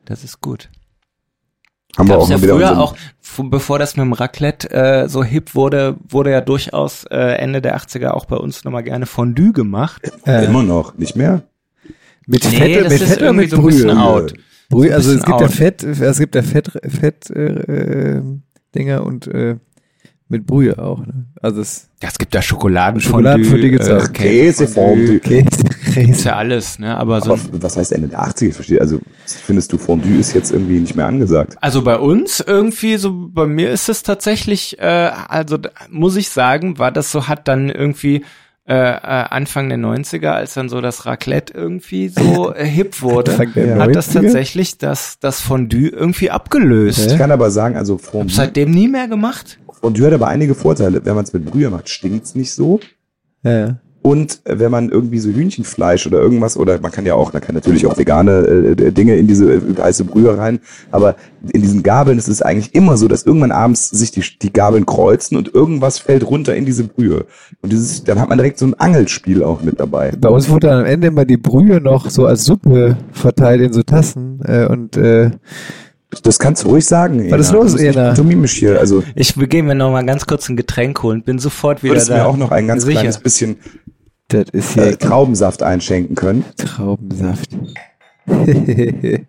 Das 0.05 0.25
ist 0.25 0.41
gut. 0.41 0.71
Haben 1.97 2.09
wir 2.09 2.19
auch 2.19 2.31
ja 2.31 2.41
wieder 2.41 2.55
früher 2.55 2.71
unseren, 2.71 2.79
auch, 2.79 2.97
bevor 3.51 3.79
das 3.79 3.97
mit 3.97 4.05
dem 4.05 4.15
Raclette 4.15 4.71
äh, 4.71 5.09
so 5.09 5.23
hip 5.23 5.55
wurde, 5.55 5.97
wurde 6.09 6.31
ja 6.31 6.41
durchaus 6.41 7.05
äh, 7.11 7.17
Ende 7.37 7.61
der 7.61 7.77
80er 7.77 8.09
auch 8.11 8.25
bei 8.25 8.37
uns 8.37 8.65
nochmal 8.65 8.83
gerne 8.83 9.05
Fondue 9.07 9.53
gemacht. 9.53 10.01
äh, 10.27 10.47
immer 10.47 10.63
noch, 10.63 10.97
nicht 10.97 11.17
mehr? 11.17 11.43
mit 12.27 12.45
Nee, 12.51 12.57
Fett, 12.57 12.85
das 12.85 12.93
mit 12.93 13.03
ist 13.03 13.09
Fett 13.09 13.17
oder 13.19 13.27
irgendwie 13.27 13.43
mit 13.45 13.51
so 13.51 13.57
ein 13.59 13.67
bisschen 13.67 13.89
Brühe? 13.89 14.01
out. 14.01 14.35
Brühe, 14.71 14.95
also 14.95 15.11
es 15.13 15.23
gibt 15.23 15.41
ja 15.41 15.47
out. 15.47 15.53
Fett, 15.53 15.83
es 15.83 16.19
gibt 16.19 16.35
ja 16.35 16.43
Fett, 16.43 16.71
Fett 16.87 17.31
äh, 17.31 18.17
äh, 18.17 18.23
Dinger 18.75 19.05
und 19.05 19.27
äh, 19.27 19.57
Mit 20.33 20.47
Brühe 20.47 20.79
auch, 20.79 21.01
ne? 21.01 21.27
Also 21.43 21.61
es 21.61 21.91
Ja, 22.03 22.09
es 22.09 22.17
gibt 22.19 22.35
da 22.35 22.41
Schokoladenfondue, 22.41 23.33
Schokoladenfondue 23.35 23.71
gibt's 23.71 23.87
äh, 23.89 23.93
auch. 23.93 24.13
Käsefondue. 24.15 25.19
Käse, 25.21 25.45
Ist 25.45 25.93
Käse. 25.93 26.29
ja 26.31 26.37
alles, 26.37 26.79
ne? 26.79 26.97
Aber 26.97 27.21
so 27.21 27.35
Aber 27.35 27.43
was 27.53 27.77
heißt 27.77 27.93
Ende 27.93 28.09
der 28.09 28.21
80er? 28.21 28.49
Ich 28.49 28.55
verstehe. 28.55 28.81
Also 28.81 28.99
findest 29.27 29.75
du 29.75 29.77
Fondue 29.77 30.17
ist 30.17 30.33
jetzt 30.33 30.51
irgendwie 30.51 30.81
nicht 30.81 30.97
mehr 30.97 31.07
angesagt? 31.07 31.59
Also 31.61 31.83
bei 31.83 31.99
uns 31.99 32.41
irgendwie, 32.41 32.97
so 32.97 33.29
bei 33.29 33.47
mir 33.47 33.71
ist 33.71 33.91
es 33.91 34.03
tatsächlich, 34.03 34.79
äh, 34.79 35.11
also 35.29 35.59
muss 35.91 36.17
ich 36.17 36.31
sagen, 36.31 36.79
war 36.79 36.93
das 36.93 37.13
so, 37.13 37.29
hat 37.29 37.47
dann 37.47 37.69
irgendwie 37.69 38.25
äh, 38.65 38.75
äh, 38.75 38.99
Anfang 39.01 39.69
der 39.69 39.79
90er, 39.79 40.29
als 40.29 40.55
dann 40.55 40.69
so 40.69 40.81
das 40.81 41.05
Raclette 41.05 41.53
irgendwie 41.53 42.09
so 42.09 42.55
äh, 42.55 42.65
hip 42.65 43.03
wurde, 43.03 43.37
hat 43.37 43.97
das 43.97 44.15
90er? 44.15 44.23
tatsächlich 44.23 44.79
das, 44.79 45.19
das 45.19 45.41
Fondue 45.41 45.89
irgendwie 45.89 46.31
abgelöst. 46.31 47.11
Ich 47.11 47.19
kann 47.19 47.33
aber 47.33 47.51
sagen, 47.51 47.77
also 47.77 47.95
Hab 47.95 48.03
Fondue, 48.03 48.33
seitdem 48.33 48.71
nie 48.71 48.87
mehr 48.87 49.09
gemacht. 49.09 49.59
Fondue 49.83 50.07
hat 50.07 50.13
aber 50.15 50.29
einige 50.29 50.55
Vorteile. 50.55 51.05
Wenn 51.05 51.17
man 51.17 51.25
es 51.25 51.33
mit 51.33 51.45
Brühe 51.45 51.69
macht, 51.69 51.89
stinkt's 51.89 52.37
nicht 52.37 52.53
so. 52.53 52.79
Ja. 53.43 53.81
Und 54.01 54.41
äh, 54.45 54.59
wenn 54.59 54.71
man 54.71 54.91
irgendwie 54.91 55.19
so 55.19 55.31
Hühnchenfleisch 55.31 56.07
oder 56.07 56.21
irgendwas, 56.21 56.57
oder 56.57 56.81
man 56.81 56.91
kann 56.91 57.05
ja 57.05 57.15
auch, 57.15 57.33
man 57.33 57.43
kann 57.43 57.55
natürlich 57.55 57.87
auch 57.87 57.97
vegane 57.97 58.77
äh, 58.79 58.93
Dinge 58.93 59.17
in 59.17 59.27
diese 59.27 59.53
äh, 59.53 59.61
heiße 59.81 60.05
Brühe 60.05 60.37
rein, 60.37 60.61
aber 60.91 61.17
in 61.53 61.63
diesen 61.63 61.83
Gabeln 61.83 62.19
ist 62.19 62.29
es 62.29 62.43
eigentlich 62.43 62.75
immer 62.75 62.97
so, 62.97 63.07
dass 63.07 63.25
irgendwann 63.25 63.53
abends 63.53 63.91
sich 63.91 64.11
die, 64.11 64.25
die 64.41 64.53
Gabeln 64.53 64.87
kreuzen 64.87 65.37
und 65.37 65.55
irgendwas 65.55 65.99
fällt 65.99 66.29
runter 66.29 66.55
in 66.55 66.65
diese 66.65 66.85
Brühe. 66.85 67.27
Und 67.61 67.73
dieses, 67.73 68.03
dann 68.03 68.21
hat 68.21 68.29
man 68.29 68.39
direkt 68.39 68.59
so 68.59 68.67
ein 68.67 68.75
Angelspiel 68.75 69.43
auch 69.43 69.63
mit 69.63 69.79
dabei. 69.79 70.13
Bei 70.19 70.29
uns 70.29 70.49
wurde 70.49 70.69
dann 70.69 70.81
am 70.81 70.87
Ende 70.87 71.09
immer 71.09 71.25
die 71.25 71.37
Brühe 71.37 71.81
noch 71.81 72.11
so 72.11 72.27
als 72.27 72.45
Suppe 72.45 72.97
verteilt 73.13 73.61
in 73.61 73.73
so 73.73 73.83
Tassen 73.83 74.41
äh, 74.45 74.67
und 74.67 74.97
äh, 74.97 75.31
Das 76.23 76.39
kannst 76.39 76.65
du 76.65 76.69
ruhig 76.69 76.85
sagen. 76.85 77.31
Was 77.31 77.41
ist 77.41 77.51
Ena. 77.51 77.59
los, 77.63 77.73
Du 77.75 77.79
Ena? 77.85 78.07
pantomimisch 78.09 78.53
hier. 78.53 78.79
Also 78.79 79.03
Ich 79.15 79.35
gehe 79.35 79.63
mir 79.63 79.75
noch 79.75 79.91
mal 79.91 80.05
ganz 80.05 80.27
kurz 80.27 80.49
ein 80.49 80.57
Getränk 80.57 81.03
holen, 81.03 81.23
bin 81.23 81.39
sofort 81.39 81.83
wieder 81.83 81.95
würdest 81.95 82.09
du 82.09 82.13
da. 82.13 82.19
mir 82.19 82.27
auch 82.27 82.37
noch 82.37 82.51
ein 82.51 82.67
ganz 82.67 82.85
Sicher. 82.85 83.01
kleines 83.01 83.19
bisschen 83.19 83.57
das 84.29 84.45
ist 84.53 84.73
hier 84.75 84.85
äh, 84.89 84.97
Traubensaft 84.97 85.63
einschenken 85.63 86.15
können. 86.17 86.45
Traubensaft. 86.57 87.51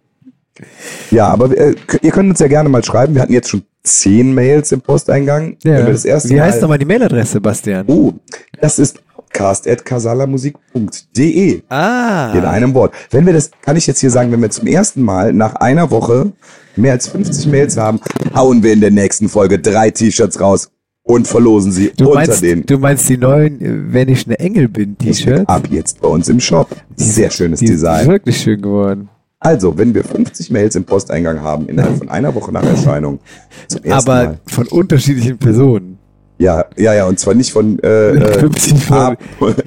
Ja, 1.10 1.30
aber 1.30 1.56
äh, 1.58 1.74
ihr 2.04 2.12
könnt 2.12 2.30
uns 2.30 2.40
ja 2.40 2.48
gerne 2.48 2.70
mal 2.70 2.84
schreiben. 2.84 3.16
Wir 3.16 3.24
hatten 3.24 3.34
jetzt 3.34 3.50
schon 3.50 3.64
zehn 3.82 4.34
Mails 4.36 4.72
im 4.72 4.82
Posteingang. 4.82 5.58
Ja. 5.64 5.88
Wie 5.88 6.42
heißt 6.42 6.62
nochmal 6.62 6.78
die 6.78 6.86
Mailadresse, 6.86 7.42
Bastian? 7.42 7.86
Oh, 7.88 8.14
das 8.62 8.78
ist 8.78 9.03
podcast.casalamusik.de. 9.34 11.62
Ah. 11.70 12.34
In 12.36 12.46
einem 12.46 12.74
Wort. 12.74 12.94
Wenn 13.12 13.26
wir 13.26 13.34
das, 13.34 13.52
kann 13.62 13.76
ich 13.76 13.86
jetzt 13.88 14.00
hier 14.00 14.12
sagen, 14.12 14.32
wenn 14.32 14.42
wir 14.42 14.50
zum 14.50 14.68
ersten 14.68 15.02
Mal 15.02 15.34
nach 15.34 15.56
einer 15.56 15.92
Woche 15.92 16.32
mehr 16.76 16.94
als 16.94 17.08
50 17.10 17.48
Mails 17.48 17.78
haben, 17.78 18.00
hauen 18.36 18.64
wir 18.64 18.74
in 18.74 18.82
der 18.82 18.92
nächsten 18.92 19.30
Folge 19.30 19.60
drei 19.60 19.92
T-Shirts 19.92 20.40
raus 20.40 20.72
und 21.04 21.28
verlosen 21.28 21.72
sie 21.72 21.92
Du 21.96 22.06
unter 22.06 22.16
meinst, 22.20 22.42
den 22.42 22.66
du 22.66 22.78
meinst 22.80 23.08
die 23.10 23.18
neuen 23.18 23.62
äh, 23.62 23.94
Wenn 23.94 24.10
ich 24.10 24.26
eine 24.26 24.40
Engel 24.40 24.70
bin 24.70 24.98
T-Shirts? 24.98 25.48
ab 25.50 25.68
jetzt 25.70 26.02
bei 26.02 26.08
uns 26.08 26.30
im 26.30 26.40
Shop. 26.40 26.70
Sehr 26.96 27.30
schönes 27.30 27.60
Die 27.60 27.66
Design. 27.68 28.08
wirklich 28.08 28.38
schön 28.38 28.62
geworden. 28.62 29.10
Also, 29.40 29.78
wenn 29.78 29.94
wir 29.94 30.06
50 30.06 30.52
Mails 30.52 30.76
im 30.78 30.86
Posteingang 30.86 31.42
haben 31.42 31.68
innerhalb 31.68 31.98
von 31.98 32.08
einer 32.08 32.34
Woche 32.34 32.54
nach 32.54 32.64
Erscheinung, 32.64 33.20
zum 33.68 33.84
ersten 33.84 34.10
Aber 34.10 34.24
Mal. 34.26 34.40
von 34.48 34.68
unterschiedlichen 34.68 35.38
Personen. 35.38 36.00
Ja, 36.38 36.66
ja, 36.78 36.94
ja, 36.94 37.06
und 37.06 37.20
zwar 37.20 37.34
nicht 37.36 37.52
von 37.52 37.80
äh, 37.80 38.10
äh, 38.12 38.40
50 38.40 38.92
A, 38.92 39.16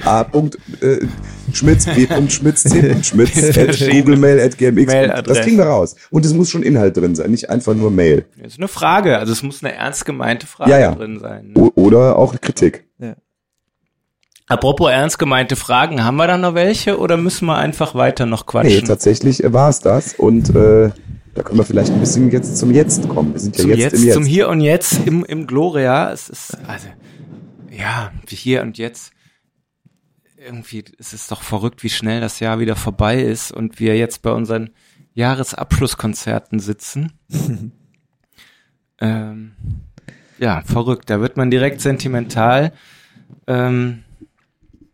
A. 0.04 0.24
Punkt, 0.24 0.58
äh, 0.82 1.06
Schmitz, 1.52 1.86
B. 1.86 2.06
Schmitz, 2.28 2.64
C. 2.64 3.02
Schmitz, 3.02 3.36
at 3.58 3.78
Googlemail, 3.90 4.40
at 4.40 4.58
GMX. 4.58 4.92
Das 5.24 5.40
kriegen 5.40 5.58
wir 5.58 5.66
raus. 5.66 5.94
Und 6.10 6.26
es 6.26 6.34
muss 6.34 6.50
schon 6.50 6.62
Inhalt 6.62 6.96
drin 6.96 7.14
sein, 7.14 7.30
nicht 7.30 7.48
einfach 7.50 7.74
nur 7.74 7.90
Mail. 7.90 8.26
Das 8.42 8.52
ist 8.54 8.58
eine 8.58 8.68
Frage, 8.68 9.18
also 9.18 9.32
es 9.32 9.42
muss 9.42 9.62
eine 9.62 9.74
ernst 9.74 10.04
gemeinte 10.04 10.46
Frage 10.46 10.70
Ja, 10.72 10.78
ja. 10.78 10.94
drin 10.94 11.18
sein. 11.20 11.52
O 11.54 11.70
oder 11.76 12.16
auch 12.18 12.34
Kritik. 12.40 12.84
Apropos 14.48 14.90
ernst 14.90 15.18
gemeinte 15.18 15.56
Fragen, 15.56 16.04
haben 16.04 16.16
wir 16.16 16.28
da 16.28 16.38
noch 16.38 16.54
welche 16.54 16.98
oder 17.00 17.16
müssen 17.16 17.46
wir 17.46 17.56
einfach 17.56 17.96
weiter 17.96 18.26
noch 18.26 18.42
Nee, 18.46 18.50
quatschen? 18.52 18.84
tatsächlich 18.84 19.42
war 19.44 19.70
es 19.70 19.80
das. 19.80 20.14
Und 20.14 20.54
äh, 20.54 20.90
da 21.36 21.42
können 21.42 21.58
wir 21.58 21.64
vielleicht 21.64 21.92
ein 21.92 22.00
bisschen 22.00 22.30
jetzt 22.30 22.56
zum 22.56 22.70
Jetzt 22.70 23.08
kommen. 23.08 23.34
Wir 23.34 23.40
sind 23.40 23.56
ja 23.56 23.62
zum 23.62 23.70
jetzt, 23.70 23.80
jetzt, 23.80 23.94
im 23.94 24.04
Jetzt. 24.04 24.14
zum 24.14 24.24
Hier 24.24 24.48
und 24.48 24.60
Jetzt 24.62 25.06
im, 25.06 25.24
im 25.24 25.46
Gloria. 25.46 26.10
Es 26.10 26.30
ist, 26.30 26.56
also, 26.66 26.88
ja, 27.70 28.10
wie 28.26 28.34
hier 28.34 28.62
und 28.62 28.78
jetzt. 28.78 29.12
Irgendwie, 30.38 30.84
es 30.98 31.12
ist 31.12 31.30
doch 31.30 31.42
verrückt, 31.42 31.82
wie 31.82 31.90
schnell 31.90 32.20
das 32.20 32.40
Jahr 32.40 32.58
wieder 32.58 32.74
vorbei 32.74 33.20
ist 33.20 33.52
und 33.52 33.80
wir 33.80 33.98
jetzt 33.98 34.22
bei 34.22 34.30
unseren 34.30 34.70
Jahresabschlusskonzerten 35.12 36.58
sitzen. 36.58 37.12
ähm, 39.00 39.52
ja, 40.38 40.62
verrückt. 40.62 41.10
Da 41.10 41.20
wird 41.20 41.36
man 41.36 41.50
direkt 41.50 41.82
sentimental. 41.82 42.72
Ähm, 43.46 44.04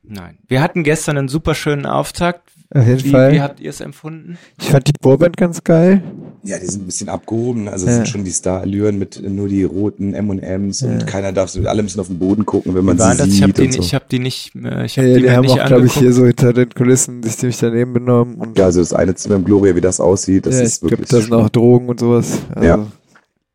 nein. 0.02 0.38
Wir 0.48 0.60
hatten 0.60 0.82
gestern 0.82 1.18
einen 1.18 1.28
super 1.28 1.54
schönen 1.54 1.86
Auftakt. 1.86 2.50
Auf 2.74 2.86
jeden 2.86 3.04
Wie, 3.04 3.10
Fall. 3.10 3.32
wie 3.32 3.40
habt 3.40 3.60
ihr 3.60 3.68
es 3.70 3.80
empfunden? 3.82 4.38
ich 4.58 4.70
fand 4.70 4.86
die 4.88 4.92
Vorband 5.02 5.36
ganz 5.36 5.62
geil. 5.62 6.02
Ja, 6.42 6.58
die 6.58 6.66
sind 6.66 6.82
ein 6.82 6.86
bisschen 6.86 7.08
abgehoben. 7.10 7.68
Also 7.68 7.84
es 7.86 7.90
Ja. 7.90 7.96
sind 7.96 8.08
schon 8.08 8.24
die 8.24 8.30
Star-Allüren 8.30 8.98
mit 8.98 9.22
nur 9.22 9.46
die 9.48 9.62
roten 9.64 10.14
M&M's 10.14 10.82
und 10.82 11.06
keiner 11.06 11.32
darf, 11.32 11.50
so- 11.50 11.60
alle 11.66 11.82
müssen 11.82 12.00
auf 12.00 12.06
den 12.08 12.18
Boden 12.18 12.46
gucken, 12.46 12.74
wenn 12.74 12.84
man 12.84 12.96
sie 12.98 13.04
das? 13.04 13.18
sieht 13.24 13.34
Ich 13.34 13.42
habe 13.42 13.52
die, 13.52 13.72
so. 13.72 13.80
ich 13.80 13.94
hab 13.94 14.08
die 14.08 14.18
nicht, 14.18 14.54
äh, 14.56 14.84
ich 14.86 14.96
Ja, 14.96 15.02
habe 15.02 15.08
ja, 15.10 15.16
die, 15.18 15.22
die 15.22 15.30
haben 15.30 15.42
nicht 15.42 15.60
auch, 15.60 15.66
glaube 15.66 15.86
ich, 15.86 15.92
hier 15.92 16.12
so 16.12 16.24
hinter 16.24 16.52
den 16.54 16.70
Kulissen 16.70 17.22
sich 17.22 17.36
ziemlich 17.36 17.58
daneben 17.58 17.92
benommen. 17.92 18.36
Und 18.36 18.56
Ja, 18.58 18.64
also 18.64 18.80
das 18.80 18.92
eine 18.94 19.14
Zimmer 19.14 19.36
im 19.36 19.44
Gloria, 19.44 19.76
wie 19.76 19.80
das 19.82 20.00
aussieht, 20.00 20.46
das 20.46 20.56
ja, 20.56 20.62
ist 20.62 20.82
wirklich 20.82 21.08
da 21.08 21.20
sind 21.20 21.32
auch 21.34 21.50
Drogen 21.50 21.88
und 21.90 22.00
sowas. 22.00 22.38
Also, 22.54 22.66
Ja. 22.68 22.86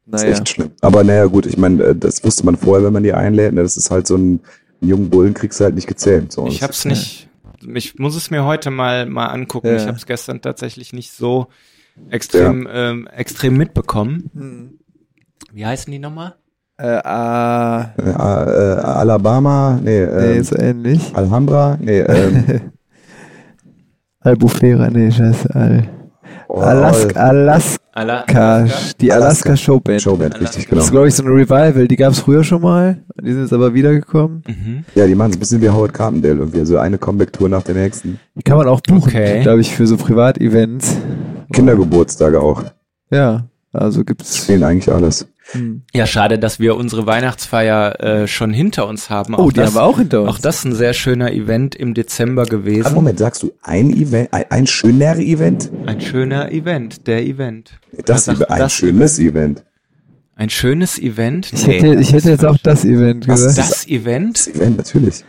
Das 0.10 0.21
ist 0.21 0.27
Naja. 0.27 0.38
echt 0.38 0.49
schlimm. 0.49 0.69
Aber 0.80 1.03
naja, 1.03 1.25
gut, 1.25 1.45
ich 1.45 1.58
meine, 1.58 1.84
äh, 1.84 1.95
das 1.95 2.23
wusste 2.23 2.45
man 2.45 2.56
vorher, 2.56 2.86
wenn 2.86 2.93
man 2.93 3.03
die 3.03 3.12
einlädt. 3.13 3.51
Ne? 3.53 3.62
Das 3.63 3.75
ist 3.75 3.91
halt 3.91 4.08
so 4.08 4.15
ein, 4.15 4.39
einen 4.82 4.89
jungen 4.89 5.10
Bullen 5.10 5.34
kriegst 5.34 5.60
du 5.60 5.65
halt 5.65 5.75
nicht 5.75 5.88
gezähmt. 5.88 6.32
So. 6.32 6.47
Ich 6.47 6.63
hab's 6.63 6.86
nicht, 6.86 7.26
ich 7.73 7.97
muss 7.99 8.15
es 8.15 8.31
mir 8.31 8.45
heute 8.45 8.71
mal, 8.71 9.05
mal 9.05 9.27
angucken. 9.27 9.67
Ja. 9.67 9.75
Ich 9.75 9.87
habe 9.87 9.97
es 9.97 10.05
gestern 10.05 10.41
tatsächlich 10.41 10.93
nicht 10.93 11.11
so 11.11 11.47
extrem, 12.09 12.67
ähm, 12.71 13.07
extrem 13.07 13.57
mitbekommen. 13.57 14.29
Hm. 14.33 14.79
Wie 15.51 15.65
heißen 15.65 15.91
die 15.91 15.99
nochmal? 15.99 16.35
Äh, 16.77 16.87
ah, 17.03 17.93
Äh, 17.97 18.09
äh, 18.09 18.79
Alabama, 18.81 19.79
nee, 19.83 20.05
nee, 20.05 20.37
ähm, 20.37 20.43
so 20.43 20.55
ähnlich. 20.57 21.15
Alhambra, 21.15 21.77
nee, 21.81 22.01
ähm, 22.01 22.71
Albufera, 24.19 24.89
nee, 24.89 25.09
scheiße, 25.11 25.55
Al. 25.55 25.96
Oh, 26.47 26.60
Alaska, 26.60 27.19
Alaska, 27.19 27.81
Ala 27.93 28.23
die 29.01 29.12
Alaska, 29.12 29.15
Alaska 29.15 29.57
Showband. 29.57 30.01
Showband, 30.01 30.39
richtig, 30.41 30.63
Das 30.63 30.69
genau. 30.69 30.81
ist, 30.81 30.91
glaube 30.91 31.07
ich, 31.07 31.15
so 31.15 31.23
ein 31.23 31.29
Revival. 31.29 31.88
Die 31.88 31.95
gab 31.95 32.12
es 32.13 32.19
früher 32.19 32.43
schon 32.43 32.62
mal. 32.62 32.97
Die 33.21 33.31
sind 33.31 33.41
jetzt 33.43 33.53
aber 33.53 33.73
wiedergekommen. 33.73 34.43
Mhm. 34.47 34.86
Ja, 34.95 35.07
die 35.07 35.15
machen 35.15 35.31
es 35.31 35.38
ein 35.38 35.39
bisschen 35.39 35.62
wie 35.62 35.69
Howard 35.69 35.93
Carpendale 35.93 36.36
irgendwie, 36.36 36.63
so 36.65 36.77
eine 36.77 36.97
Comeback-Tour 36.97 37.49
nach 37.49 37.63
der 37.63 37.75
nächsten. 37.75 38.19
Die 38.36 38.43
kann 38.43 38.57
man 38.57 38.67
auch 38.67 38.81
buchen, 38.81 39.03
Okay. 39.03 39.41
glaube 39.41 39.62
ich, 39.62 39.75
für 39.75 39.88
so 39.88 39.97
Privatevents. 39.97 40.97
Kindergeburtstage 41.53 42.39
auch. 42.41 42.63
Ja, 43.10 43.45
also 43.73 44.03
gibt's. 44.03 44.38
Fehlen 44.45 44.63
eigentlich 44.63 44.93
alles. 44.93 45.27
Hm. 45.51 45.83
Ja, 45.93 46.05
schade, 46.05 46.39
dass 46.39 46.60
wir 46.60 46.75
unsere 46.75 47.05
Weihnachtsfeier 47.05 47.99
äh, 48.01 48.27
schon 48.27 48.51
hinter 48.51 48.88
uns 48.88 49.10
haben. 49.10 49.36
Oh, 49.36 49.49
die 49.49 49.55
das, 49.55 49.67
haben 49.67 49.75
wir 49.75 49.83
auch 49.83 49.97
hinter 49.97 50.21
uns. 50.21 50.29
Auch 50.29 50.39
das 50.39 50.65
ein 50.65 50.75
sehr 50.75 50.93
schöner 50.93 51.31
Event 51.31 51.75
im 51.75 51.93
Dezember 51.93 52.45
gewesen. 52.45 52.93
Moment, 52.93 53.19
sagst 53.19 53.43
du 53.43 53.53
ein 53.62 53.91
Event, 53.91 54.33
ein, 54.33 54.45
ein 54.49 54.67
schöner 54.67 55.17
Event? 55.17 55.71
Ein 55.86 56.01
schöner 56.01 56.51
Event, 56.51 57.07
der 57.07 57.25
Event. 57.25 57.79
Das 58.05 58.25
sagt 58.25 58.49
ein 58.49 58.60
das 58.60 58.73
schönes 58.73 59.19
Event. 59.19 59.63
Ein 60.36 60.49
schönes 60.49 60.99
Event? 60.99 61.51
Ich 61.51 61.65
hätte, 61.65 61.95
ich 61.95 62.13
hätte 62.13 62.29
jetzt 62.29 62.45
auch 62.45 62.57
das 62.62 62.86
Event 62.86 63.25
gesagt. 63.25 63.57
das 63.57 63.88
Event? 63.88 64.47
Das 64.47 64.55
Event, 64.55 64.77
natürlich. 64.77 65.23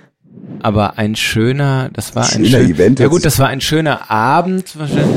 Aber 0.60 0.98
ein 0.98 1.16
schöner, 1.16 1.90
das 1.92 2.14
war 2.14 2.24
ein 2.24 2.44
Schöner 2.44 2.48
schön, 2.58 2.70
Event 2.70 3.00
Ja 3.00 3.06
gut, 3.06 3.24
das 3.24 3.38
war 3.38 3.48
ein 3.48 3.60
schöner 3.60 4.10
Abend. 4.10 4.78
wahrscheinlich. 4.78 5.16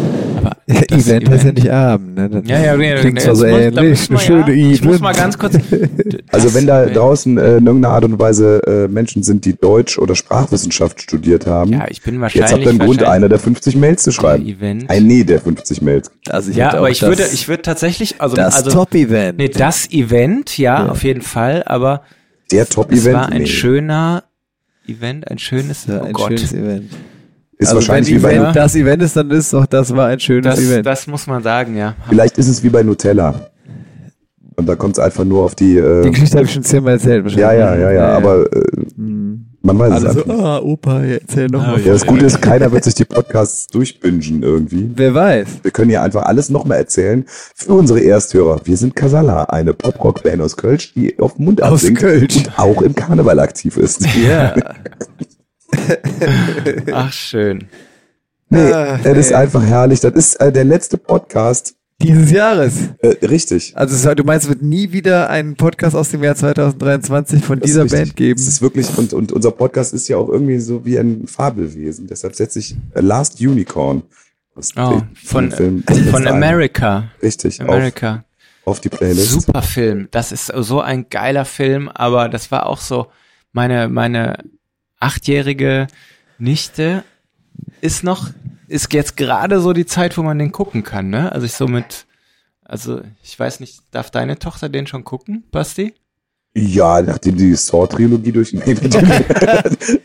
Aber 0.71 0.79
Ja, 0.79 0.85
das 0.97 1.07
Event 1.07 1.29
heißt 1.29 1.43
ja 1.45 1.51
nicht 1.51 1.69
Abend, 1.71 2.15
ne? 2.15 2.29
Das 2.29 2.41
Ja, 2.47 2.59
ja, 2.59 2.75
ja. 2.75 2.99
Klingt 2.99 3.17
ja, 3.19 3.23
zwar 3.25 3.35
so 3.35 3.45
ähnlich. 3.45 4.09
Eine 4.09 4.19
schöne 4.19 4.53
ja, 4.53 4.71
Ich 4.71 4.83
muss 4.83 4.99
mal 4.99 5.13
ganz 5.13 5.37
kurz. 5.37 5.55
Also 6.31 6.53
wenn 6.53 6.65
da 6.67 6.85
draußen 6.85 7.37
äh, 7.37 7.57
in 7.57 7.65
irgendeiner 7.65 7.93
Art 7.95 8.05
und 8.05 8.17
Weise 8.19 8.61
äh, 8.65 8.87
Menschen 8.87 9.23
sind, 9.23 9.43
die 9.45 9.53
Deutsch 9.53 9.97
oder 9.97 10.15
Sprachwissenschaft 10.15 11.01
studiert 11.01 11.45
haben, 11.45 11.73
Ja, 11.73 11.85
ich 11.89 12.01
bin 12.01 12.19
wahrscheinlich. 12.21 12.41
jetzt 12.49 12.53
habt 12.53 12.63
ihr 12.63 12.69
einen 12.69 12.79
Grund, 12.79 13.03
einer 13.03 13.27
der 13.29 13.39
50 13.39 13.75
Mails 13.75 14.03
zu 14.03 14.11
schreiben. 14.11 14.45
Event. 14.45 14.89
Ein 14.89 15.07
Nee 15.07 15.23
der 15.23 15.41
50 15.41 15.81
Mails. 15.81 16.09
Also 16.29 16.51
ja, 16.51 16.67
hätte 16.67 16.77
aber 16.77 16.89
ich 16.89 16.99
das, 16.99 17.09
würde, 17.09 17.23
ich 17.33 17.47
würde 17.47 17.61
tatsächlich, 17.63 18.15
also, 18.21 18.35
das 18.35 18.55
also 18.55 18.71
Top-Event. 18.71 19.37
nee, 19.37 19.49
das 19.49 19.89
Event, 19.91 20.57
ja, 20.57 20.85
Ja. 20.85 20.89
auf 20.91 21.03
jeden 21.03 21.21
Fall, 21.21 21.63
aber 21.65 22.01
Der 22.51 22.63
es 22.63 22.69
Top-Event 22.69 23.13
war 23.15 23.29
ein 23.29 23.39
Nee. 23.41 23.47
schöner 23.47 24.23
Event, 24.87 25.29
ein 25.29 25.37
schönes, 25.37 25.85
ja, 25.87 26.01
oh 26.01 26.05
ein 26.05 26.13
Gott. 26.13 26.27
schönes 26.29 26.53
Event. 26.53 26.91
Ist 27.61 27.67
also 27.69 27.75
wahrscheinlich 27.75 28.11
wenn 28.13 28.19
wie 28.19 28.23
bei, 28.23 28.33
Event, 28.35 28.55
das 28.55 28.75
Event 28.75 29.01
ist, 29.03 29.15
dann 29.15 29.31
ist 29.31 29.53
doch, 29.53 29.65
das 29.65 29.95
war 29.95 30.07
ein 30.07 30.19
schönes 30.19 30.55
Das, 30.55 30.63
Event. 30.63 30.85
das 30.85 31.07
muss 31.07 31.27
man 31.27 31.41
sagen, 31.43 31.75
ja. 31.77 31.95
vielleicht 32.09 32.37
ist 32.37 32.47
es 32.47 32.63
wie 32.63 32.69
bei 32.69 32.83
Nutella. 32.83 33.47
Und 34.57 34.67
da 34.67 34.75
kommt 34.75 34.97
es 34.97 35.03
einfach 35.03 35.23
nur 35.23 35.43
auf 35.45 35.55
die, 35.55 35.73
Die 35.73 35.77
äh, 35.79 36.09
Geschichte 36.11 36.37
habe 36.37 36.45
ich 36.45 36.53
schon 36.53 36.63
zehnmal 36.63 36.93
erzählt. 36.93 37.23
wahrscheinlich. 37.23 37.41
ja, 37.43 37.53
ja, 37.53 37.75
ja, 37.75 37.91
ja, 37.91 38.09
aber 38.15 38.45
äh, 38.53 38.61
Hm. 38.95 39.45
man 39.63 39.79
weiß 39.79 39.91
Alle 39.93 40.07
es 40.07 40.13
so, 40.13 40.19
einfach 40.21 40.33
nicht. 40.35 40.43
ah, 40.45 40.59
Opa, 40.59 41.01
erzähl 41.03 41.47
noch 41.47 41.65
mal. 41.65 41.79
Ja, 41.81 41.93
das 41.93 42.05
Gute 42.05 42.25
ist, 42.25 42.41
keiner 42.41 42.71
wird 42.71 42.83
sich 42.83 42.93
die 42.93 43.05
Podcasts 43.05 43.67
durchbingen 43.67 44.43
irgendwie. 44.43 44.91
Wer 44.95 45.15
weiß. 45.15 45.47
Wir 45.63 45.71
können 45.71 45.89
ja 45.89 46.03
einfach 46.03 46.23
alles 46.23 46.49
nochmal 46.49 46.79
erzählen. 46.79 47.25
Für 47.55 47.73
unsere 47.73 48.01
Ersthörer. 48.03 48.61
Wir 48.65 48.77
sind 48.77 48.95
Casala, 48.95 49.45
eine 49.45 49.73
Pop-Rock-Band 49.73 50.41
aus 50.41 50.57
Kölsch, 50.57 50.93
die 50.93 51.17
auf 51.17 51.39
Mundart 51.39 51.71
Aus 51.71 51.81
singt 51.81 51.99
Kölsch. 51.99 52.35
und 52.37 52.59
auch 52.59 52.81
im 52.83 52.93
Karneval 52.93 53.39
aktiv 53.39 53.77
ist. 53.77 54.05
Ja. 54.27 54.53
Ach, 56.93 57.11
schön. 57.11 57.67
Nee, 58.49 58.71
Ach, 58.73 58.99
das 59.01 59.17
ist 59.17 59.31
ey. 59.31 59.35
einfach 59.37 59.63
herrlich. 59.63 59.99
Das 60.01 60.13
ist 60.13 60.35
äh, 60.35 60.51
der 60.51 60.65
letzte 60.65 60.97
Podcast. 60.97 61.75
Dieses 62.01 62.31
Jahres. 62.31 62.73
Äh, 62.99 63.25
richtig. 63.27 63.73
Also 63.77 64.13
du 64.15 64.23
meinst, 64.23 64.45
es 64.45 64.49
wird 64.49 64.63
nie 64.63 64.91
wieder 64.91 65.29
einen 65.29 65.55
Podcast 65.55 65.95
aus 65.95 66.09
dem 66.09 66.23
Jahr 66.23 66.35
2023 66.35 67.43
von 67.45 67.59
Das 67.59 67.67
dieser 67.67 67.85
ist. 67.85 67.91
Band 67.91 68.15
geben? 68.15 68.39
Das 68.39 68.47
ist 68.47 68.61
wirklich, 68.61 68.97
und, 68.97 69.13
und 69.13 69.31
unser 69.31 69.51
Podcast 69.51 69.93
ist 69.93 70.07
ja 70.07 70.17
auch 70.17 70.27
irgendwie 70.27 70.59
so 70.59 70.83
wie 70.83 70.97
ein 70.97 71.27
Fabelwesen. 71.27 72.07
Deshalb 72.07 72.35
setze 72.35 72.59
ich 72.59 72.75
äh, 72.95 73.01
Last 73.01 73.39
Unicorn. 73.39 74.01
aus 74.55 74.69
Oh, 74.77 74.89
dem 74.99 75.15
von, 75.15 75.51
Film 75.51 75.83
von 76.09 76.27
ein. 76.27 76.33
America. 76.33 77.05
Richtig, 77.21 77.61
auf, 77.61 77.69
America. 77.69 78.25
auf 78.65 78.81
die 78.81 78.89
Playlist. 78.89 79.29
Super 79.31 79.61
Film. 79.61 80.07
Das 80.09 80.31
ist 80.31 80.47
so 80.47 80.81
ein 80.81 81.05
geiler 81.09 81.45
Film, 81.45 81.87
aber 81.87 82.29
das 82.29 82.49
war 82.51 82.65
auch 82.65 82.81
so, 82.81 83.07
meine, 83.53 83.87
meine 83.89 84.39
achtjährige 85.01 85.87
Nichte 86.37 87.03
ist 87.81 88.03
noch, 88.03 88.29
ist 88.67 88.93
jetzt 88.93 89.17
gerade 89.17 89.59
so 89.59 89.73
die 89.73 89.85
Zeit, 89.85 90.17
wo 90.17 90.23
man 90.23 90.39
den 90.39 90.51
gucken 90.51 90.83
kann, 90.83 91.09
ne? 91.09 91.31
Also 91.31 91.45
ich 91.45 91.53
so 91.53 91.67
mit, 91.67 92.05
also 92.63 93.01
ich 93.21 93.37
weiß 93.37 93.59
nicht, 93.59 93.81
darf 93.91 94.11
deine 94.11 94.39
Tochter 94.39 94.69
den 94.69 94.87
schon 94.87 95.03
gucken, 95.03 95.43
Basti? 95.51 95.93
Ja, 96.53 97.01
nachdem 97.01 97.37
die 97.37 97.55
Saw-Trilogie 97.55 98.33
durch... 98.33 98.53
Nee, 98.65 98.75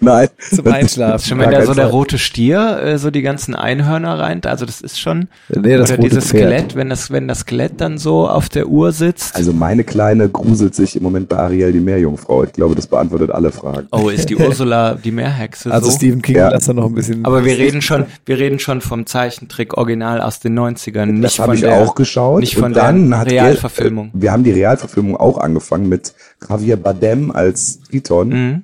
Nein. 0.00 0.28
Zum 0.54 0.66
Einschlafen. 0.68 1.26
Schon 1.28 1.38
wenn 1.40 1.50
da 1.50 1.66
so 1.66 1.74
der 1.74 1.86
rote 1.86 2.18
Stier, 2.18 2.78
äh, 2.82 2.98
so 2.98 3.10
die 3.10 3.22
ganzen 3.22 3.54
Einhörner 3.56 4.18
rein, 4.20 4.40
also 4.44 4.64
das 4.64 4.80
ist 4.80 5.00
schon, 5.00 5.26
Nee, 5.48 5.76
das 5.76 5.90
oder 5.90 5.96
rote 5.98 6.08
dieses 6.08 6.28
Pferd. 6.28 6.42
Skelett, 6.42 6.74
wenn 6.76 6.88
das, 6.88 7.10
wenn 7.10 7.26
das 7.26 7.40
Skelett 7.40 7.80
dann 7.80 7.98
so 7.98 8.28
auf 8.28 8.48
der 8.48 8.68
Uhr 8.68 8.92
sitzt. 8.92 9.34
Also 9.34 9.52
meine 9.52 9.82
Kleine 9.82 10.28
gruselt 10.28 10.74
sich 10.76 10.94
im 10.96 11.02
Moment 11.02 11.28
bei 11.28 11.36
Ariel 11.36 11.72
die 11.72 11.80
Meerjungfrau. 11.80 12.44
Ich 12.44 12.52
glaube, 12.52 12.76
das 12.76 12.86
beantwortet 12.86 13.30
alle 13.32 13.50
Fragen. 13.50 13.88
oh, 13.90 14.08
ist 14.08 14.30
die 14.30 14.36
Ursula 14.36 14.94
die 14.94 15.10
Meerhexe 15.10 15.72
Also 15.72 15.90
so? 15.90 15.96
Stephen 15.96 16.22
King 16.22 16.36
Ja. 16.36 16.50
lass 16.50 16.66
da 16.66 16.72
noch 16.74 16.86
ein 16.86 16.94
bisschen. 16.94 17.24
Aber 17.24 17.44
wir 17.44 17.56
reden 17.58 17.82
schon, 17.82 18.06
wir 18.24 18.38
reden 18.38 18.60
schon 18.60 18.80
vom 18.82 19.06
Zeichentrick 19.06 19.76
Original 19.76 20.20
aus 20.20 20.38
den 20.38 20.56
90ern, 20.56 21.06
nicht 21.06 21.24
Das 21.24 21.38
habe 21.40 21.48
von 21.48 21.54
ich 21.56 21.60
der, 21.62 21.80
auch 21.80 21.96
geschaut. 21.96 22.40
nicht 22.40 22.54
von 22.54 22.66
und 22.66 22.76
dann 22.76 23.10
der 23.10 23.18
hat 23.18 23.30
Realverfilmung. 23.32 24.12
Er, 24.14 24.22
wir 24.22 24.32
haben 24.32 24.44
die 24.44 24.52
Realverfilmung 24.52 25.16
auch 25.16 25.38
angefangen 25.38 25.88
mit 25.88 26.14
Javier 26.48 26.76
Bardem 26.76 27.30
als 27.30 27.80
Triton. 27.82 28.28
Mhm. 28.28 28.62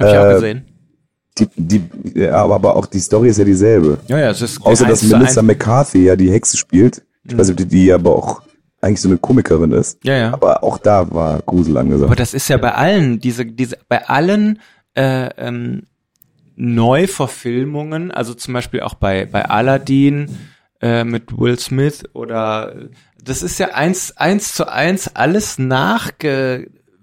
Hab 0.00 0.08
ich 0.08 0.18
auch 0.18 0.30
Äh, 0.30 0.34
gesehen. 0.34 0.64
Die, 1.38 1.48
die, 1.56 1.82
ja, 2.20 2.44
aber, 2.44 2.76
auch 2.76 2.86
die 2.86 3.00
Story 3.00 3.28
ist 3.28 3.38
ja 3.38 3.44
dieselbe. 3.44 3.98
Ja, 4.06 4.18
ja, 4.18 4.30
es 4.30 4.40
ist 4.40 4.64
Außer 4.64 4.86
dass 4.86 5.02
Melissa. 5.02 5.42
McCarthy 5.42 6.04
ja 6.04 6.14
die 6.16 6.30
Hexe 6.30 6.56
spielt. 6.56 7.02
Ich 7.24 7.32
Mhm. 7.34 7.38
weiß 7.38 7.48
nicht, 7.48 7.60
ob 7.60 7.68
die, 7.68 7.76
die 7.76 7.92
aber 7.92 8.14
auch 8.14 8.42
eigentlich 8.80 9.00
so 9.00 9.08
eine 9.08 9.18
Komikerin 9.18 9.72
ist. 9.72 9.98
Ja, 10.04 10.16
ja. 10.16 10.32
Aber 10.32 10.62
auch 10.62 10.78
da 10.78 11.10
war 11.12 11.40
Grusel 11.42 11.76
angesagt. 11.76 12.06
Aber 12.06 12.16
das 12.16 12.34
ist 12.34 12.48
ja 12.48 12.56
bei 12.58 12.72
allen, 12.72 13.18
diese, 13.18 13.46
diese, 13.46 13.78
bei 13.88 14.06
allen 14.06 14.60
äh, 14.94 15.28
ähm, 15.38 15.86
Neuverfilmungen, 16.56 18.10
also 18.10 18.34
zum 18.34 18.54
Beispiel 18.54 18.80
auch 18.80 18.94
bei, 18.94 19.26
bei 19.26 19.44
Aladdin 19.46 20.38
äh, 20.80 21.02
mit 21.04 21.36
Will 21.38 21.58
Smith 21.58 22.04
oder 22.12 22.74
das 23.22 23.42
ist 23.42 23.58
ja 23.58 23.68
eins, 23.68 24.16
eins 24.16 24.54
zu 24.54 24.70
eins 24.70 25.16
alles 25.16 25.58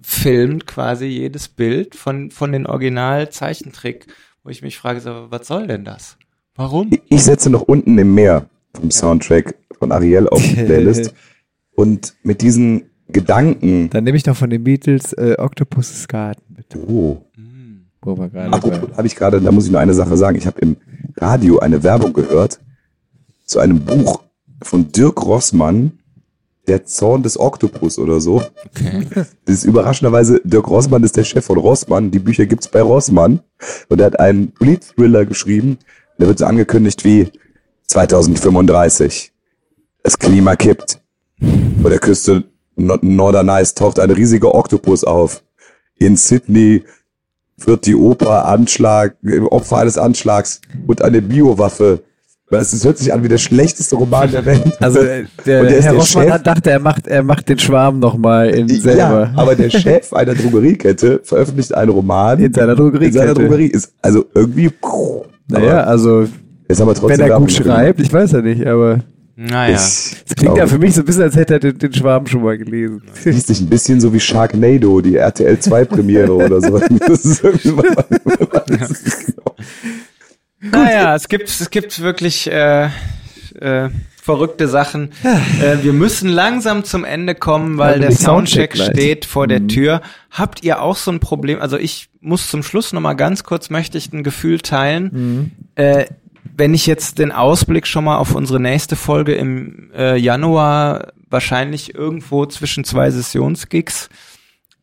nachgefilmt, 0.02 0.68
quasi 0.68 1.06
jedes 1.06 1.48
Bild 1.48 1.96
von, 1.96 2.32
von 2.32 2.52
den 2.52 2.66
Original-Zeichentrick, 2.66 4.08
wo 4.44 4.50
ich 4.50 4.62
mich 4.62 4.78
frage, 4.78 5.00
so, 5.00 5.28
was 5.30 5.48
soll 5.48 5.68
denn 5.68 5.86
das? 5.86 6.18
Warum? 6.56 6.92
Ich 7.10 7.24
setze 7.24 7.50
noch 7.50 7.62
unten 7.62 7.98
im 7.98 8.14
Meer 8.14 8.46
vom 8.74 8.92
Soundtrack 8.92 9.56
von 9.80 9.92
Ariel 9.92 10.28
auf 10.28 10.42
die 10.42 10.56
Playlist. 10.56 11.14
Und 11.76 12.14
mit 12.24 12.42
diesen 12.42 12.84
Gedanken, 13.08 13.90
Dann 13.90 14.04
nehme 14.04 14.18
ich 14.18 14.26
noch 14.26 14.36
von 14.36 14.50
den 14.50 14.64
Beatles 14.64 15.14
äh, 15.14 15.36
Octopus 15.38 16.08
Garden 16.08 16.42
mit. 16.56 16.76
oh, 16.76 17.26
Wo 18.02 18.18
wir 18.18 18.30
gerade 18.30 18.54
Apropos, 18.54 18.98
habe 18.98 19.08
ich 19.08 19.16
gerade, 19.16 19.42
da 19.42 19.52
muss 19.52 19.66
ich 19.66 19.72
nur 19.72 19.80
eine 19.80 19.94
Sache 19.94 20.18
sagen. 20.18 20.38
Ich 20.38 20.46
habe 20.46 20.60
im 20.60 20.78
Radio 21.18 21.60
eine 21.60 21.82
Werbung 21.82 22.14
gehört 22.14 22.60
zu 23.46 23.60
einem 23.60 23.80
Buch 23.80 24.22
von 24.62 24.92
Dirk 24.92 25.26
Rossmann, 25.26 25.94
Der 26.68 26.86
Zorn 26.86 27.24
des 27.24 27.40
Oktopus 27.40 27.98
oder 27.98 28.22
so. 28.22 28.44
Okay. 28.66 29.06
Das 29.46 29.56
ist 29.56 29.64
überraschenderweise, 29.66 30.42
Dirk 30.44 30.68
Rossmann 30.70 31.04
ist 31.04 31.18
der 31.18 31.24
Chef 31.24 31.44
von 31.46 31.58
Rossmann. 31.58 32.12
Die 32.12 32.20
Bücher 32.20 32.46
gibt's 32.46 32.68
bei 32.68 32.82
Rossmann. 32.82 33.42
Und 33.90 34.00
er 34.00 34.06
hat 34.08 34.20
einen 34.20 34.52
Polit-Thriller 34.54 35.26
geschrieben. 35.26 35.80
Der 36.20 36.28
wird 36.28 36.40
so 36.40 36.46
angekündigt 36.46 37.04
wie 37.04 37.32
2035. 37.88 39.32
Das 40.04 40.18
Klima 40.18 40.56
kippt. 40.56 41.00
Vor 41.82 41.90
der 41.90 42.00
Küste 42.00 42.44
No- 42.76 42.98
Norderney 43.02 43.64
taucht 43.76 44.00
ein 44.00 44.12
riesiger 44.12 44.54
Oktopus 44.56 45.04
auf. 45.04 45.44
In 45.98 46.16
Sydney 46.16 46.84
wird 47.58 47.86
die 47.86 47.96
Oper 47.96 48.46
Anschlag, 48.46 49.18
Opfer 49.50 49.78
eines 49.78 49.98
Anschlags 49.98 50.62
und 50.88 51.02
eine 51.02 51.22
Biowaffe. 51.22 52.04
Es 52.52 52.84
hört 52.84 52.98
sich 52.98 53.14
an 53.14 53.24
wie 53.24 53.30
der 53.30 53.38
schlechteste 53.38 53.96
Roman 53.96 54.30
der 54.32 54.46
Welt. 54.46 54.62
Also 54.82 55.00
äh, 55.00 55.26
der, 55.46 55.62
Und 55.62 55.70
der 55.70 55.78
ist 55.78 55.86
Herr 55.86 55.92
der 55.92 56.00
Rossmann 56.02 56.44
dachte, 56.44 56.72
er 56.72 56.80
macht, 56.80 57.08
er 57.08 57.24
macht 57.24 57.48
den 57.50 57.60
Schwarm 57.60 58.00
nochmal 58.00 58.50
in 58.50 58.68
selber. 58.68 59.32
Ja, 59.34 59.34
aber 59.36 59.56
der 59.56 59.70
Chef 59.70 60.14
einer 60.14 60.34
Drogeriekette 60.36 61.22
veröffentlicht 61.24 61.74
einen 61.74 61.92
Roman 61.92 62.40
In 62.40 62.54
seiner 62.54 62.74
in 62.74 62.74
seiner 62.74 62.76
Drogeriekette. 62.76 63.34
Drogerie. 63.34 63.68
Ist 63.68 63.94
also 64.02 64.26
irgendwie. 64.34 64.70
naja, 65.48 65.84
also 65.84 66.28
ist 66.68 66.82
aber 66.82 66.94
trotzdem 66.94 67.10
wenn 67.10 67.20
er 67.26 67.30
Werbung 67.30 67.48
gut 67.48 67.58
drin. 67.58 67.66
schreibt, 67.66 68.00
ich 68.00 68.12
weiß 68.12 68.32
ja 68.32 68.42
nicht, 68.42 68.66
aber 68.66 69.00
Naja. 69.36 69.76
Es 69.76 70.16
klingt 70.38 70.58
ja 70.58 70.68
für 70.68 70.78
mich 70.78 70.94
so 70.94 71.02
ein 71.02 71.06
bisschen, 71.06 71.24
als 71.24 71.36
hätte 71.36 71.56
er 71.56 71.60
den, 71.60 71.78
den 71.78 71.94
Schwarm 71.94 72.28
schon 72.28 72.44
mal 72.44 72.58
gelesen. 72.58 73.02
liest 73.24 73.48
sich 73.48 73.62
ein 73.62 73.68
bisschen 73.68 74.00
so 74.00 74.14
wie 74.14 74.20
Sharknado, 74.20 75.02
die 75.02 75.16
RTL 75.16 75.60
2 75.60 75.86
Premiere 75.86 76.34
oder 76.34 76.62
so. 76.62 76.80
Das 77.08 77.26
ist 77.26 77.44
irgendwie 77.44 77.72
Naja, 80.62 81.16
es 81.16 81.28
gibt, 81.28 81.50
es 81.50 81.70
gibt 81.70 82.02
wirklich 82.02 82.50
äh, 82.50 82.86
äh, 83.60 83.90
verrückte 84.22 84.68
Sachen. 84.68 85.12
Äh, 85.24 85.84
wir 85.84 85.94
müssen 85.94 86.30
langsam 86.30 86.84
zum 86.84 87.04
Ende 87.04 87.34
kommen, 87.36 87.78
weil 87.78 87.94
Ja, 88.02 88.08
der 88.08 88.12
Soundcheck 88.12 88.76
Soundcheck 88.76 88.94
steht 88.98 89.26
vor 89.26 89.48
der 89.48 89.68
Tür. 89.68 90.02
Habt 90.30 90.64
ihr 90.64 90.82
auch 90.82 90.96
so 90.96 91.12
ein 91.12 91.20
Problem? 91.20 91.60
Also 91.60 91.78
ich 91.78 92.10
muss 92.22 92.50
zum 92.50 92.62
Schluss 92.62 92.94
noch 92.94 93.02
mal 93.02 93.16
ganz 93.16 93.44
kurz, 93.44 93.70
möchte 93.70 93.98
ich 93.98 94.14
ein 94.14 94.24
Gefühl 94.24 94.60
teilen. 94.60 95.52
Äh, 95.76 96.06
wenn 96.56 96.74
ich 96.74 96.86
jetzt 96.86 97.18
den 97.18 97.32
Ausblick 97.32 97.88
schon 97.88 98.04
mal 98.04 98.18
auf 98.18 98.36
unsere 98.36 98.60
nächste 98.60 98.96
Folge 98.96 99.34
im 99.34 99.90
äh, 99.96 100.18
Januar, 100.18 101.14
wahrscheinlich 101.30 101.96
irgendwo 101.96 102.46
zwischen 102.46 102.84
zwei 102.84 103.10
Sessionsgigs, 103.10 104.10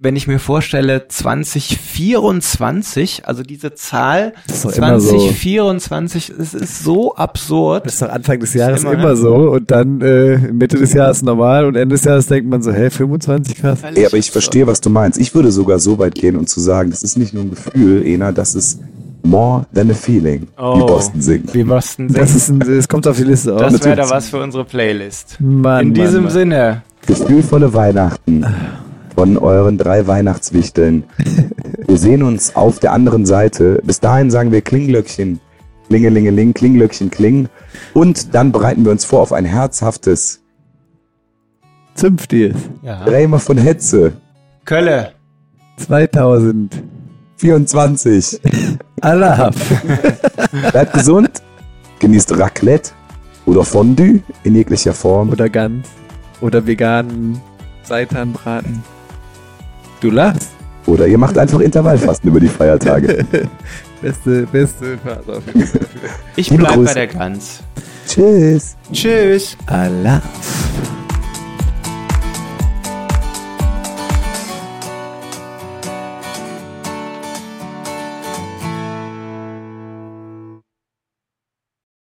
wenn 0.01 0.15
ich 0.15 0.29
mir 0.29 0.39
vorstelle, 0.39 1.09
2024, 1.09 3.23
also 3.27 3.43
diese 3.43 3.75
Zahl 3.75 4.33
ist 4.47 4.65
doch 4.65 4.73
immer 4.73 5.01
so. 5.01 5.11
2024, 5.11 6.33
es 6.39 6.55
ist 6.55 6.85
so 6.85 7.15
absurd. 7.17 7.85
Das 7.85 7.95
ist 7.95 8.03
doch 8.03 8.11
Anfang 8.11 8.39
des 8.39 8.55
Jahres 8.55 8.83
immer, 8.83 8.93
immer, 8.93 9.17
so 9.17 9.35
und 9.51 9.71
dann 9.71 10.01
äh, 10.01 10.39
Mitte 10.53 10.79
des 10.79 10.93
Jahres 10.93 11.23
normal 11.23 11.65
und 11.67 11.75
Ende 11.75 11.97
des 11.97 12.05
Jahres 12.05 12.27
denkt 12.27 12.49
man 12.49 12.63
so, 12.63 12.73
hä, 12.73 12.91
25 12.91 13.57
krass. 13.57 13.81
Ey, 13.95 14.07
aber 14.07 14.17
ich 14.17 14.31
verstehe, 14.31 14.67
was 14.69 14.81
du 14.81 14.89
meinst. 14.91 15.19
Ich 15.19 15.35
würde 15.35 15.51
sogar 15.51 15.81
so 15.81 15.99
weit 15.99 16.15
gehen 16.15 16.37
und 16.37 16.49
zu 16.49 16.61
sagen, 16.61 16.91
das 16.91 17.03
ist 17.03 17.19
nicht 17.19 17.35
nur 17.35 17.43
ein 17.45 17.51
Gefühl, 17.51 18.07
Ena, 18.07 18.31
das 18.31 18.55
ist 18.55 18.79
more 19.25 19.67
than 19.75 19.91
a 19.91 19.95
feeling, 19.95 20.43
wie 20.43 20.63
Oh. 20.63 20.87
Boston 20.87 21.21
singt. 21.21 21.53
Wie 21.55 21.65
Boston 21.65 22.07
Das 22.13 22.31
singt. 22.31 22.63
ist 22.63 22.69
ein, 22.69 22.77
das 22.77 22.89
kommt 22.89 23.07
auf 23.09 23.17
die 23.17 23.25
Liste 23.25 23.53
auf. 23.53 23.61
Das 23.63 23.85
wäre 23.85 23.97
da 23.97 24.09
was 24.09 24.29
für 24.29 24.41
unsere 24.41 24.65
Playlist. 24.65 25.39
Mann, 25.41 25.89
In 25.89 25.95
diesem 25.95 26.15
Mann, 26.15 26.23
Mann. 26.25 26.33
Sinne, 26.33 26.83
Gefühlvolle 27.05 27.75
Weihnachten 27.75 28.47
von 29.19 29.37
euren 29.37 29.79
drei 29.79 30.07
Weihnachtswichteln. 30.07 31.03
Wir 31.89 31.99
sehen 31.99 32.23
uns 32.23 32.55
auf 32.55 32.79
der 32.79 32.93
anderen 32.93 33.27
Seite. 33.27 33.83
Bis 33.83 33.99
dahin 33.99 34.31
sagen 34.31 34.53
wir 34.53 34.61
Klinglöckchen, 34.61 35.41
Klingelingeling, 35.89 36.55
Klinglöckchen, 36.55 37.11
Kling. 37.11 37.49
Und 37.95 38.33
dann 38.33 38.53
bereiten 38.53 38.85
wir 38.85 38.93
uns 38.93 39.05
vor 39.05 39.21
auf 39.23 39.33
ein 39.33 39.45
herzhaftes 39.45 40.41
Zünftiges. 41.97 42.55
ja. 42.83 43.03
Bremer 43.03 43.41
von 43.41 43.59
Hetze 43.59 44.13
Kölle. 44.65 45.11
2000. 45.79 46.81
24. 47.39 48.41
Allah. 49.01 49.51
Bleibt 50.71 50.93
gesund, 50.93 51.43
genießt 51.99 52.39
Raclette 52.39 52.93
oder 53.47 53.65
Fondue 53.65 54.21
in 54.45 54.55
jeglicher 54.55 54.95
Form. 54.95 55.31
Oder 55.31 55.49
ganz. 55.49 55.89
Oder 56.41 56.65
veganen 56.65 57.41
Seitanbraten. 57.83 58.85
Du 60.01 60.11
lachst. 60.11 60.51
Oder 60.87 61.07
ihr 61.07 61.19
macht 61.19 61.37
einfach 61.37 61.61
Intervallfasten 61.61 62.31
über 62.31 62.41
die 62.41 62.49
Feiertage. 62.49 63.25
Beste, 64.01 64.47
beste 64.47 64.97
Phase 64.99 65.39
auf 65.39 65.47
jeden 65.47 65.67
Fall. 65.67 65.81
Ich 66.37 66.49
bleib 66.51 66.85
bei 66.85 66.95
der 66.95 67.07
Gans. 67.09 67.61
Tschüss. 68.07 68.77
Tschüss. 68.93 69.57
Allah. 69.67 70.23